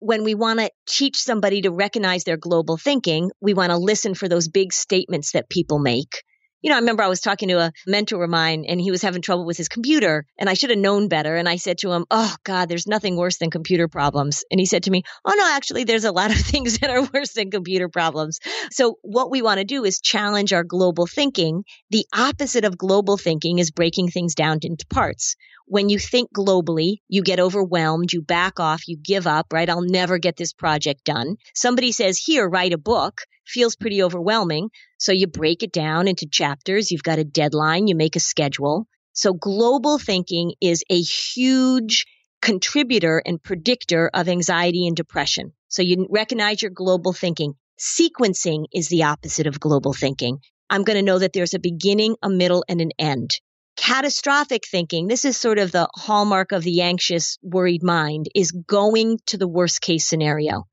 When 0.00 0.22
we 0.22 0.34
want 0.34 0.60
to 0.60 0.70
teach 0.86 1.16
somebody 1.16 1.62
to 1.62 1.70
recognize 1.70 2.24
their 2.24 2.36
global 2.36 2.76
thinking 2.76 3.30
we 3.40 3.54
want 3.54 3.70
to 3.70 3.78
listen 3.78 4.14
for 4.14 4.28
those 4.28 4.48
big 4.48 4.72
statements 4.72 5.32
that 5.32 5.48
people 5.48 5.78
make 5.78 6.22
you 6.64 6.70
know, 6.70 6.76
I 6.76 6.78
remember 6.78 7.02
I 7.02 7.08
was 7.08 7.20
talking 7.20 7.50
to 7.50 7.58
a 7.58 7.72
mentor 7.86 8.24
of 8.24 8.30
mine 8.30 8.64
and 8.66 8.80
he 8.80 8.90
was 8.90 9.02
having 9.02 9.20
trouble 9.20 9.44
with 9.44 9.58
his 9.58 9.68
computer 9.68 10.24
and 10.38 10.48
I 10.48 10.54
should 10.54 10.70
have 10.70 10.78
known 10.78 11.08
better. 11.08 11.36
And 11.36 11.46
I 11.46 11.56
said 11.56 11.76
to 11.78 11.92
him, 11.92 12.06
Oh 12.10 12.34
God, 12.42 12.70
there's 12.70 12.86
nothing 12.86 13.18
worse 13.18 13.36
than 13.36 13.50
computer 13.50 13.86
problems. 13.86 14.44
And 14.50 14.58
he 14.58 14.64
said 14.64 14.84
to 14.84 14.90
me, 14.90 15.02
Oh 15.26 15.34
no, 15.36 15.46
actually, 15.46 15.84
there's 15.84 16.06
a 16.06 16.10
lot 16.10 16.30
of 16.30 16.38
things 16.40 16.78
that 16.78 16.88
are 16.88 17.06
worse 17.12 17.34
than 17.34 17.50
computer 17.50 17.90
problems. 17.90 18.40
So 18.70 18.96
what 19.02 19.30
we 19.30 19.42
want 19.42 19.58
to 19.58 19.66
do 19.66 19.84
is 19.84 20.00
challenge 20.00 20.54
our 20.54 20.64
global 20.64 21.06
thinking. 21.06 21.64
The 21.90 22.06
opposite 22.14 22.64
of 22.64 22.78
global 22.78 23.18
thinking 23.18 23.58
is 23.58 23.70
breaking 23.70 24.08
things 24.08 24.34
down 24.34 24.60
into 24.62 24.86
parts. 24.86 25.36
When 25.66 25.90
you 25.90 25.98
think 25.98 26.32
globally, 26.32 27.00
you 27.08 27.22
get 27.22 27.40
overwhelmed, 27.40 28.14
you 28.14 28.22
back 28.22 28.58
off, 28.58 28.88
you 28.88 28.96
give 28.96 29.26
up, 29.26 29.52
right? 29.52 29.68
I'll 29.68 29.82
never 29.82 30.16
get 30.16 30.38
this 30.38 30.54
project 30.54 31.04
done. 31.04 31.36
Somebody 31.54 31.92
says, 31.92 32.16
here, 32.16 32.48
write 32.48 32.72
a 32.72 32.78
book 32.78 33.20
feels 33.46 33.76
pretty 33.76 34.02
overwhelming. 34.02 34.70
So 34.98 35.12
you 35.12 35.26
break 35.26 35.62
it 35.62 35.72
down 35.72 36.08
into 36.08 36.26
chapters. 36.26 36.90
You've 36.90 37.02
got 37.02 37.18
a 37.18 37.24
deadline. 37.24 37.86
You 37.86 37.94
make 37.94 38.16
a 38.16 38.20
schedule. 38.20 38.86
So 39.12 39.32
global 39.32 39.98
thinking 39.98 40.54
is 40.60 40.84
a 40.90 41.00
huge 41.00 42.06
contributor 42.42 43.22
and 43.24 43.42
predictor 43.42 44.10
of 44.12 44.28
anxiety 44.28 44.86
and 44.86 44.96
depression. 44.96 45.52
So 45.68 45.82
you 45.82 46.06
recognize 46.10 46.62
your 46.62 46.70
global 46.70 47.12
thinking. 47.12 47.54
Sequencing 47.78 48.66
is 48.72 48.88
the 48.88 49.04
opposite 49.04 49.46
of 49.46 49.60
global 49.60 49.92
thinking. 49.92 50.38
I'm 50.70 50.84
going 50.84 50.96
to 50.96 51.02
know 51.02 51.18
that 51.18 51.32
there's 51.32 51.54
a 51.54 51.58
beginning, 51.58 52.16
a 52.22 52.28
middle, 52.28 52.64
and 52.68 52.80
an 52.80 52.90
end. 52.98 53.40
Catastrophic 53.76 54.62
thinking, 54.70 55.08
this 55.08 55.24
is 55.24 55.36
sort 55.36 55.58
of 55.58 55.72
the 55.72 55.88
hallmark 55.94 56.52
of 56.52 56.62
the 56.62 56.82
anxious, 56.82 57.38
worried 57.42 57.82
mind, 57.82 58.28
is 58.34 58.52
going 58.52 59.18
to 59.26 59.36
the 59.36 59.48
worst 59.48 59.80
case 59.80 60.06
scenario. 60.06 60.66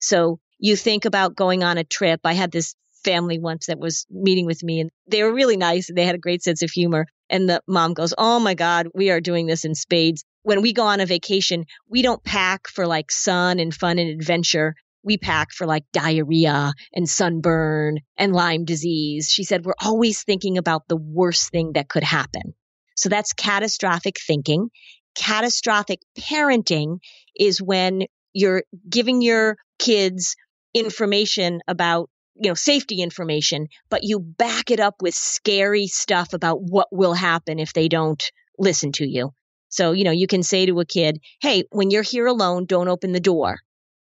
So 0.00 0.40
you 0.58 0.76
think 0.76 1.04
about 1.04 1.36
going 1.36 1.62
on 1.62 1.78
a 1.78 1.84
trip. 1.84 2.20
I 2.24 2.32
had 2.32 2.50
this 2.50 2.74
family 3.08 3.38
once 3.38 3.66
that 3.66 3.78
was 3.78 4.06
meeting 4.10 4.44
with 4.44 4.62
me 4.62 4.80
and 4.80 4.90
they 5.06 5.22
were 5.22 5.32
really 5.32 5.56
nice 5.56 5.88
and 5.88 5.96
they 5.96 6.04
had 6.04 6.14
a 6.14 6.18
great 6.26 6.42
sense 6.42 6.62
of 6.62 6.70
humor. 6.70 7.06
And 7.30 7.48
the 7.48 7.62
mom 7.66 7.94
goes, 7.94 8.12
Oh 8.18 8.38
my 8.38 8.54
God, 8.54 8.88
we 8.94 9.10
are 9.10 9.20
doing 9.20 9.46
this 9.46 9.64
in 9.64 9.74
spades. 9.74 10.24
When 10.42 10.60
we 10.60 10.72
go 10.72 10.84
on 10.84 11.00
a 11.00 11.06
vacation, 11.06 11.64
we 11.88 12.02
don't 12.02 12.22
pack 12.22 12.68
for 12.68 12.86
like 12.86 13.10
sun 13.10 13.60
and 13.60 13.74
fun 13.74 13.98
and 13.98 14.10
adventure. 14.10 14.74
We 15.02 15.16
pack 15.16 15.52
for 15.52 15.66
like 15.66 15.84
diarrhea 15.92 16.72
and 16.92 17.08
sunburn 17.08 18.00
and 18.16 18.32
Lyme 18.34 18.64
disease. 18.64 19.30
She 19.30 19.44
said, 19.44 19.64
We're 19.64 19.72
always 19.82 20.22
thinking 20.22 20.58
about 20.58 20.82
the 20.88 20.96
worst 20.96 21.50
thing 21.50 21.72
that 21.74 21.88
could 21.88 22.04
happen. 22.04 22.54
So 22.94 23.08
that's 23.08 23.32
catastrophic 23.32 24.16
thinking. 24.26 24.68
Catastrophic 25.14 26.00
parenting 26.18 26.98
is 27.34 27.62
when 27.62 28.02
you're 28.34 28.64
giving 28.88 29.22
your 29.22 29.56
kids 29.78 30.36
information 30.74 31.60
about 31.66 32.10
you 32.40 32.50
know 32.50 32.54
safety 32.54 33.02
information 33.02 33.66
but 33.88 34.02
you 34.02 34.20
back 34.20 34.70
it 34.70 34.80
up 34.80 34.96
with 35.00 35.14
scary 35.14 35.86
stuff 35.86 36.32
about 36.32 36.60
what 36.60 36.88
will 36.90 37.14
happen 37.14 37.58
if 37.58 37.72
they 37.72 37.88
don't 37.88 38.30
listen 38.58 38.92
to 38.92 39.06
you 39.06 39.30
so 39.68 39.92
you 39.92 40.04
know 40.04 40.10
you 40.10 40.26
can 40.26 40.42
say 40.42 40.66
to 40.66 40.80
a 40.80 40.84
kid 40.84 41.18
hey 41.40 41.64
when 41.70 41.90
you're 41.90 42.02
here 42.02 42.26
alone 42.26 42.64
don't 42.66 42.88
open 42.88 43.12
the 43.12 43.20
door 43.20 43.58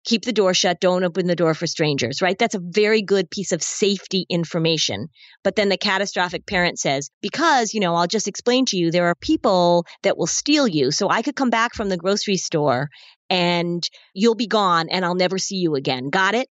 keep 0.03 0.25
the 0.25 0.33
door 0.33 0.53
shut 0.53 0.79
don't 0.79 1.03
open 1.03 1.27
the 1.27 1.35
door 1.35 1.53
for 1.53 1.67
strangers 1.67 2.21
right 2.21 2.39
that's 2.39 2.55
a 2.55 2.61
very 2.61 3.01
good 3.01 3.29
piece 3.29 3.51
of 3.51 3.61
safety 3.61 4.25
information 4.29 5.07
but 5.43 5.55
then 5.55 5.69
the 5.69 5.77
catastrophic 5.77 6.45
parent 6.47 6.79
says 6.79 7.09
because 7.21 7.73
you 7.73 7.79
know 7.79 7.93
i'll 7.95 8.07
just 8.07 8.27
explain 8.27 8.65
to 8.65 8.77
you 8.77 8.89
there 8.89 9.07
are 9.07 9.15
people 9.15 9.85
that 10.01 10.17
will 10.17 10.27
steal 10.27 10.67
you 10.67 10.91
so 10.91 11.09
i 11.09 11.21
could 11.21 11.35
come 11.35 11.51
back 11.51 11.75
from 11.75 11.89
the 11.89 11.97
grocery 11.97 12.37
store 12.37 12.89
and 13.31 13.89
you'll 14.13 14.35
be 14.35 14.45
gone 14.45 14.89
and 14.89 15.05
I'll 15.05 15.15
never 15.15 15.37
see 15.37 15.55
you 15.55 15.75
again. 15.75 16.09
Got 16.09 16.35
it? 16.35 16.49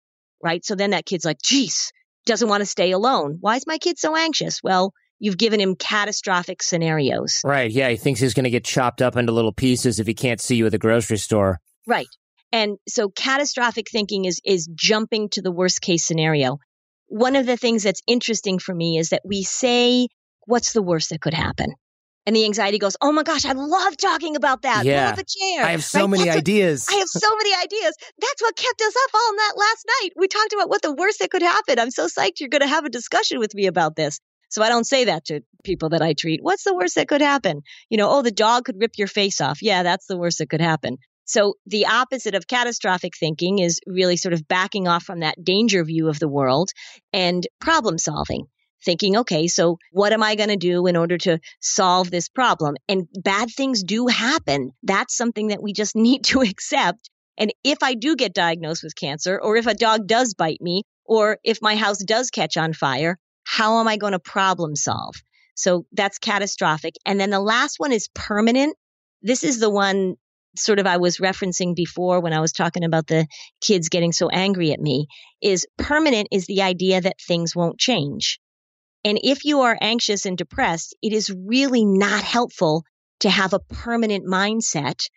Right. 0.43 0.63
So 0.65 0.75
then 0.75 0.89
that 0.89 1.05
kid's 1.05 1.23
like, 1.23 1.41
geez, 1.41 1.91
doesn't 2.25 2.49
want 2.49 2.61
to 2.61 2.65
stay 2.65 2.91
alone. 2.91 3.37
Why 3.39 3.55
is 3.55 3.65
my 3.65 3.77
kid 3.77 3.97
so 3.97 4.15
anxious? 4.15 4.59
Well, 4.61 4.91
you've 5.19 5.37
given 5.37 5.61
him 5.61 5.75
catastrophic 5.75 6.61
scenarios. 6.61 7.39
Right. 7.45 7.71
Yeah. 7.71 7.89
He 7.89 7.95
thinks 7.95 8.19
he's 8.19 8.33
going 8.33 8.43
to 8.43 8.49
get 8.49 8.65
chopped 8.65 9.01
up 9.01 9.15
into 9.15 9.31
little 9.31 9.53
pieces 9.53 9.99
if 9.99 10.07
he 10.07 10.13
can't 10.13 10.41
see 10.41 10.57
you 10.57 10.65
at 10.65 10.73
the 10.73 10.77
grocery 10.77 11.17
store. 11.17 11.59
Right. 11.87 12.07
And 12.51 12.77
so 12.87 13.09
catastrophic 13.09 13.87
thinking 13.89 14.25
is, 14.25 14.41
is 14.45 14.69
jumping 14.75 15.29
to 15.29 15.41
the 15.41 15.51
worst 15.51 15.81
case 15.81 16.05
scenario. 16.05 16.59
One 17.07 17.35
of 17.35 17.45
the 17.45 17.57
things 17.57 17.83
that's 17.83 18.01
interesting 18.05 18.59
for 18.59 18.75
me 18.75 18.97
is 18.97 19.09
that 19.09 19.21
we 19.25 19.43
say, 19.43 20.07
what's 20.45 20.73
the 20.73 20.81
worst 20.81 21.09
that 21.11 21.21
could 21.21 21.33
happen? 21.33 21.73
And 22.25 22.35
the 22.35 22.45
anxiety 22.45 22.79
goes, 22.79 22.95
Oh 23.01 23.11
my 23.11 23.23
gosh, 23.23 23.43
I 23.45 23.51
love 23.51 23.97
talking 23.97 24.35
about 24.35 24.61
that. 24.61 24.85
Yeah. 24.85 25.11
Pull 25.11 25.13
up 25.13 25.19
a 25.19 25.25
chair. 25.25 25.65
I 25.65 25.71
have 25.71 25.83
so 25.83 26.01
Right? 26.01 26.09
many 26.11 26.23
That's 26.23 26.35
what- 26.35 26.39
ideas. 26.39 26.85
I 26.89 26.93
have 26.95 27.07
so 27.09 27.35
many 27.35 27.53
ideas. 27.53 27.95
That's 28.19 28.41
what 28.41 28.55
kept 28.55 28.81
us 28.81 28.93
up 29.05 29.11
all 29.13 29.35
night 29.35 29.53
last 29.57 29.85
night. 30.01 30.09
We 30.15 30.27
talked 30.27 30.53
about 30.53 30.69
what 30.69 30.81
the 30.81 30.93
worst 30.93 31.19
that 31.19 31.31
could 31.31 31.41
happen. 31.41 31.79
I'm 31.79 31.91
so 31.91 32.07
psyched 32.07 32.39
you're 32.39 32.49
going 32.49 32.61
to 32.61 32.67
have 32.67 32.85
a 32.85 32.89
discussion 32.89 33.39
with 33.39 33.53
me 33.53 33.65
about 33.67 33.95
this. 33.95 34.19
So 34.49 34.61
I 34.63 34.69
don't 34.69 34.85
say 34.85 35.05
that 35.05 35.25
to 35.25 35.41
people 35.63 35.89
that 35.89 36.01
I 36.01 36.13
treat. 36.13 36.39
What's 36.43 36.63
the 36.63 36.75
worst 36.75 36.95
that 36.95 37.07
could 37.07 37.21
happen? 37.21 37.61
You 37.89 37.97
know, 37.97 38.09
oh, 38.09 38.21
the 38.21 38.31
dog 38.31 38.65
could 38.65 38.79
rip 38.79 38.91
your 38.97 39.07
face 39.07 39.41
off. 39.41 39.61
Yeah, 39.61 39.83
that's 39.83 40.05
the 40.05 40.17
worst 40.17 40.37
that 40.37 40.49
could 40.49 40.61
happen. 40.61 40.97
So 41.25 41.55
the 41.65 41.87
opposite 41.87 42.35
of 42.35 42.47
catastrophic 42.47 43.13
thinking 43.17 43.59
is 43.59 43.79
really 43.87 44.15
sort 44.17 44.33
of 44.33 44.47
backing 44.47 44.87
off 44.87 45.03
from 45.03 45.21
that 45.21 45.43
danger 45.43 45.83
view 45.83 46.07
of 46.09 46.19
the 46.19 46.27
world 46.27 46.69
and 47.13 47.47
problem 47.61 47.97
solving 47.97 48.45
thinking, 48.83 49.17
okay, 49.17 49.47
so 49.47 49.77
what 49.91 50.13
am 50.13 50.23
I 50.23 50.35
going 50.35 50.49
to 50.49 50.57
do 50.57 50.87
in 50.87 50.95
order 50.95 51.17
to 51.19 51.39
solve 51.61 52.11
this 52.11 52.29
problem? 52.29 52.75
And 52.87 53.07
bad 53.13 53.49
things 53.49 53.83
do 53.83 54.07
happen. 54.07 54.71
That's 54.83 55.15
something 55.15 55.47
that 55.47 55.61
we 55.61 55.73
just 55.73 55.95
need 56.07 56.25
to 56.25 56.41
accept. 56.41 57.09
And 57.37 57.51
if 57.63 57.81
I 57.81 57.95
do 57.95 58.15
get 58.15 58.33
diagnosed 58.33 58.83
with 58.83 58.95
cancer, 58.95 59.39
or 59.41 59.55
if 59.55 59.65
a 59.65 59.73
dog 59.73 60.07
does 60.07 60.33
bite 60.35 60.61
me, 60.61 60.83
or 61.05 61.39
if 61.43 61.61
my 61.61 61.75
house 61.75 61.97
does 61.97 62.29
catch 62.29 62.57
on 62.57 62.73
fire, 62.73 63.17
how 63.43 63.79
am 63.79 63.87
I 63.87 63.97
going 63.97 64.13
to 64.13 64.19
problem 64.19 64.75
solve? 64.75 65.15
So 65.55 65.85
that's 65.91 66.19
catastrophic. 66.19 66.95
And 67.05 67.19
then 67.19 67.29
the 67.29 67.39
last 67.39 67.75
one 67.77 67.91
is 67.91 68.09
permanent. 68.13 68.75
This 69.21 69.43
is 69.43 69.59
the 69.59 69.69
one 69.69 70.15
sort 70.55 70.79
of 70.79 70.85
I 70.85 70.97
was 70.97 71.17
referencing 71.17 71.75
before 71.75 72.19
when 72.19 72.33
I 72.33 72.39
was 72.39 72.51
talking 72.51 72.83
about 72.83 73.07
the 73.07 73.27
kids 73.61 73.89
getting 73.89 74.11
so 74.11 74.29
angry 74.29 74.71
at 74.71 74.79
me 74.79 75.07
is 75.41 75.65
permanent 75.77 76.27
is 76.31 76.45
the 76.45 76.61
idea 76.61 77.01
that 77.01 77.19
things 77.19 77.55
won't 77.55 77.79
change. 77.79 78.39
And 79.05 79.19
if 79.23 79.43
you 79.45 79.61
are 79.61 79.77
anxious 79.81 80.25
and 80.25 80.37
depressed, 80.37 80.95
it 81.01 81.13
is 81.13 81.29
really 81.29 81.85
not 81.85 82.23
helpful 82.23 82.83
to 83.19 83.29
have 83.29 83.53
a 83.53 83.59
permanent 83.59 84.25
mindset 84.25 85.07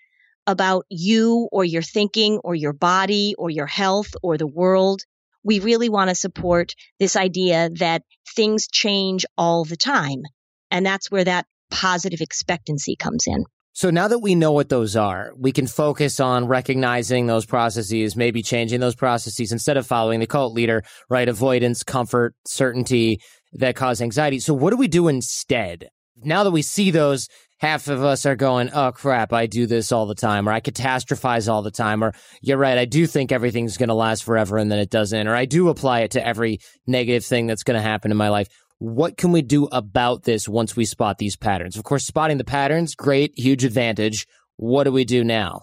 about 0.47 0.87
you 0.89 1.49
or 1.53 1.65
your 1.65 1.83
thinking 1.83 2.39
or 2.45 2.55
your 2.55 2.73
body 2.73 3.35
or 3.39 3.51
your 3.51 3.67
health 3.67 4.11
or 4.23 4.37
the 4.37 4.47
world. 4.47 5.03
We 5.43 5.61
really 5.61 5.89
want 5.89 6.11
to 6.11 6.15
support 6.15 6.75
this 6.99 7.17
idea 7.17 7.71
that 7.79 8.03
things 8.35 8.69
change 8.69 9.25
all 9.37 9.65
the 9.65 9.77
time. 9.77 10.23
And 10.71 10.85
that's 10.85 11.11
where 11.11 11.25
that 11.25 11.47
positive 11.71 12.21
expectancy 12.21 12.97
comes 12.97 13.25
in. 13.27 13.45
So 13.73 13.91
now 13.91 14.09
that 14.09 14.21
we 14.21 14.35
know 14.35 14.53
what 14.53 14.71
those 14.71 14.97
are, 14.97 15.33
we 15.37 15.53
can 15.53 15.67
focus 15.67 16.19
on 16.19 16.47
recognizing 16.47 17.27
those 17.27 17.45
processes, 17.45 18.17
maybe 18.17 18.43
changing 18.43 18.81
those 18.81 18.95
processes 18.95 19.53
instead 19.53 19.77
of 19.77 19.87
following 19.87 20.19
the 20.19 20.27
cult 20.27 20.55
leader, 20.55 20.83
right? 21.11 21.29
Avoidance, 21.29 21.83
comfort, 21.83 22.35
certainty 22.47 23.21
that 23.59 23.77
cause 23.77 24.01
anxiety. 24.01 24.39
So 24.41 24.55
what 24.55 24.71
do 24.71 24.77
we 24.77 24.89
do 24.89 25.09
instead? 25.09 25.89
Now 26.23 26.45
that 26.45 26.51
we 26.51 26.63
see 26.63 26.91
those, 26.91 27.29
half 27.59 27.89
of 27.89 28.03
us 28.03 28.27
are 28.27 28.37
going, 28.37 28.71
oh 28.73 28.93
crap, 28.93 29.33
I 29.33 29.47
do 29.47 29.67
this 29.67 29.93
all 29.93 30.07
the 30.07 30.15
time, 30.15 30.49
or 30.49 30.53
I 30.53 30.61
catastrophize 30.61 31.51
all 31.51 31.63
the 31.63 31.71
time, 31.71 32.03
or 32.03 32.13
you're 32.41 32.59
right, 32.59 32.79
I 32.79 32.85
do 32.85 33.07
think 33.07 33.33
everything's 33.33 33.77
going 33.77 33.89
to 33.89 33.95
last 33.95 34.25
forever 34.25 34.57
and 34.57 34.71
then 34.71 34.79
it 34.79 34.91
doesn't, 34.91 35.27
or 35.27 35.35
I 35.35 35.45
do 35.45 35.69
apply 35.69 36.01
it 36.01 36.13
to 36.13 36.27
every 36.27 36.61
negative 36.87 37.25
thing 37.25 37.47
that's 37.47 37.65
going 37.65 37.77
to 37.77 37.83
happen 37.83 38.11
in 38.11 38.17
my 38.17 38.29
life. 38.29 38.49
What 38.79 39.17
can 39.17 39.33
we 39.33 39.43
do 39.43 39.65
about 39.67 40.25
this 40.25 40.49
once 40.49 40.77
we 40.77 40.85
spot 40.85 41.19
these 41.19 41.37
patterns? 41.37 41.77
Of 41.77 41.85
course, 41.85 42.07
spotting 42.07 42.37
the 42.37 42.45
patterns, 42.45 42.95
great, 42.95 43.33
huge 43.37 43.65
advantage. 43.65 44.27
What 44.57 44.85
do 44.85 44.93
we 44.93 45.05
do 45.05 45.25
now? 45.25 45.63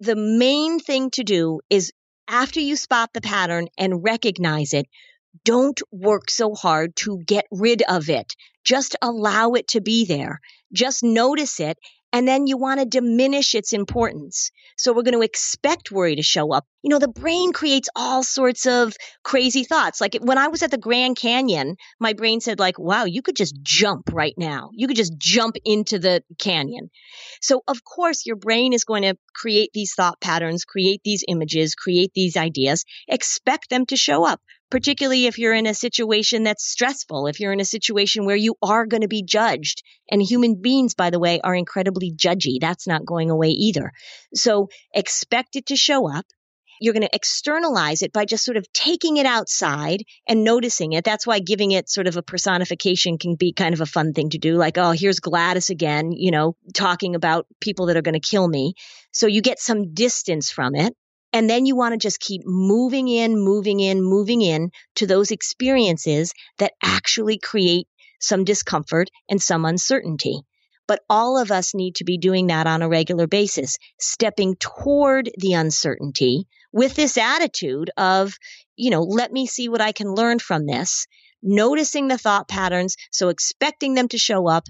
The 0.00 0.16
main 0.16 0.80
thing 0.80 1.10
to 1.12 1.22
do 1.22 1.60
is 1.70 1.92
after 2.26 2.58
you 2.58 2.74
spot 2.76 3.10
the 3.12 3.20
pattern 3.20 3.68
and 3.78 4.02
recognize 4.02 4.74
it, 4.74 4.86
don't 5.44 5.80
work 5.90 6.30
so 6.30 6.54
hard 6.54 6.94
to 6.96 7.18
get 7.26 7.46
rid 7.50 7.82
of 7.82 8.08
it. 8.08 8.34
Just 8.64 8.96
allow 9.02 9.52
it 9.52 9.68
to 9.68 9.80
be 9.80 10.04
there. 10.04 10.40
Just 10.72 11.02
notice 11.02 11.60
it. 11.60 11.78
And 12.14 12.28
then 12.28 12.46
you 12.46 12.58
want 12.58 12.78
to 12.78 12.84
diminish 12.84 13.54
its 13.54 13.72
importance. 13.72 14.50
So 14.76 14.92
we're 14.92 15.02
going 15.02 15.14
to 15.14 15.22
expect 15.22 15.90
worry 15.90 16.16
to 16.16 16.22
show 16.22 16.52
up. 16.52 16.66
You 16.82 16.90
know, 16.90 16.98
the 16.98 17.08
brain 17.08 17.54
creates 17.54 17.88
all 17.96 18.22
sorts 18.22 18.66
of 18.66 18.94
crazy 19.24 19.64
thoughts. 19.64 19.98
Like 19.98 20.18
when 20.20 20.36
I 20.36 20.48
was 20.48 20.62
at 20.62 20.70
the 20.70 20.76
Grand 20.76 21.16
Canyon, 21.16 21.76
my 21.98 22.12
brain 22.12 22.42
said 22.42 22.58
like, 22.58 22.78
wow, 22.78 23.04
you 23.04 23.22
could 23.22 23.36
just 23.36 23.56
jump 23.62 24.10
right 24.12 24.34
now. 24.36 24.68
You 24.74 24.88
could 24.88 24.96
just 24.96 25.16
jump 25.16 25.56
into 25.64 25.98
the 25.98 26.22
canyon. 26.38 26.90
So 27.40 27.62
of 27.66 27.82
course 27.82 28.26
your 28.26 28.36
brain 28.36 28.74
is 28.74 28.84
going 28.84 29.04
to 29.04 29.16
create 29.34 29.70
these 29.72 29.94
thought 29.94 30.20
patterns, 30.20 30.66
create 30.66 31.00
these 31.04 31.24
images, 31.26 31.74
create 31.74 32.10
these 32.14 32.36
ideas, 32.36 32.84
expect 33.08 33.70
them 33.70 33.86
to 33.86 33.96
show 33.96 34.26
up 34.26 34.42
particularly 34.72 35.26
if 35.26 35.38
you're 35.38 35.52
in 35.52 35.66
a 35.66 35.74
situation 35.74 36.44
that's 36.44 36.64
stressful, 36.64 37.26
if 37.26 37.38
you're 37.38 37.52
in 37.52 37.60
a 37.60 37.64
situation 37.64 38.24
where 38.24 38.36
you 38.36 38.54
are 38.62 38.86
going 38.86 39.02
to 39.02 39.06
be 39.06 39.22
judged. 39.22 39.82
And 40.10 40.22
human 40.22 40.62
beings, 40.62 40.94
by 40.94 41.10
the 41.10 41.18
way, 41.18 41.42
are 41.44 41.54
incredibly 41.54 42.10
judgy. 42.10 42.56
That's 42.58 42.86
not 42.86 43.04
going 43.04 43.28
away 43.28 43.48
either. 43.48 43.92
So 44.34 44.70
expect 44.94 45.56
it 45.56 45.66
to 45.66 45.76
show 45.76 46.10
up. 46.10 46.24
You're 46.80 46.94
going 46.94 47.02
to 47.02 47.14
externalize 47.14 48.00
it 48.00 48.14
by 48.14 48.24
just 48.24 48.46
sort 48.46 48.56
of 48.56 48.66
taking 48.72 49.18
it 49.18 49.26
outside 49.26 50.04
and 50.26 50.42
noticing 50.42 50.94
it. 50.94 51.04
That's 51.04 51.26
why 51.26 51.40
giving 51.40 51.72
it 51.72 51.90
sort 51.90 52.06
of 52.06 52.16
a 52.16 52.22
personification 52.22 53.18
can 53.18 53.34
be 53.34 53.52
kind 53.52 53.74
of 53.74 53.82
a 53.82 53.86
fun 53.86 54.14
thing 54.14 54.30
to 54.30 54.38
do. 54.38 54.56
Like, 54.56 54.78
oh, 54.78 54.92
here's 54.92 55.20
Gladys 55.20 55.68
again, 55.68 56.12
you 56.12 56.30
know, 56.30 56.56
talking 56.72 57.14
about 57.14 57.46
people 57.60 57.86
that 57.86 57.98
are 57.98 58.02
going 58.02 58.18
to 58.18 58.26
kill 58.26 58.48
me. 58.48 58.72
So 59.12 59.26
you 59.26 59.42
get 59.42 59.60
some 59.60 59.92
distance 59.92 60.50
from 60.50 60.74
it. 60.74 60.96
And 61.32 61.48
then 61.48 61.64
you 61.64 61.76
want 61.76 61.92
to 61.92 61.98
just 61.98 62.20
keep 62.20 62.42
moving 62.44 63.08
in, 63.08 63.38
moving 63.38 63.80
in, 63.80 64.02
moving 64.02 64.42
in 64.42 64.70
to 64.96 65.06
those 65.06 65.30
experiences 65.30 66.32
that 66.58 66.72
actually 66.82 67.38
create 67.38 67.88
some 68.20 68.44
discomfort 68.44 69.08
and 69.28 69.40
some 69.42 69.64
uncertainty. 69.64 70.42
But 70.86 71.00
all 71.08 71.38
of 71.38 71.50
us 71.50 71.74
need 71.74 71.96
to 71.96 72.04
be 72.04 72.18
doing 72.18 72.48
that 72.48 72.66
on 72.66 72.82
a 72.82 72.88
regular 72.88 73.26
basis, 73.26 73.78
stepping 73.98 74.56
toward 74.56 75.30
the 75.38 75.54
uncertainty 75.54 76.46
with 76.72 76.94
this 76.94 77.16
attitude 77.16 77.90
of, 77.96 78.34
you 78.76 78.90
know, 78.90 79.02
let 79.02 79.32
me 79.32 79.46
see 79.46 79.68
what 79.68 79.80
I 79.80 79.92
can 79.92 80.14
learn 80.14 80.38
from 80.38 80.66
this, 80.66 81.06
noticing 81.42 82.08
the 82.08 82.18
thought 82.18 82.48
patterns. 82.48 82.96
So 83.10 83.28
expecting 83.28 83.94
them 83.94 84.08
to 84.08 84.18
show 84.18 84.48
up, 84.48 84.64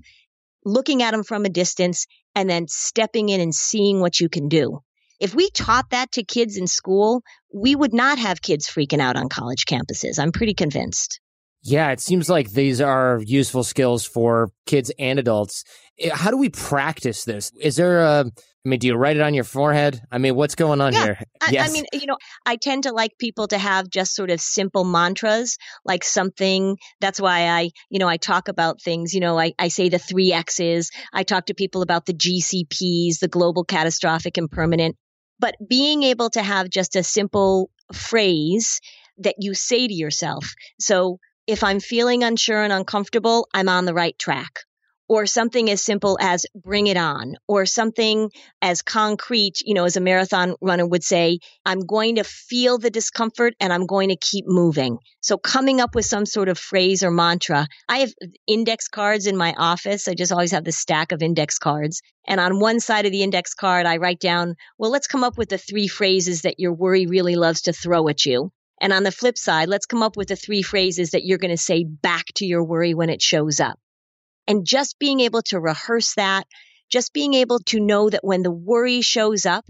looking 0.64 1.02
at 1.02 1.12
them 1.12 1.24
from 1.24 1.44
a 1.44 1.50
distance, 1.50 2.06
and 2.34 2.48
then 2.48 2.68
stepping 2.68 3.28
in 3.28 3.40
and 3.40 3.54
seeing 3.54 4.00
what 4.00 4.20
you 4.20 4.28
can 4.28 4.48
do. 4.48 4.82
If 5.22 5.36
we 5.36 5.50
taught 5.50 5.90
that 5.90 6.10
to 6.12 6.24
kids 6.24 6.56
in 6.56 6.66
school, 6.66 7.22
we 7.54 7.76
would 7.76 7.94
not 7.94 8.18
have 8.18 8.42
kids 8.42 8.66
freaking 8.66 9.00
out 9.00 9.14
on 9.14 9.28
college 9.28 9.66
campuses. 9.66 10.18
I'm 10.18 10.32
pretty 10.32 10.52
convinced. 10.52 11.20
Yeah, 11.62 11.92
it 11.92 12.00
seems 12.00 12.28
like 12.28 12.50
these 12.50 12.80
are 12.80 13.20
useful 13.24 13.62
skills 13.62 14.04
for 14.04 14.50
kids 14.66 14.90
and 14.98 15.20
adults. 15.20 15.62
How 16.12 16.32
do 16.32 16.36
we 16.36 16.48
practice 16.48 17.22
this? 17.24 17.52
Is 17.60 17.76
there 17.76 18.00
a, 18.00 18.24
I 18.24 18.68
mean, 18.68 18.80
do 18.80 18.88
you 18.88 18.96
write 18.96 19.16
it 19.16 19.22
on 19.22 19.32
your 19.32 19.44
forehead? 19.44 20.02
I 20.10 20.18
mean, 20.18 20.34
what's 20.34 20.56
going 20.56 20.80
on 20.80 20.92
yeah. 20.92 21.04
here? 21.04 21.18
I, 21.40 21.50
yes. 21.52 21.70
I 21.70 21.72
mean, 21.72 21.84
you 21.92 22.06
know, 22.06 22.16
I 22.44 22.56
tend 22.56 22.82
to 22.82 22.92
like 22.92 23.12
people 23.20 23.46
to 23.46 23.58
have 23.58 23.88
just 23.88 24.16
sort 24.16 24.32
of 24.32 24.40
simple 24.40 24.82
mantras, 24.82 25.56
like 25.84 26.02
something. 26.02 26.78
That's 27.00 27.20
why 27.20 27.46
I, 27.46 27.70
you 27.90 28.00
know, 28.00 28.08
I 28.08 28.16
talk 28.16 28.48
about 28.48 28.82
things, 28.82 29.14
you 29.14 29.20
know, 29.20 29.38
I, 29.38 29.52
I 29.56 29.68
say 29.68 29.88
the 29.88 30.00
three 30.00 30.32
X's. 30.32 30.90
I 31.12 31.22
talk 31.22 31.46
to 31.46 31.54
people 31.54 31.82
about 31.82 32.06
the 32.06 32.14
GCPs, 32.14 33.20
the 33.20 33.28
global 33.30 33.62
catastrophic 33.62 34.36
and 34.36 34.50
permanent. 34.50 34.96
But 35.38 35.56
being 35.68 36.02
able 36.02 36.30
to 36.30 36.42
have 36.42 36.70
just 36.70 36.96
a 36.96 37.02
simple 37.02 37.70
phrase 37.92 38.80
that 39.18 39.36
you 39.38 39.54
say 39.54 39.86
to 39.86 39.94
yourself. 39.94 40.54
So 40.78 41.18
if 41.46 41.64
I'm 41.64 41.80
feeling 41.80 42.22
unsure 42.22 42.62
and 42.62 42.72
uncomfortable, 42.72 43.48
I'm 43.52 43.68
on 43.68 43.84
the 43.84 43.94
right 43.94 44.18
track 44.18 44.60
or 45.08 45.26
something 45.26 45.70
as 45.70 45.82
simple 45.82 46.16
as 46.20 46.46
bring 46.54 46.86
it 46.86 46.96
on, 46.96 47.34
or 47.46 47.66
something 47.66 48.30
as 48.60 48.82
concrete, 48.82 49.60
you 49.64 49.74
know, 49.74 49.84
as 49.84 49.96
a 49.96 50.00
marathon 50.00 50.54
runner 50.60 50.86
would 50.86 51.04
say, 51.04 51.38
I'm 51.64 51.80
going 51.80 52.16
to 52.16 52.24
feel 52.24 52.78
the 52.78 52.90
discomfort 52.90 53.54
and 53.60 53.72
I'm 53.72 53.86
going 53.86 54.08
to 54.08 54.16
keep 54.16 54.46
moving. 54.46 54.98
So 55.20 55.38
coming 55.38 55.80
up 55.80 55.94
with 55.94 56.06
some 56.06 56.26
sort 56.26 56.48
of 56.48 56.58
phrase 56.58 57.02
or 57.02 57.10
mantra. 57.10 57.66
I 57.88 57.98
have 57.98 58.12
index 58.46 58.88
cards 58.88 59.26
in 59.26 59.36
my 59.36 59.54
office. 59.56 60.08
I 60.08 60.14
just 60.14 60.32
always 60.32 60.52
have 60.52 60.64
the 60.64 60.72
stack 60.72 61.12
of 61.12 61.22
index 61.22 61.58
cards. 61.58 62.00
And 62.26 62.40
on 62.40 62.60
one 62.60 62.80
side 62.80 63.06
of 63.06 63.12
the 63.12 63.22
index 63.22 63.54
card, 63.54 63.86
I 63.86 63.98
write 63.98 64.20
down, 64.20 64.54
well, 64.78 64.90
let's 64.90 65.06
come 65.06 65.24
up 65.24 65.36
with 65.36 65.48
the 65.48 65.58
three 65.58 65.88
phrases 65.88 66.42
that 66.42 66.58
your 66.58 66.72
worry 66.72 67.06
really 67.06 67.36
loves 67.36 67.62
to 67.62 67.72
throw 67.72 68.08
at 68.08 68.24
you. 68.24 68.50
And 68.80 68.92
on 68.92 69.04
the 69.04 69.12
flip 69.12 69.38
side, 69.38 69.68
let's 69.68 69.86
come 69.86 70.02
up 70.02 70.16
with 70.16 70.28
the 70.28 70.36
three 70.36 70.62
phrases 70.62 71.10
that 71.10 71.24
you're 71.24 71.38
going 71.38 71.56
to 71.56 71.62
say 71.62 71.84
back 71.84 72.24
to 72.36 72.46
your 72.46 72.64
worry 72.64 72.94
when 72.94 73.10
it 73.10 73.22
shows 73.22 73.60
up. 73.60 73.78
And 74.46 74.66
just 74.66 74.98
being 74.98 75.20
able 75.20 75.42
to 75.42 75.60
rehearse 75.60 76.14
that, 76.14 76.46
just 76.90 77.12
being 77.12 77.34
able 77.34 77.60
to 77.66 77.80
know 77.80 78.10
that 78.10 78.24
when 78.24 78.42
the 78.42 78.50
worry 78.50 79.00
shows 79.00 79.46
up, 79.46 79.64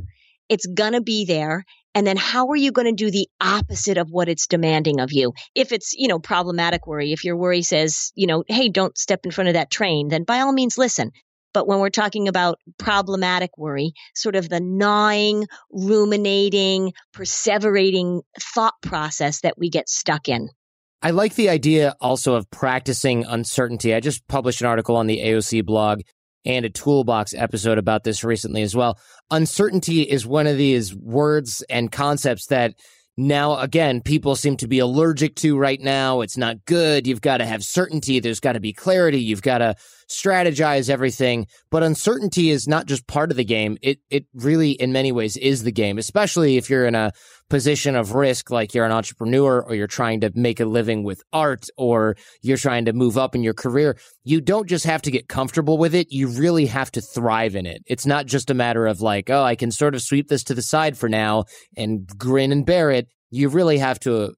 it's 0.48 0.66
going 0.66 0.92
to 0.92 1.00
be 1.00 1.24
there. 1.24 1.64
And 1.94 2.06
then 2.06 2.16
how 2.16 2.48
are 2.48 2.56
you 2.56 2.72
going 2.72 2.86
to 2.86 3.04
do 3.04 3.10
the 3.10 3.28
opposite 3.40 3.98
of 3.98 4.10
what 4.10 4.28
it's 4.28 4.46
demanding 4.46 4.98
of 4.98 5.12
you? 5.12 5.34
If 5.54 5.72
it's, 5.72 5.92
you 5.92 6.08
know, 6.08 6.18
problematic 6.18 6.86
worry, 6.86 7.12
if 7.12 7.22
your 7.24 7.36
worry 7.36 7.62
says, 7.62 8.12
you 8.14 8.26
know, 8.26 8.44
hey, 8.48 8.70
don't 8.70 8.96
step 8.96 9.24
in 9.24 9.30
front 9.30 9.48
of 9.48 9.54
that 9.54 9.70
train, 9.70 10.08
then 10.08 10.24
by 10.24 10.40
all 10.40 10.52
means 10.52 10.78
listen. 10.78 11.12
But 11.52 11.68
when 11.68 11.80
we're 11.80 11.90
talking 11.90 12.28
about 12.28 12.58
problematic 12.78 13.58
worry, 13.58 13.92
sort 14.14 14.36
of 14.36 14.48
the 14.48 14.60
gnawing, 14.60 15.46
ruminating, 15.70 16.94
perseverating 17.14 18.22
thought 18.40 18.74
process 18.80 19.42
that 19.42 19.58
we 19.58 19.68
get 19.68 19.90
stuck 19.90 20.28
in. 20.28 20.48
I 21.02 21.10
like 21.10 21.34
the 21.34 21.48
idea 21.48 21.96
also 22.00 22.34
of 22.34 22.48
practicing 22.50 23.24
uncertainty. 23.24 23.92
I 23.92 24.00
just 24.00 24.26
published 24.28 24.60
an 24.60 24.68
article 24.68 24.94
on 24.94 25.08
the 25.08 25.18
AOC 25.18 25.64
blog 25.64 26.02
and 26.44 26.64
a 26.64 26.70
toolbox 26.70 27.34
episode 27.34 27.78
about 27.78 28.04
this 28.04 28.22
recently 28.22 28.62
as 28.62 28.76
well. 28.76 28.98
Uncertainty 29.30 30.02
is 30.02 30.26
one 30.26 30.46
of 30.46 30.56
these 30.56 30.94
words 30.94 31.64
and 31.68 31.90
concepts 31.90 32.46
that 32.46 32.74
now 33.16 33.58
again 33.58 34.00
people 34.00 34.34
seem 34.34 34.56
to 34.56 34.68
be 34.68 34.78
allergic 34.78 35.34
to 35.36 35.58
right 35.58 35.80
now. 35.80 36.20
It's 36.20 36.36
not 36.36 36.64
good. 36.64 37.06
You've 37.06 37.20
got 37.20 37.38
to 37.38 37.46
have 37.46 37.62
certainty. 37.62 38.20
There's 38.20 38.40
got 38.40 38.52
to 38.52 38.60
be 38.60 38.72
clarity. 38.72 39.20
You've 39.20 39.42
got 39.42 39.58
to 39.58 39.74
strategize 40.12 40.88
everything. 40.88 41.46
But 41.70 41.82
uncertainty 41.82 42.50
is 42.50 42.68
not 42.68 42.86
just 42.86 43.06
part 43.06 43.30
of 43.30 43.36
the 43.36 43.44
game. 43.44 43.78
It 43.82 43.98
it 44.10 44.26
really 44.34 44.72
in 44.72 44.92
many 44.92 45.12
ways 45.12 45.36
is 45.36 45.62
the 45.62 45.72
game, 45.72 45.98
especially 45.98 46.56
if 46.56 46.70
you're 46.70 46.86
in 46.86 46.94
a 46.94 47.12
position 47.52 47.96
of 47.96 48.14
risk 48.14 48.50
like 48.50 48.72
you're 48.72 48.86
an 48.86 48.92
entrepreneur 48.92 49.60
or 49.60 49.74
you're 49.74 49.86
trying 49.86 50.20
to 50.20 50.32
make 50.34 50.58
a 50.58 50.64
living 50.64 51.04
with 51.04 51.22
art 51.34 51.66
or 51.76 52.16
you're 52.40 52.56
trying 52.56 52.86
to 52.86 52.94
move 52.94 53.18
up 53.18 53.34
in 53.34 53.42
your 53.42 53.52
career. 53.52 53.98
You 54.24 54.40
don't 54.40 54.66
just 54.66 54.86
have 54.86 55.02
to 55.02 55.10
get 55.10 55.28
comfortable 55.28 55.76
with 55.76 55.94
it. 55.94 56.10
You 56.10 56.28
really 56.28 56.64
have 56.66 56.90
to 56.92 57.02
thrive 57.02 57.54
in 57.54 57.66
it. 57.66 57.82
It's 57.86 58.06
not 58.06 58.24
just 58.24 58.48
a 58.48 58.54
matter 58.54 58.86
of 58.86 59.02
like, 59.02 59.28
oh, 59.28 59.42
I 59.42 59.54
can 59.54 59.70
sort 59.70 59.94
of 59.94 60.00
sweep 60.00 60.28
this 60.28 60.44
to 60.44 60.54
the 60.54 60.62
side 60.62 60.96
for 60.96 61.10
now 61.10 61.44
and 61.76 62.06
grin 62.16 62.52
and 62.52 62.64
bear 62.64 62.90
it. 62.90 63.08
You 63.30 63.50
really 63.50 63.76
have 63.78 64.00
to 64.00 64.34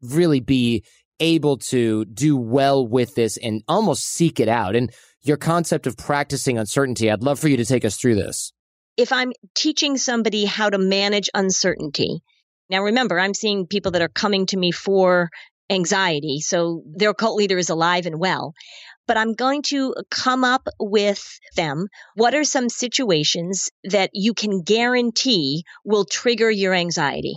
really 0.00 0.40
be 0.40 0.84
able 1.20 1.58
to 1.58 2.04
do 2.06 2.36
well 2.36 2.86
with 2.86 3.14
this 3.14 3.36
and 3.36 3.62
almost 3.68 4.04
seek 4.04 4.40
it 4.40 4.48
out. 4.48 4.74
And 4.74 4.90
your 5.24 5.36
concept 5.36 5.86
of 5.86 5.96
practicing 5.96 6.58
uncertainty, 6.58 7.10
I'd 7.10 7.22
love 7.22 7.38
for 7.38 7.48
you 7.48 7.56
to 7.56 7.64
take 7.64 7.84
us 7.84 7.96
through 7.96 8.16
this. 8.16 8.52
If 8.96 9.12
I'm 9.12 9.32
teaching 9.54 9.96
somebody 9.96 10.44
how 10.44 10.70
to 10.70 10.78
manage 10.78 11.28
uncertainty, 11.34 12.22
now 12.70 12.82
remember, 12.82 13.18
I'm 13.18 13.34
seeing 13.34 13.66
people 13.66 13.92
that 13.92 14.02
are 14.02 14.08
coming 14.08 14.46
to 14.46 14.56
me 14.56 14.70
for 14.70 15.30
anxiety. 15.70 16.40
So 16.40 16.82
their 16.86 17.14
cult 17.14 17.36
leader 17.36 17.58
is 17.58 17.70
alive 17.70 18.06
and 18.06 18.18
well. 18.18 18.54
But 19.06 19.16
I'm 19.18 19.34
going 19.34 19.62
to 19.64 19.94
come 20.10 20.44
up 20.44 20.66
with 20.78 21.38
them. 21.56 21.88
What 22.14 22.34
are 22.34 22.44
some 22.44 22.68
situations 22.68 23.70
that 23.84 24.10
you 24.14 24.32
can 24.32 24.62
guarantee 24.62 25.64
will 25.84 26.06
trigger 26.06 26.50
your 26.50 26.72
anxiety? 26.72 27.36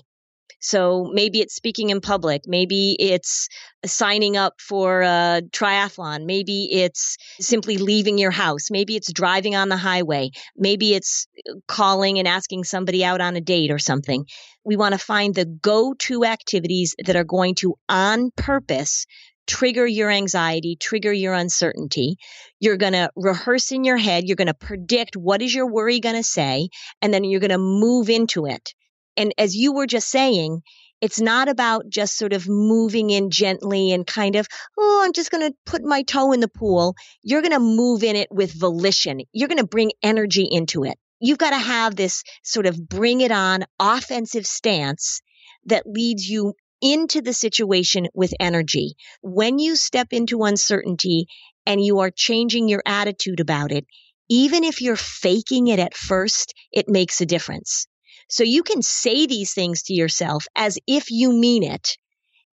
So 0.59 1.09
maybe 1.13 1.39
it's 1.39 1.55
speaking 1.55 1.91
in 1.91 2.01
public. 2.01 2.41
Maybe 2.47 2.95
it's 2.99 3.47
signing 3.85 4.37
up 4.37 4.55
for 4.59 5.01
a 5.01 5.41
triathlon. 5.51 6.25
Maybe 6.25 6.67
it's 6.71 7.17
simply 7.39 7.77
leaving 7.77 8.17
your 8.17 8.31
house. 8.31 8.71
Maybe 8.71 8.95
it's 8.95 9.13
driving 9.13 9.55
on 9.55 9.69
the 9.69 9.77
highway. 9.77 10.31
Maybe 10.55 10.95
it's 10.95 11.27
calling 11.67 12.17
and 12.17 12.27
asking 12.27 12.63
somebody 12.63 13.05
out 13.05 13.21
on 13.21 13.35
a 13.35 13.41
date 13.41 13.71
or 13.71 13.79
something. 13.79 14.25
We 14.63 14.75
want 14.75 14.93
to 14.93 14.99
find 14.99 15.35
the 15.35 15.45
go 15.45 15.93
to 15.93 16.25
activities 16.25 16.95
that 17.05 17.15
are 17.15 17.23
going 17.23 17.55
to, 17.55 17.75
on 17.87 18.31
purpose, 18.35 19.05
trigger 19.45 19.87
your 19.87 20.11
anxiety, 20.11 20.75
trigger 20.75 21.13
your 21.13 21.33
uncertainty. 21.33 22.17
You're 22.59 22.77
going 22.77 22.93
to 22.93 23.09
rehearse 23.15 23.71
in 23.71 23.83
your 23.83 23.97
head. 23.97 24.25
You're 24.25 24.35
going 24.35 24.47
to 24.47 24.53
predict 24.53 25.15
what 25.15 25.41
is 25.41 25.55
your 25.55 25.71
worry 25.71 25.99
going 25.99 26.15
to 26.15 26.23
say, 26.23 26.69
and 27.01 27.13
then 27.13 27.23
you're 27.23 27.39
going 27.39 27.51
to 27.51 27.57
move 27.57 28.09
into 28.09 28.45
it. 28.45 28.73
And 29.17 29.33
as 29.37 29.55
you 29.55 29.73
were 29.73 29.87
just 29.87 30.09
saying, 30.09 30.61
it's 31.01 31.19
not 31.19 31.47
about 31.47 31.89
just 31.89 32.17
sort 32.17 32.33
of 32.33 32.47
moving 32.47 33.09
in 33.09 33.29
gently 33.29 33.91
and 33.91 34.05
kind 34.05 34.35
of, 34.35 34.47
oh, 34.77 35.01
I'm 35.03 35.13
just 35.13 35.31
going 35.31 35.47
to 35.47 35.55
put 35.65 35.83
my 35.83 36.03
toe 36.03 36.31
in 36.31 36.39
the 36.39 36.47
pool. 36.47 36.95
You're 37.21 37.41
going 37.41 37.53
to 37.53 37.59
move 37.59 38.03
in 38.03 38.15
it 38.15 38.29
with 38.31 38.59
volition. 38.59 39.21
You're 39.31 39.47
going 39.47 39.59
to 39.59 39.67
bring 39.67 39.91
energy 40.01 40.47
into 40.49 40.85
it. 40.85 40.97
You've 41.19 41.37
got 41.37 41.51
to 41.51 41.57
have 41.57 41.95
this 41.95 42.23
sort 42.43 42.65
of 42.65 42.87
bring 42.87 43.21
it 43.21 43.31
on 43.31 43.65
offensive 43.79 44.45
stance 44.45 45.21
that 45.65 45.87
leads 45.87 46.27
you 46.27 46.53
into 46.81 47.21
the 47.21 47.33
situation 47.33 48.07
with 48.13 48.33
energy. 48.39 48.95
When 49.21 49.59
you 49.59 49.75
step 49.75 50.07
into 50.11 50.43
uncertainty 50.43 51.27
and 51.65 51.83
you 51.83 51.99
are 51.99 52.11
changing 52.11 52.69
your 52.69 52.83
attitude 52.85 53.39
about 53.39 53.71
it, 53.71 53.85
even 54.29 54.63
if 54.63 54.81
you're 54.81 54.95
faking 54.95 55.67
it 55.67 55.79
at 55.79 55.95
first, 55.95 56.53
it 56.71 56.87
makes 56.87 57.21
a 57.21 57.25
difference. 57.25 57.87
So 58.27 58.43
you 58.43 58.63
can 58.63 58.81
say 58.81 59.25
these 59.25 59.53
things 59.53 59.83
to 59.83 59.93
yourself 59.93 60.47
as 60.55 60.79
if 60.87 61.11
you 61.11 61.31
mean 61.33 61.63
it. 61.63 61.97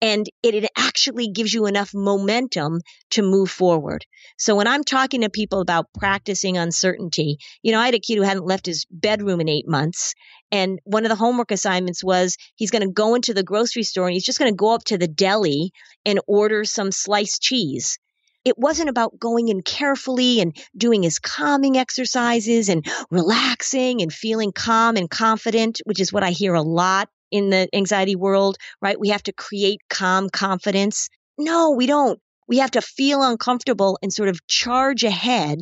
and 0.02 0.28
it, 0.44 0.54
it 0.56 0.70
actually 0.78 1.30
gives 1.30 1.54
you 1.54 1.66
enough 1.66 1.92
momentum 1.94 2.82
to 3.12 3.22
move 3.22 3.50
forward. 3.50 4.06
So 4.38 4.56
when 4.56 4.68
I'm 4.68 4.84
talking 4.84 5.22
to 5.22 5.30
people 5.30 5.62
about 5.62 5.88
practicing 5.98 6.58
uncertainty, 6.58 7.38
you 7.64 7.72
know, 7.72 7.80
I 7.80 7.86
had 7.86 7.96
a 7.96 8.00
kid 8.00 8.18
who 8.18 8.24
hadn't 8.24 8.46
left 8.46 8.66
his 8.66 8.86
bedroom 8.92 9.40
in 9.42 9.50
eight 9.50 9.68
months. 9.68 10.14
And 10.52 10.80
one 10.84 11.06
of 11.06 11.10
the 11.10 11.16
homework 11.16 11.52
assignments 11.52 12.04
was 12.04 12.38
he's 12.56 12.72
going 12.72 12.84
to 12.88 12.92
go 12.94 13.16
into 13.16 13.34
the 13.34 13.44
grocery 13.44 13.84
store 13.84 14.08
and 14.08 14.14
he's 14.14 14.26
just 14.26 14.40
going 14.40 14.52
to 14.52 14.56
go 14.56 14.74
up 14.74 14.84
to 14.86 14.98
the 14.98 15.08
deli 15.08 15.72
and 16.06 16.20
order 16.28 16.66
some 16.66 16.92
sliced 16.92 17.42
cheese 17.42 17.98
it 18.46 18.58
wasn't 18.58 18.90
about 18.90 19.20
going 19.20 19.48
in 19.48 19.62
carefully 19.62 20.40
and 20.42 20.56
doing 20.76 21.04
his 21.04 21.20
calming 21.20 21.78
exercises 21.78 22.70
and 22.70 22.86
relaxing 23.10 24.02
and 24.02 24.12
feeling 24.12 24.52
calm 24.52 24.98
and 24.98 25.10
confident, 25.10 25.80
which 25.86 26.00
is 26.00 26.12
what 26.12 26.24
I 26.24 26.32
hear 26.32 26.54
a 26.54 26.62
lot 26.62 27.10
in 27.32 27.50
the 27.50 27.68
anxiety 27.74 28.16
world, 28.16 28.58
right? 28.82 29.00
We 29.00 29.10
have 29.10 29.24
to 29.24 29.34
create 29.34 29.82
calm 29.90 30.30
confidence. 30.30 31.10
No, 31.38 31.72
we 31.72 31.88
don't. 31.88 32.20
We 32.48 32.58
have 32.58 32.72
to 32.72 32.82
feel 32.82 33.24
uncomfortable 33.24 33.98
and 34.02 34.12
sort 34.12 34.30
of 34.30 34.46
charge 34.48 35.04
ahead 35.04 35.60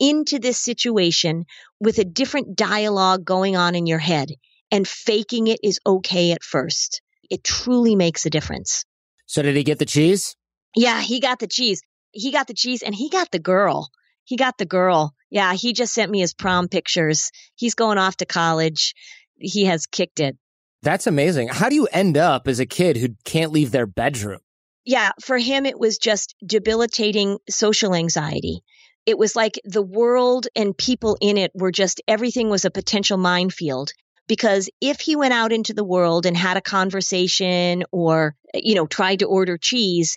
into 0.00 0.38
this 0.38 0.58
situation 0.58 1.44
with 1.80 1.98
a 1.98 2.04
different 2.04 2.56
dialogue 2.56 3.24
going 3.24 3.56
on 3.56 3.74
in 3.74 3.86
your 3.86 4.00
head. 4.00 4.30
And 4.70 4.88
faking 4.88 5.46
it 5.46 5.60
is 5.62 5.78
okay 5.86 6.32
at 6.32 6.42
first. 6.42 7.00
It 7.30 7.44
truly 7.44 7.94
makes 7.94 8.26
a 8.26 8.30
difference. 8.30 8.84
So, 9.26 9.40
did 9.40 9.56
he 9.56 9.62
get 9.62 9.78
the 9.78 9.86
cheese? 9.86 10.36
Yeah, 10.74 11.00
he 11.00 11.20
got 11.20 11.38
the 11.38 11.46
cheese. 11.46 11.80
He 12.14 12.32
got 12.32 12.46
the 12.46 12.54
cheese 12.54 12.82
and 12.82 12.94
he 12.94 13.10
got 13.10 13.30
the 13.30 13.38
girl. 13.38 13.90
He 14.24 14.36
got 14.36 14.56
the 14.56 14.64
girl. 14.64 15.14
Yeah, 15.30 15.52
he 15.54 15.72
just 15.72 15.92
sent 15.92 16.10
me 16.10 16.20
his 16.20 16.32
prom 16.32 16.68
pictures. 16.68 17.30
He's 17.56 17.74
going 17.74 17.98
off 17.98 18.16
to 18.18 18.26
college. 18.26 18.94
He 19.38 19.66
has 19.66 19.86
kicked 19.86 20.20
it. 20.20 20.36
That's 20.82 21.06
amazing. 21.06 21.48
How 21.48 21.68
do 21.68 21.74
you 21.74 21.88
end 21.92 22.16
up 22.16 22.46
as 22.46 22.60
a 22.60 22.66
kid 22.66 22.96
who 22.96 23.08
can't 23.24 23.52
leave 23.52 23.70
their 23.70 23.86
bedroom? 23.86 24.40
Yeah, 24.84 25.12
for 25.22 25.38
him, 25.38 25.66
it 25.66 25.78
was 25.78 25.98
just 25.98 26.34
debilitating 26.44 27.38
social 27.48 27.94
anxiety. 27.94 28.60
It 29.06 29.18
was 29.18 29.34
like 29.34 29.58
the 29.64 29.82
world 29.82 30.46
and 30.54 30.76
people 30.76 31.16
in 31.20 31.36
it 31.36 31.52
were 31.54 31.72
just 31.72 32.00
everything 32.06 32.48
was 32.48 32.64
a 32.64 32.70
potential 32.70 33.18
minefield. 33.18 33.92
Because 34.26 34.70
if 34.80 35.00
he 35.00 35.16
went 35.16 35.34
out 35.34 35.52
into 35.52 35.74
the 35.74 35.84
world 35.84 36.24
and 36.24 36.36
had 36.36 36.56
a 36.56 36.62
conversation 36.62 37.84
or, 37.92 38.34
you 38.54 38.74
know, 38.74 38.86
tried 38.86 39.18
to 39.18 39.26
order 39.26 39.58
cheese, 39.58 40.16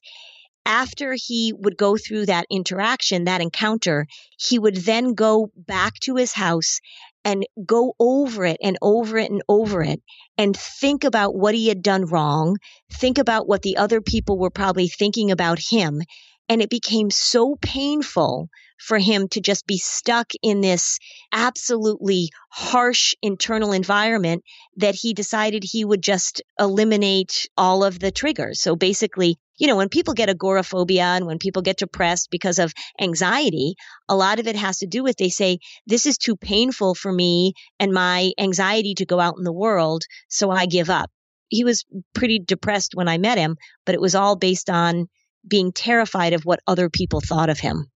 after 0.67 1.15
he 1.17 1.53
would 1.57 1.77
go 1.77 1.97
through 1.97 2.25
that 2.25 2.45
interaction, 2.51 3.23
that 3.23 3.41
encounter, 3.41 4.05
he 4.37 4.59
would 4.59 4.75
then 4.75 5.13
go 5.13 5.49
back 5.55 5.93
to 6.01 6.17
his 6.17 6.33
house 6.33 6.81
and 7.23 7.47
go 7.65 7.95
over 7.99 8.45
it 8.45 8.57
and 8.61 8.77
over 8.81 9.17
it 9.17 9.31
and 9.31 9.41
over 9.47 9.81
it 9.81 10.01
and 10.37 10.55
think 10.55 11.05
about 11.05 11.33
what 11.33 11.55
he 11.55 11.69
had 11.69 11.81
done 11.81 12.05
wrong, 12.05 12.57
think 12.91 13.17
about 13.17 13.47
what 13.47 13.61
the 13.61 13.77
other 13.77 14.01
people 14.01 14.37
were 14.37 14.49
probably 14.49 14.89
thinking 14.89 15.31
about 15.31 15.57
him. 15.57 16.01
And 16.49 16.61
it 16.61 16.69
became 16.69 17.11
so 17.11 17.57
painful 17.61 18.49
for 18.77 18.97
him 18.97 19.27
to 19.29 19.41
just 19.41 19.65
be 19.67 19.77
stuck 19.77 20.31
in 20.41 20.61
this 20.61 20.99
absolutely 21.31 22.29
harsh 22.49 23.13
internal 23.21 23.71
environment 23.71 24.43
that 24.77 24.95
he 24.95 25.13
decided 25.13 25.63
he 25.63 25.83
would 25.83 26.01
just 26.01 26.41
eliminate 26.59 27.47
all 27.57 27.83
of 27.83 27.99
the 27.99 28.11
triggers. 28.11 28.61
So 28.61 28.75
basically, 28.75 29.37
you 29.57 29.67
know, 29.67 29.75
when 29.75 29.89
people 29.89 30.13
get 30.13 30.29
agoraphobia 30.29 31.03
and 31.03 31.25
when 31.25 31.39
people 31.39 31.61
get 31.61 31.77
depressed 31.77 32.29
because 32.31 32.59
of 32.59 32.73
anxiety, 32.99 33.75
a 34.07 34.15
lot 34.15 34.39
of 34.39 34.47
it 34.47 34.55
has 34.55 34.77
to 34.79 34.87
do 34.87 35.03
with 35.03 35.17
they 35.17 35.29
say, 35.29 35.59
this 35.85 36.05
is 36.05 36.17
too 36.17 36.35
painful 36.35 36.95
for 36.95 37.11
me 37.11 37.53
and 37.79 37.91
my 37.91 38.31
anxiety 38.37 38.93
to 38.95 39.05
go 39.05 39.19
out 39.19 39.35
in 39.37 39.43
the 39.43 39.53
world. 39.53 40.03
So 40.29 40.49
I 40.51 40.65
give 40.65 40.89
up. 40.89 41.09
He 41.49 41.63
was 41.63 41.85
pretty 42.13 42.39
depressed 42.39 42.91
when 42.93 43.07
I 43.07 43.17
met 43.17 43.37
him, 43.37 43.55
but 43.85 43.95
it 43.95 44.01
was 44.01 44.15
all 44.15 44.35
based 44.35 44.69
on 44.69 45.07
being 45.47 45.71
terrified 45.71 46.33
of 46.33 46.43
what 46.43 46.59
other 46.67 46.89
people 46.89 47.21
thought 47.21 47.49
of 47.49 47.59
him. 47.59 47.87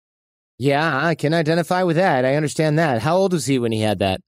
Yeah, 0.58 1.06
I 1.06 1.16
can 1.16 1.34
identify 1.34 1.84
with 1.84 1.96
that. 1.96 2.24
I 2.24 2.36
understand 2.36 2.80
that. 2.80 3.02
How 3.02 3.18
old 3.18 3.34
was 3.34 3.48
he 3.48 3.60
when 3.60 3.72
he 3.72 3.82
had 3.82 4.00
that? 4.00 4.22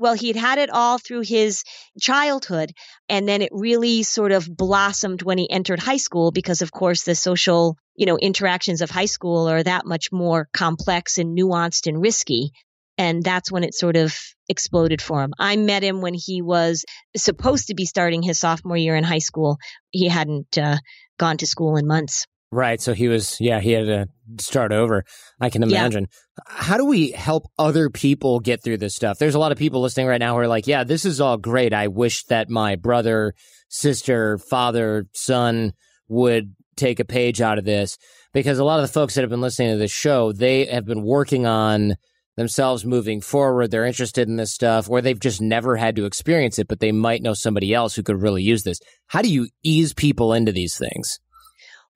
Well, 0.00 0.14
he'd 0.14 0.34
had 0.34 0.58
it 0.58 0.70
all 0.70 0.96
through 0.98 1.20
his 1.20 1.62
childhood. 2.00 2.72
And 3.10 3.28
then 3.28 3.42
it 3.42 3.50
really 3.52 4.02
sort 4.02 4.32
of 4.32 4.48
blossomed 4.48 5.22
when 5.22 5.36
he 5.36 5.48
entered 5.50 5.78
high 5.78 5.98
school 5.98 6.32
because, 6.32 6.62
of 6.62 6.72
course, 6.72 7.02
the 7.02 7.14
social, 7.14 7.76
you 7.94 8.06
know, 8.06 8.16
interactions 8.16 8.80
of 8.80 8.90
high 8.90 9.04
school 9.04 9.46
are 9.46 9.62
that 9.62 9.84
much 9.84 10.10
more 10.10 10.48
complex 10.54 11.18
and 11.18 11.36
nuanced 11.36 11.86
and 11.86 12.00
risky. 12.00 12.50
And 12.96 13.22
that's 13.22 13.52
when 13.52 13.62
it 13.62 13.74
sort 13.74 13.96
of 13.96 14.16
exploded 14.48 15.02
for 15.02 15.22
him. 15.22 15.34
I 15.38 15.56
met 15.56 15.82
him 15.82 16.00
when 16.00 16.14
he 16.14 16.40
was 16.40 16.86
supposed 17.14 17.66
to 17.66 17.74
be 17.74 17.84
starting 17.84 18.22
his 18.22 18.40
sophomore 18.40 18.78
year 18.78 18.96
in 18.96 19.04
high 19.04 19.18
school. 19.18 19.58
He 19.90 20.08
hadn't 20.08 20.56
uh, 20.56 20.78
gone 21.18 21.36
to 21.38 21.46
school 21.46 21.76
in 21.76 21.86
months. 21.86 22.26
Right. 22.52 22.80
So 22.80 22.94
he 22.94 23.06
was, 23.06 23.40
yeah, 23.40 23.60
he 23.60 23.70
had 23.72 23.86
to 23.86 24.08
start 24.42 24.72
over. 24.72 25.04
I 25.40 25.50
can 25.50 25.62
imagine. 25.62 26.08
Yeah. 26.10 26.44
How 26.48 26.76
do 26.76 26.84
we 26.84 27.12
help 27.12 27.44
other 27.58 27.90
people 27.90 28.40
get 28.40 28.62
through 28.64 28.78
this 28.78 28.96
stuff? 28.96 29.18
There's 29.18 29.36
a 29.36 29.38
lot 29.38 29.52
of 29.52 29.58
people 29.58 29.80
listening 29.80 30.08
right 30.08 30.18
now 30.18 30.34
who 30.34 30.40
are 30.40 30.48
like, 30.48 30.66
yeah, 30.66 30.82
this 30.82 31.04
is 31.04 31.20
all 31.20 31.36
great. 31.36 31.72
I 31.72 31.86
wish 31.86 32.24
that 32.24 32.50
my 32.50 32.74
brother, 32.74 33.34
sister, 33.68 34.38
father, 34.38 35.06
son 35.14 35.74
would 36.08 36.54
take 36.76 36.98
a 36.98 37.04
page 37.04 37.40
out 37.40 37.58
of 37.58 37.64
this 37.64 37.98
because 38.32 38.58
a 38.58 38.64
lot 38.64 38.80
of 38.80 38.86
the 38.86 38.92
folks 38.92 39.14
that 39.14 39.20
have 39.20 39.30
been 39.30 39.40
listening 39.40 39.70
to 39.70 39.78
this 39.78 39.92
show, 39.92 40.32
they 40.32 40.64
have 40.64 40.86
been 40.86 41.02
working 41.02 41.46
on 41.46 41.94
themselves 42.36 42.84
moving 42.84 43.20
forward. 43.20 43.70
They're 43.70 43.84
interested 43.84 44.26
in 44.26 44.36
this 44.36 44.52
stuff 44.52 44.90
or 44.90 45.00
they've 45.00 45.20
just 45.20 45.40
never 45.40 45.76
had 45.76 45.94
to 45.96 46.04
experience 46.04 46.58
it, 46.58 46.66
but 46.66 46.80
they 46.80 46.90
might 46.90 47.22
know 47.22 47.34
somebody 47.34 47.74
else 47.74 47.94
who 47.94 48.02
could 48.02 48.20
really 48.20 48.42
use 48.42 48.64
this. 48.64 48.80
How 49.06 49.22
do 49.22 49.28
you 49.28 49.48
ease 49.62 49.94
people 49.94 50.32
into 50.32 50.50
these 50.50 50.76
things? 50.76 51.20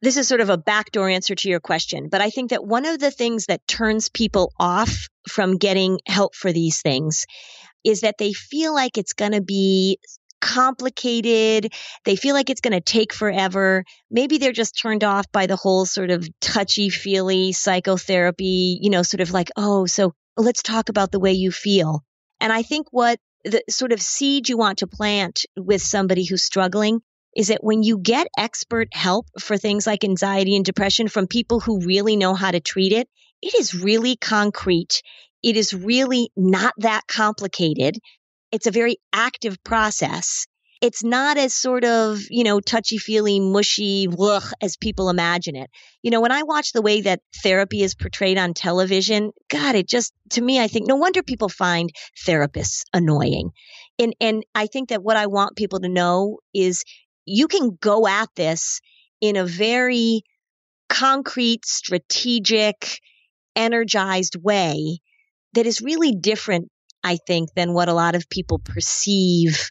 This 0.05 0.17
is 0.17 0.29
sort 0.29 0.41
of 0.41 0.51
a 0.51 0.59
backdoor 0.59 1.09
answer 1.09 1.35
to 1.35 1.49
your 1.49 1.61
question, 1.61 2.09
but 2.11 2.21
I 2.21 2.31
think 2.31 2.51
that 2.51 2.65
one 2.65 2.85
of 2.85 2.99
the 2.99 3.11
things 3.11 3.47
that 3.47 3.67
turns 3.67 4.09
people 4.09 4.53
off 4.59 5.09
from 5.29 5.57
getting 5.57 6.01
help 6.07 6.35
for 6.35 6.53
these 6.53 6.83
things 6.83 7.27
is 7.85 8.01
that 8.01 8.17
they 8.19 8.33
feel 8.33 8.75
like 8.75 8.99
it's 8.99 9.13
going 9.13 9.33
to 9.33 9.43
be 9.43 9.99
complicated. 10.41 11.73
They 12.05 12.17
feel 12.17 12.35
like 12.35 12.51
it's 12.51 12.61
going 12.61 12.75
to 12.75 12.81
take 12.81 13.15
forever. 13.15 13.85
Maybe 14.11 14.39
they're 14.39 14.53
just 14.53 14.79
turned 14.81 15.03
off 15.03 15.31
by 15.33 15.47
the 15.47 15.57
whole 15.57 15.87
sort 15.87 16.11
of 16.11 16.29
touchy 16.41 16.91
feely 16.91 17.53
psychotherapy, 17.53 18.79
you 18.81 18.91
know, 18.91 19.03
sort 19.03 19.23
of 19.23 19.33
like, 19.33 19.51
oh, 19.57 19.87
so 19.87 20.13
let's 20.37 20.63
talk 20.63 20.91
about 20.91 21.13
the 21.13 21.21
way 21.21 21.33
you 21.33 21.51
feel. 21.51 22.03
And 22.41 22.53
I 22.53 22.63
think 22.63 22.89
what 22.91 23.19
the 23.45 23.63
sort 23.71 23.93
of 23.93 24.03
seed 24.03 24.49
you 24.49 24.59
want 24.59 24.79
to 24.79 24.87
plant 24.87 25.47
with 25.57 25.81
somebody 25.83 26.25
who's 26.25 26.43
struggling 26.43 27.01
is 27.37 27.49
that 27.49 27.63
when 27.65 27.83
you 27.83 27.99
get 27.99 28.29
expert 28.39 28.89
help 28.93 29.27
for 29.41 29.57
things 29.57 29.87
like 29.87 30.05
anxiety 30.05 30.57
and 30.57 30.65
depression 30.65 31.09
from 31.09 31.27
people 31.27 31.61
who 31.61 31.81
really 31.81 32.17
know 32.17 32.35
how 32.35 32.51
to 32.51 32.61
treat 32.61 32.93
it, 32.93 33.09
it 33.43 33.55
is 33.59 33.75
really 33.75 34.17
concrete. 34.17 35.03
It 35.43 35.57
is 35.57 35.75
really 35.75 36.31
not 36.37 36.75
that 36.79 37.03
complicated. 37.07 37.99
It's 38.53 38.67
a 38.67 38.71
very 38.71 38.97
active 39.13 39.63
process. 39.65 40.47
It's 40.81 41.03
not 41.03 41.39
as 41.39 41.55
sort 41.55 41.85
of, 41.85 42.21
you 42.29 42.45
know, 42.45 42.61
touchy 42.61 42.99
feely, 42.99 43.41
mushy, 43.41 44.07
ugh, 44.21 44.43
as 44.61 44.77
people 44.77 45.09
imagine 45.09 45.57
it. 45.57 45.71
You 46.03 46.11
know, 46.11 46.21
when 46.21 46.33
I 46.33 46.43
watch 46.43 46.73
the 46.73 46.83
way 46.83 47.01
that 47.03 47.21
therapy 47.43 47.83
is 47.83 47.95
portrayed 47.95 48.37
on 48.37 48.53
television, 48.55 49.31
God, 49.51 49.77
it 49.77 49.89
just, 49.89 50.13
to 50.31 50.43
me, 50.43 50.61
I 50.61 50.69
think 50.69 50.87
no 50.87 50.97
wonder 50.97 51.23
people 51.23 51.49
find 51.49 51.91
therapists 52.27 52.83
annoying. 52.93 53.51
And, 53.99 54.15
and 54.21 54.45
I 54.55 54.67
think 54.67 54.91
that 54.91 55.03
what 55.03 55.17
I 55.17 55.27
want 55.27 55.57
people 55.57 55.81
to 55.81 55.89
know 55.89 56.39
is 56.53 56.85
you 57.27 57.49
can 57.49 57.77
go 57.81 58.07
at 58.07 58.29
this 58.37 58.81
in 59.21 59.37
a 59.37 59.45
very 59.45 60.23
concrete, 60.89 61.65
strategic, 61.65 63.01
energized 63.57 64.37
way 64.43 64.99
that 65.55 65.67
is 65.67 65.81
really 65.81 66.13
different, 66.13 66.69
I 67.03 67.19
think, 67.27 67.51
than 67.55 67.73
what 67.73 67.89
a 67.89 67.95
lot 67.95 68.15
of 68.15 68.29
people 68.29 68.59
perceive 68.59 69.71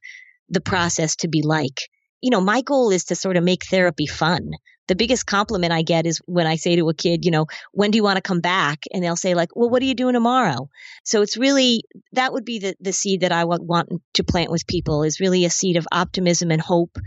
the 0.49 0.61
process 0.61 1.17
to 1.17 1.27
be 1.27 1.41
like. 1.41 1.81
You 2.21 2.29
know, 2.29 2.41
my 2.41 2.61
goal 2.61 2.91
is 2.91 3.05
to 3.05 3.15
sort 3.15 3.37
of 3.37 3.43
make 3.43 3.65
therapy 3.65 4.05
fun. 4.05 4.51
The 4.87 4.95
biggest 4.95 5.25
compliment 5.25 5.71
I 5.71 5.81
get 5.81 6.05
is 6.05 6.19
when 6.25 6.45
I 6.45 6.55
say 6.55 6.75
to 6.75 6.89
a 6.89 6.93
kid, 6.93 7.23
you 7.23 7.31
know, 7.31 7.45
when 7.71 7.91
do 7.91 7.97
you 7.97 8.03
want 8.03 8.17
to 8.17 8.21
come 8.21 8.41
back? 8.41 8.83
And 8.93 9.03
they'll 9.03 9.15
say 9.15 9.33
like, 9.33 9.55
well, 9.55 9.69
what 9.69 9.81
are 9.81 9.85
you 9.85 9.93
doing 9.93 10.13
tomorrow? 10.13 10.69
So 11.05 11.21
it's 11.21 11.37
really, 11.37 11.83
that 12.13 12.33
would 12.33 12.43
be 12.43 12.59
the, 12.59 12.75
the 12.81 12.91
seed 12.91 13.21
that 13.21 13.31
I 13.31 13.43
would 13.43 13.61
want 13.61 13.89
to 14.15 14.23
plant 14.23 14.51
with 14.51 14.67
people 14.67 15.03
is 15.03 15.21
really 15.21 15.45
a 15.45 15.49
seed 15.49 15.77
of 15.77 15.87
optimism 15.91 16.51
and 16.51 16.61
hope 16.61 16.97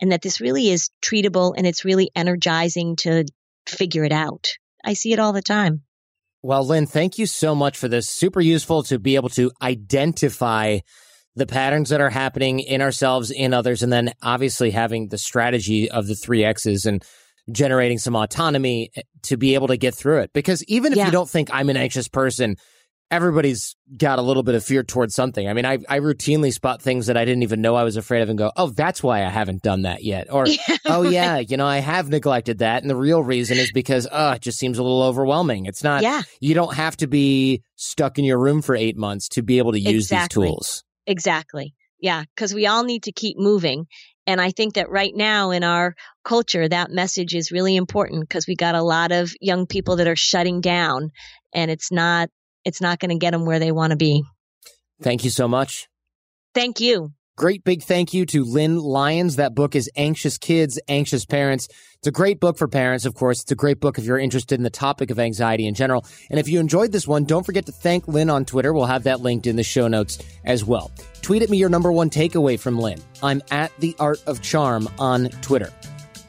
and 0.00 0.12
that 0.12 0.22
this 0.22 0.40
really 0.40 0.68
is 0.68 0.90
treatable 1.02 1.54
and 1.56 1.66
it's 1.66 1.84
really 1.84 2.10
energizing 2.14 2.96
to 2.96 3.24
figure 3.66 4.04
it 4.04 4.12
out. 4.12 4.48
I 4.84 4.94
see 4.94 5.12
it 5.12 5.18
all 5.18 5.32
the 5.32 5.42
time. 5.42 5.82
Well, 6.42 6.66
Lynn, 6.66 6.86
thank 6.86 7.18
you 7.18 7.26
so 7.26 7.54
much 7.54 7.76
for 7.76 7.88
this. 7.88 8.08
Super 8.08 8.40
useful 8.40 8.82
to 8.84 8.98
be 8.98 9.16
able 9.16 9.28
to 9.30 9.50
identify 9.60 10.78
the 11.36 11.46
patterns 11.46 11.90
that 11.90 12.00
are 12.00 12.10
happening 12.10 12.60
in 12.60 12.80
ourselves, 12.80 13.30
in 13.30 13.52
others, 13.52 13.82
and 13.82 13.92
then 13.92 14.12
obviously 14.22 14.70
having 14.70 15.08
the 15.08 15.18
strategy 15.18 15.90
of 15.90 16.06
the 16.06 16.14
three 16.14 16.44
X's 16.44 16.86
and 16.86 17.04
generating 17.52 17.98
some 17.98 18.16
autonomy 18.16 18.90
eh, 18.96 19.02
to 19.22 19.36
be 19.36 19.54
able 19.54 19.68
to 19.68 19.76
get 19.76 19.94
through 19.94 20.20
it. 20.20 20.32
Because 20.32 20.64
even 20.64 20.92
if 20.92 20.98
yeah. 20.98 21.06
you 21.06 21.12
don't 21.12 21.28
think 21.28 21.50
I'm 21.52 21.68
an 21.68 21.76
anxious 21.76 22.08
person, 22.08 22.56
everybody's 23.10 23.74
got 23.96 24.18
a 24.18 24.22
little 24.22 24.42
bit 24.42 24.54
of 24.54 24.64
fear 24.64 24.82
towards 24.84 25.14
something. 25.14 25.48
I 25.48 25.52
mean, 25.52 25.66
I, 25.66 25.78
I 25.88 25.98
routinely 25.98 26.52
spot 26.52 26.80
things 26.80 27.06
that 27.06 27.16
I 27.16 27.24
didn't 27.24 27.42
even 27.42 27.60
know 27.60 27.74
I 27.74 27.82
was 27.82 27.96
afraid 27.96 28.22
of 28.22 28.28
and 28.28 28.38
go, 28.38 28.52
oh, 28.56 28.70
that's 28.70 29.02
why 29.02 29.24
I 29.24 29.28
haven't 29.28 29.62
done 29.62 29.82
that 29.82 30.04
yet. 30.04 30.32
Or, 30.32 30.46
yeah, 30.46 30.76
oh, 30.86 31.02
right. 31.02 31.12
yeah, 31.12 31.38
you 31.38 31.56
know, 31.56 31.66
I 31.66 31.78
have 31.78 32.08
neglected 32.08 32.58
that. 32.58 32.82
And 32.82 32.90
the 32.90 32.96
real 32.96 33.22
reason 33.22 33.58
is 33.58 33.72
because, 33.72 34.06
oh, 34.10 34.32
it 34.32 34.42
just 34.42 34.58
seems 34.58 34.78
a 34.78 34.82
little 34.82 35.02
overwhelming. 35.02 35.66
It's 35.66 35.82
not, 35.82 36.02
yeah. 36.02 36.22
you 36.40 36.54
don't 36.54 36.74
have 36.74 36.96
to 36.98 37.08
be 37.08 37.62
stuck 37.76 38.18
in 38.18 38.24
your 38.24 38.38
room 38.38 38.62
for 38.62 38.76
eight 38.76 38.96
months 38.96 39.28
to 39.30 39.42
be 39.42 39.58
able 39.58 39.72
to 39.72 39.80
use 39.80 40.06
exactly. 40.06 40.44
these 40.44 40.50
tools. 40.50 40.84
Exactly. 41.06 41.74
Yeah. 41.98 42.24
Cause 42.36 42.54
we 42.54 42.66
all 42.66 42.84
need 42.84 43.02
to 43.04 43.12
keep 43.12 43.36
moving. 43.38 43.86
And 44.26 44.40
I 44.40 44.52
think 44.52 44.74
that 44.74 44.90
right 44.90 45.12
now 45.14 45.50
in 45.50 45.64
our 45.64 45.96
culture, 46.24 46.68
that 46.68 46.90
message 46.90 47.34
is 47.34 47.50
really 47.50 47.74
important 47.74 48.20
because 48.20 48.46
we 48.46 48.54
got 48.54 48.76
a 48.76 48.82
lot 48.82 49.10
of 49.10 49.32
young 49.40 49.66
people 49.66 49.96
that 49.96 50.06
are 50.06 50.16
shutting 50.16 50.60
down 50.60 51.10
and 51.52 51.70
it's 51.70 51.90
not 51.90 52.30
it's 52.64 52.80
not 52.80 52.98
going 52.98 53.10
to 53.10 53.18
get 53.18 53.32
them 53.32 53.44
where 53.44 53.58
they 53.58 53.72
want 53.72 53.90
to 53.90 53.96
be. 53.96 54.24
Thank 55.02 55.24
you 55.24 55.30
so 55.30 55.48
much. 55.48 55.88
Thank 56.54 56.80
you. 56.80 57.12
Great 57.36 57.64
big 57.64 57.82
thank 57.82 58.12
you 58.12 58.26
to 58.26 58.44
Lynn 58.44 58.76
Lyons. 58.76 59.36
That 59.36 59.54
book 59.54 59.74
is 59.74 59.90
Anxious 59.96 60.36
Kids, 60.36 60.78
Anxious 60.88 61.24
Parents. 61.24 61.68
It's 61.94 62.06
a 62.06 62.10
great 62.10 62.38
book 62.38 62.58
for 62.58 62.68
parents, 62.68 63.06
of 63.06 63.14
course. 63.14 63.40
It's 63.40 63.50
a 63.50 63.56
great 63.56 63.80
book 63.80 63.96
if 63.96 64.04
you're 64.04 64.18
interested 64.18 64.56
in 64.56 64.62
the 64.62 64.68
topic 64.68 65.10
of 65.10 65.18
anxiety 65.18 65.66
in 65.66 65.72
general. 65.72 66.04
And 66.28 66.38
if 66.38 66.48
you 66.48 66.60
enjoyed 66.60 66.92
this 66.92 67.08
one, 67.08 67.24
don't 67.24 67.46
forget 67.46 67.64
to 67.66 67.72
thank 67.72 68.06
Lynn 68.06 68.28
on 68.28 68.44
Twitter. 68.44 68.74
We'll 68.74 68.84
have 68.84 69.04
that 69.04 69.20
linked 69.20 69.46
in 69.46 69.56
the 69.56 69.62
show 69.62 69.88
notes 69.88 70.18
as 70.44 70.66
well. 70.66 70.90
Tweet 71.22 71.40
at 71.40 71.48
me 71.48 71.56
your 71.56 71.70
number 71.70 71.90
one 71.90 72.10
takeaway 72.10 72.60
from 72.60 72.78
Lynn. 72.78 73.00
I'm 73.22 73.40
at 73.50 73.72
The 73.78 73.96
Art 73.98 74.22
of 74.26 74.42
Charm 74.42 74.88
on 74.98 75.30
Twitter. 75.40 75.72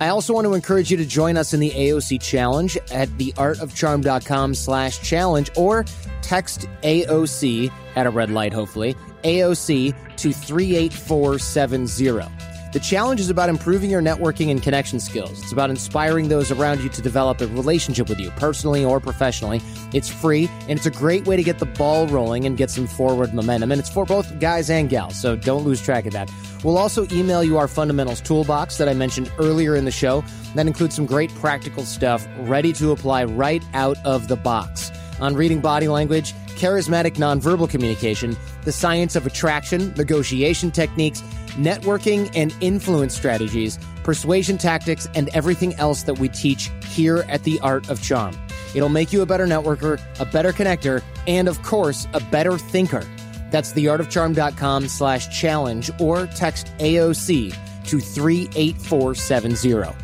I 0.02 0.08
also 0.08 0.34
want 0.34 0.46
to 0.46 0.56
encourage 0.56 0.90
you 0.90 0.98
to 0.98 1.06
join 1.06 1.38
us 1.38 1.54
in 1.54 1.60
the 1.60 1.70
AOC 1.70 2.24
challenge 2.24 2.76
at 2.92 3.08
theartofcharm.com 3.10 4.56
slash 4.56 5.00
challenge 5.00 5.52
or 5.56 5.86
text 6.24 6.62
AOC 6.82 7.72
at 7.96 8.08
a 8.08 8.10
red 8.10 8.32
light, 8.32 8.52
hopefully, 8.52 8.96
AOC 9.24 10.18
to 10.18 10.34
38470. 10.34 12.51
The 12.72 12.80
challenge 12.80 13.20
is 13.20 13.30
about 13.30 13.50
improving 13.50 13.90
your 13.90 14.02
networking 14.02 14.50
and 14.50 14.64
connection 14.64 15.02
skills. 15.02 15.42
It's 15.42 15.52
about 15.52 15.70
inspiring 15.70 16.30
those 16.30 16.52
around 16.52 16.80
you 16.80 16.88
to 16.88 17.02
develop 17.02 17.42
a 17.42 17.48
relationship 17.48 18.08
with 18.08 18.18
you, 18.18 18.32
personally 18.32 18.86
or 18.86 19.02
professionally. 19.02 19.62
It's 19.92 20.08
free, 20.08 20.50
and 20.62 20.72
it's 20.72 20.86
a 20.86 20.92
great 20.92 21.28
way 21.28 21.36
to 21.36 21.44
get 21.44 21.60
the 21.60 21.66
ball 21.66 22.08
rolling 22.08 22.46
and 22.46 22.56
get 22.56 22.70
some 22.70 22.88
forward 22.88 23.34
momentum. 23.34 23.74
And 23.74 23.80
it's 23.82 23.90
for 23.90 24.06
both 24.06 24.40
guys 24.40 24.70
and 24.70 24.90
gals, 24.90 25.20
so 25.20 25.36
don't 25.36 25.66
lose 25.66 25.82
track 25.82 26.06
of 26.06 26.14
that. 26.14 26.32
We'll 26.64 26.78
also 26.78 27.06
email 27.12 27.44
you 27.44 27.58
our 27.58 27.68
fundamentals 27.68 28.22
toolbox 28.22 28.78
that 28.78 28.88
I 28.88 28.94
mentioned 28.94 29.30
earlier 29.38 29.76
in 29.76 29.84
the 29.84 29.92
show. 29.92 30.24
That 30.56 30.66
includes 30.66 30.96
some 30.96 31.06
great 31.06 31.34
practical 31.36 31.84
stuff 31.84 32.26
ready 32.38 32.72
to 32.74 32.92
apply 32.92 33.26
right 33.26 33.64
out 33.74 33.98
of 34.06 34.30
the 34.30 34.38
box 34.38 34.94
on 35.20 35.36
reading 35.36 35.60
body 35.60 35.90
language, 35.90 36.34
charismatic 36.56 37.16
nonverbal 37.16 37.70
communication, 37.70 38.38
the 38.64 38.72
science 38.72 39.18
of 39.18 39.26
attraction, 39.26 39.94
negotiation 39.98 40.72
techniques, 40.72 41.22
networking 41.52 42.32
and 42.36 42.56
influence 42.62 43.16
strategies, 43.16 43.80
persuasion 44.04 44.58
tactics, 44.58 45.08
and 45.16 45.30
everything 45.34 45.74
else 45.76 46.04
that 46.04 46.20
we 46.20 46.30
teach 46.30 46.70
here 46.86 47.26
at 47.28 47.44
the 47.44 47.60
Art 47.62 47.90
of 47.90 48.02
Charm. 48.02 48.36
It'll 48.74 48.90
make 48.90 49.12
you 49.12 49.22
a 49.22 49.26
better 49.26 49.46
networker, 49.46 50.02
a 50.20 50.26
better 50.26 50.52
connector, 50.54 51.04
and 51.28 51.48
of 51.48 51.62
course, 51.64 52.08
a 52.14 52.20
better 52.20 52.58
thinker. 52.58 53.06
That's 53.52 53.74
theartofcharm.com 53.74 54.88
slash 54.88 55.38
challenge 55.38 55.92
or 56.00 56.26
text 56.28 56.68
AOC 56.78 57.54
to 57.86 58.00
38470. 58.00 59.96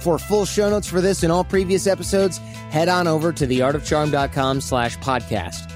For 0.00 0.18
full 0.18 0.44
show 0.44 0.70
notes 0.70 0.88
for 0.88 1.00
this 1.00 1.24
and 1.24 1.32
all 1.32 1.42
previous 1.42 1.88
episodes, 1.88 2.38
head 2.70 2.88
on 2.88 3.08
over 3.08 3.32
to 3.32 3.46
theartofcharm.com 3.46 4.60
slash 4.60 4.96
podcast. 4.98 5.72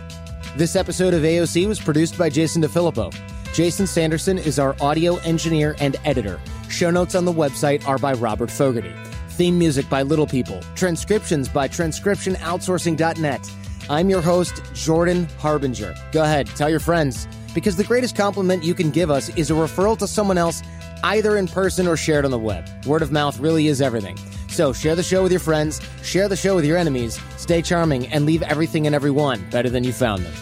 This 0.56 0.76
episode 0.76 1.14
of 1.14 1.22
AOC 1.22 1.66
was 1.66 1.80
produced 1.80 2.16
by 2.16 2.28
Jason 2.30 2.62
DeFilippo. 2.62 3.12
Jason 3.52 3.86
Sanderson 3.86 4.38
is 4.38 4.60
our 4.60 4.76
audio 4.80 5.16
engineer 5.18 5.74
and 5.80 5.96
editor. 6.04 6.40
Show 6.68 6.90
notes 6.90 7.16
on 7.16 7.24
the 7.24 7.32
website 7.32 7.86
are 7.86 7.98
by 7.98 8.12
Robert 8.12 8.50
Fogarty. 8.50 8.94
Theme 9.30 9.58
music 9.58 9.88
by 9.88 10.02
Little 10.02 10.26
People. 10.26 10.60
Transcriptions 10.76 11.48
by 11.48 11.66
transcriptionoutsourcing.net. 11.66 13.50
I'm 13.88 14.08
your 14.08 14.20
host, 14.20 14.62
Jordan 14.72 15.26
Harbinger. 15.38 15.96
Go 16.12 16.22
ahead, 16.22 16.46
tell 16.46 16.70
your 16.70 16.78
friends, 16.78 17.26
because 17.52 17.74
the 17.74 17.82
greatest 17.82 18.14
compliment 18.14 18.62
you 18.62 18.72
can 18.72 18.90
give 18.90 19.10
us 19.10 19.30
is 19.30 19.50
a 19.50 19.54
referral 19.54 19.98
to 19.98 20.06
someone 20.06 20.38
else, 20.38 20.62
either 21.02 21.36
in 21.36 21.48
person 21.48 21.88
or 21.88 21.96
shared 21.96 22.24
on 22.24 22.30
the 22.30 22.38
web. 22.38 22.68
Word 22.86 23.02
of 23.02 23.10
mouth 23.10 23.40
really 23.40 23.66
is 23.66 23.80
everything. 23.80 24.16
So 24.48 24.72
share 24.72 24.94
the 24.94 25.02
show 25.02 25.24
with 25.24 25.32
your 25.32 25.40
friends, 25.40 25.80
share 26.04 26.28
the 26.28 26.36
show 26.36 26.54
with 26.54 26.64
your 26.64 26.76
enemies, 26.76 27.18
stay 27.36 27.62
charming, 27.62 28.06
and 28.08 28.26
leave 28.26 28.42
everything 28.42 28.86
and 28.86 28.94
everyone 28.94 29.44
better 29.50 29.70
than 29.70 29.82
you 29.82 29.92
found 29.92 30.24
them. 30.24 30.34